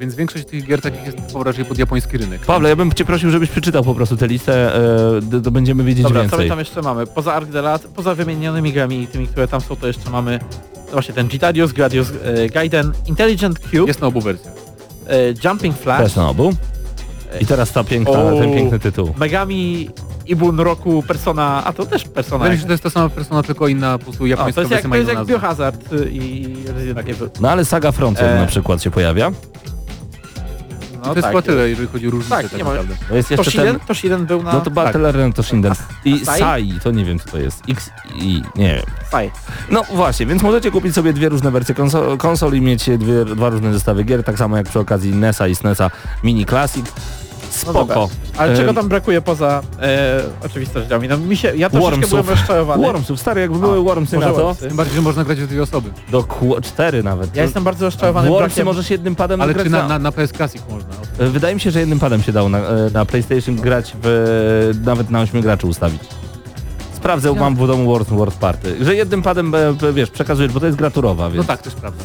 Więc 0.00 0.14
większość 0.14 0.44
tych 0.44 0.66
gier 0.66 0.80
takich 0.80 1.04
jest 1.04 1.16
typowo 1.16 1.44
raczej 1.44 1.64
pod 1.64 1.78
japoński 1.78 2.18
rynek. 2.18 2.40
Pawle, 2.40 2.68
ja 2.68 2.76
bym 2.76 2.92
cię 2.92 3.04
prosił, 3.04 3.30
żebyś 3.30 3.50
przeczytał 3.50 3.84
po 3.84 3.94
prostu 3.94 4.16
tę 4.16 4.26
listę, 4.26 4.74
e, 5.36 5.40
to 5.40 5.50
będziemy 5.50 5.84
wiedzieć 5.84 6.02
Dobra, 6.02 6.20
co 6.20 6.24
my 6.24 6.30
więcej. 6.30 6.48
tam 6.48 6.58
jeszcze 6.58 6.82
mamy? 6.82 7.06
Poza 7.06 7.34
Arc 7.34 7.48
de 7.50 7.62
Lat, 7.62 7.82
poza 7.82 8.14
wymienionymi 8.14 8.72
grami 8.72 9.02
i 9.02 9.06
tymi, 9.06 9.26
które 9.26 9.48
tam 9.48 9.60
są, 9.60 9.76
to 9.76 9.86
jeszcze 9.86 10.10
mamy 10.10 10.40
no 10.86 10.92
właśnie 10.92 11.14
ten 11.14 11.28
Gitarius, 11.28 11.72
Gradius, 11.72 12.08
e, 12.24 12.48
Gaiden, 12.48 12.92
Intelligent 13.06 13.58
Cube, 13.58 13.86
Jest 13.86 14.00
na 14.00 14.06
obu 14.06 14.20
wersjach. 14.20 14.54
E, 15.10 15.48
Jumping 15.48 15.76
Flash, 15.78 16.02
Też 16.02 16.16
na 16.16 16.28
obu. 16.28 16.52
I 17.40 17.46
teraz 17.46 17.72
ta 17.72 17.84
piękna, 17.84 18.12
O. 18.22 18.32
ten 18.40 18.54
piękny 18.54 18.78
tytuł. 18.78 19.14
Megami 19.18 19.90
Ibun 20.26 20.60
Roku 20.60 21.02
Persona, 21.02 21.64
a 21.64 21.72
to 21.72 21.86
też 21.86 22.04
Persona. 22.04 22.38
Wydaje 22.38 22.52
mi 22.52 22.56
się, 22.58 22.60
że 22.60 22.66
to 22.66 22.72
jest 22.72 22.82
ta 22.82 22.90
sama 22.90 23.08
persona, 23.08 23.42
tylko 23.42 23.68
inna 23.68 23.98
po 23.98 24.04
prostu 24.04 24.26
japońska 24.26 24.54
to 24.54 24.60
jest 24.60 24.70
jak, 24.72 24.92
to 24.92 24.96
jest 24.96 25.10
jak. 25.10 25.26
Biohazard 25.26 25.92
y, 25.92 26.10
i 26.10 26.54
Resident 26.66 27.08
Evil. 27.08 27.30
No 27.40 27.50
ale 27.50 27.64
Saga 27.64 27.92
Frontier 27.92 28.24
E. 28.30 28.40
na 28.40 28.46
przykład 28.46 28.82
się 28.82 28.90
pojawia. 28.90 29.30
No 31.00 31.06
to 31.06 31.14
jest 31.14 31.22
tak, 31.22 31.30
chyba 31.30 31.42
tyle, 31.42 31.68
jeżeli 31.68 31.88
chodzi 31.88 32.08
o 32.08 32.10
różnicę 32.10 32.36
Tak, 32.36 32.48
tak, 32.48 32.58
nie 32.58 32.64
ma- 32.64 32.70
naprawdę. 32.70 32.96
To 33.08 33.16
jest 33.16 33.30
jeszcze 33.30 33.44
Toshiden, 33.44 33.78
ten... 33.78 33.86
Toshiden 33.86 34.26
był 34.26 34.42
na... 34.42 34.52
No 34.52 34.60
to 34.60 34.70
Battle 34.70 35.08
Arena 35.08 35.34
Toshinden. 35.34 35.72
I 36.04 36.24
Sai? 36.24 36.38
Sai, 36.38 36.72
to 36.82 36.90
nie 36.90 37.04
wiem 37.04 37.18
co 37.18 37.30
to 37.30 37.38
jest. 37.38 37.62
X 37.68 37.90
i 38.14 38.42
nie 38.56 38.74
wiem. 38.74 38.84
Faj. 39.10 39.30
No 39.70 39.82
właśnie, 39.94 40.26
więc 40.26 40.42
możecie 40.42 40.70
kupić 40.70 40.94
sobie 40.94 41.12
dwie 41.12 41.28
różne 41.28 41.50
wersje 41.50 41.74
konsol, 41.74 42.18
konsol 42.18 42.54
i 42.54 42.60
mieć 42.60 42.90
dwie, 42.98 43.24
dwa 43.24 43.48
różne 43.48 43.72
zestawy 43.72 44.04
gier, 44.04 44.24
tak 44.24 44.38
samo 44.38 44.56
jak 44.56 44.68
przy 44.68 44.78
okazji 44.78 45.14
NESa 45.14 45.48
i 45.48 45.54
SNESa 45.54 45.90
Mini 46.24 46.46
Classic. 46.46 46.86
No. 47.66 47.70
Spoko. 47.72 48.08
Ale 48.36 48.52
E, 48.52 48.56
czego 48.56 48.74
tam 48.74 48.88
brakuje 48.88 49.20
poza 49.22 49.62
e, 49.82 50.20
oczywistościami? 50.46 51.08
No 51.08 51.18
mi 51.18 51.36
się, 51.36 51.56
ja 51.56 51.70
troszeczkę 51.70 51.96
Wormsów. 51.96 52.10
byłem 52.10 52.38
rozczarowany. 52.38 52.82
Wormsów, 52.86 53.20
stary, 53.20 53.40
jakby 53.40 53.58
były 53.58 53.82
Wormsy 53.84 54.18
na 54.18 54.26
to. 54.32 54.54
Tym 54.54 54.76
bardziej, 54.76 54.96
że 54.96 55.02
można 55.02 55.24
grać 55.24 55.40
w 55.40 55.46
dwie 55.46 55.62
osoby. 55.62 55.90
do 56.10 56.24
cztery 56.62 57.02
nawet. 57.02 57.36
Ja 57.36 57.42
jestem 57.42 57.64
bardzo 57.64 57.84
rozczarowany 57.84 58.28
Wormsy 58.28 58.48
brakiem... 58.48 58.66
możesz 58.66 58.90
jednym 58.90 59.14
padem 59.16 59.40
Ale 59.40 59.54
grać 59.54 59.66
czy 59.66 59.70
na, 59.72 59.88
na, 59.88 59.98
na 59.98 60.12
PS 60.12 60.32
Classic 60.32 60.62
można? 60.70 60.88
E, 61.18 61.28
Wydaje 61.28 61.54
mi 61.54 61.60
się, 61.60 61.70
że 61.70 61.80
jednym 61.80 61.98
padem 62.00 62.22
się 62.22 62.32
dało 62.32 62.48
na, 62.48 62.58
e, 62.58 62.90
na 62.92 63.04
PlayStation 63.04 63.56
grać 63.56 63.96
w, 64.02 64.80
nawet 64.84 65.10
na 65.10 65.20
8 65.20 65.40
graczy 65.40 65.66
ustawić. 65.66 66.02
Sprawdzę, 66.96 67.32
mam 67.34 67.56
w 67.56 67.66
domu 67.66 67.86
World, 67.86 68.08
World 68.08 68.34
Party. 68.34 68.84
Że 68.84 68.94
jednym 68.94 69.22
padem, 69.22 69.52
wiesz, 69.92 70.10
przekazujesz, 70.10 70.52
bo 70.52 70.60
to 70.60 70.66
jest 70.66 70.78
graturowa, 70.78 71.24
No 71.24 71.30
więc... 71.30 71.46
tak, 71.46 71.62
też 71.62 71.74
prawda. 71.74 72.04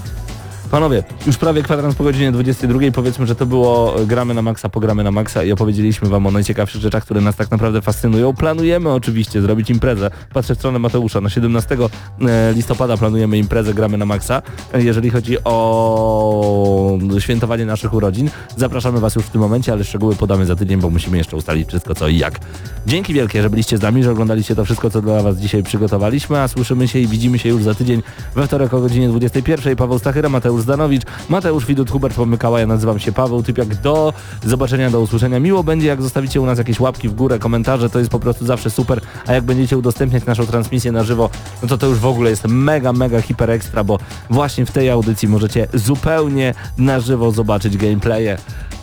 Panowie, 0.75 1.03
już 1.27 1.37
prawie 1.37 1.63
kwadrans 1.63 1.95
po 1.95 2.03
godzinie 2.03 2.31
22. 2.31 2.79
Powiedzmy, 2.93 3.27
że 3.27 3.35
to 3.35 3.45
było 3.45 4.01
e, 4.01 4.05
gramy 4.05 4.33
na 4.33 4.41
maksa, 4.41 4.69
pogramy 4.69 5.03
na 5.03 5.11
maksa 5.11 5.43
i 5.43 5.51
opowiedzieliśmy 5.51 6.09
wam 6.09 6.27
o 6.27 6.31
najciekawszych 6.31 6.81
rzeczach, 6.81 7.03
które 7.03 7.21
nas 7.21 7.35
tak 7.35 7.51
naprawdę 7.51 7.81
fascynują. 7.81 8.33
Planujemy 8.33 8.91
oczywiście 8.91 9.41
zrobić 9.41 9.69
imprezę. 9.69 10.11
Patrzę 10.33 10.55
w 10.55 10.57
stronę 10.57 10.79
Mateusza. 10.79 11.21
Na 11.21 11.29
17 11.29 11.77
e, 12.21 12.53
listopada 12.53 12.97
planujemy 12.97 13.37
imprezę 13.37 13.73
gramy 13.73 13.97
na 13.97 14.05
maksa. 14.05 14.41
Jeżeli 14.73 15.09
chodzi 15.09 15.37
o 15.43 16.97
świętowanie 17.19 17.65
naszych 17.65 17.93
urodzin, 17.93 18.29
zapraszamy 18.57 18.99
was 18.99 19.15
już 19.15 19.25
w 19.25 19.29
tym 19.29 19.41
momencie, 19.41 19.71
ale 19.71 19.83
szczegóły 19.83 20.15
podamy 20.15 20.45
za 20.45 20.55
tydzień, 20.55 20.79
bo 20.79 20.89
musimy 20.89 21.17
jeszcze 21.17 21.37
ustalić 21.37 21.67
wszystko 21.67 21.95
co 21.95 22.07
i 22.07 22.17
jak. 22.17 22.39
Dzięki 22.85 23.13
wielkie, 23.13 23.41
że 23.41 23.49
byliście 23.49 23.77
z 23.77 23.81
nami, 23.81 24.03
że 24.03 24.11
oglądaliście 24.11 24.55
to 24.55 24.65
wszystko, 24.65 24.89
co 24.89 25.01
dla 25.01 25.23
was 25.23 25.37
dzisiaj 25.37 25.63
przygotowaliśmy, 25.63 26.39
a 26.39 26.47
słyszymy 26.47 26.87
się 26.87 26.99
i 26.99 27.07
widzimy 27.07 27.39
się 27.39 27.49
już 27.49 27.63
za 27.63 27.75
tydzień 27.75 28.03
we 28.35 28.47
wtorek 28.47 28.73
o 28.73 28.81
godzinie 28.81 29.09
21. 29.09 29.75
Paweł 29.75 29.99
Stachyra, 29.99 30.29
Mateusz 30.29 30.64
Zdanowicz, 30.65 31.03
Mateusz 31.29 31.65
Widut, 31.65 31.91
Hubert 31.91 32.15
Pomykała, 32.15 32.59
ja 32.59 32.67
nazywam 32.67 32.99
się 32.99 33.11
Paweł 33.11 33.43
Typiak. 33.43 33.75
Do 33.75 34.13
zobaczenia, 34.45 34.89
do 34.89 35.01
usłyszenia. 35.01 35.39
Miło 35.39 35.63
będzie, 35.63 35.87
jak 35.87 36.01
zostawicie 36.01 36.41
u 36.41 36.45
nas 36.45 36.57
jakieś 36.57 36.79
łapki 36.79 37.09
w 37.09 37.13
górę, 37.13 37.39
komentarze, 37.39 37.89
to 37.89 37.99
jest 37.99 38.11
po 38.11 38.19
prostu 38.19 38.45
zawsze 38.45 38.69
super, 38.69 39.01
a 39.27 39.33
jak 39.33 39.43
będziecie 39.43 39.77
udostępniać 39.77 40.25
naszą 40.25 40.45
transmisję 40.45 40.91
na 40.91 41.03
żywo, 41.03 41.29
no 41.61 41.67
to 41.67 41.77
to 41.77 41.87
już 41.87 41.99
w 41.99 42.05
ogóle 42.05 42.29
jest 42.29 42.47
mega, 42.47 42.93
mega 42.93 43.21
hiper 43.21 43.49
ekstra, 43.49 43.83
bo 43.83 43.99
właśnie 44.29 44.65
w 44.65 44.71
tej 44.71 44.89
audycji 44.89 45.27
możecie 45.27 45.67
zupełnie 45.73 46.53
na 46.77 46.99
żywo 46.99 47.31
zobaczyć 47.31 47.77
gameplaye 47.77 48.37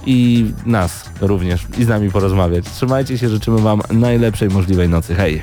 i 0.07 0.47
nas 0.67 1.11
również 1.21 1.67
i 1.79 1.85
z 1.85 1.89
nami 1.89 2.11
porozmawiać. 2.11 2.65
Trzymajcie 2.65 3.19
się, 3.19 3.29
życzymy 3.29 3.59
wam 3.59 3.81
najlepszej 3.91 4.49
możliwej 4.49 4.89
nocy. 4.89 5.15
Hej! 5.15 5.43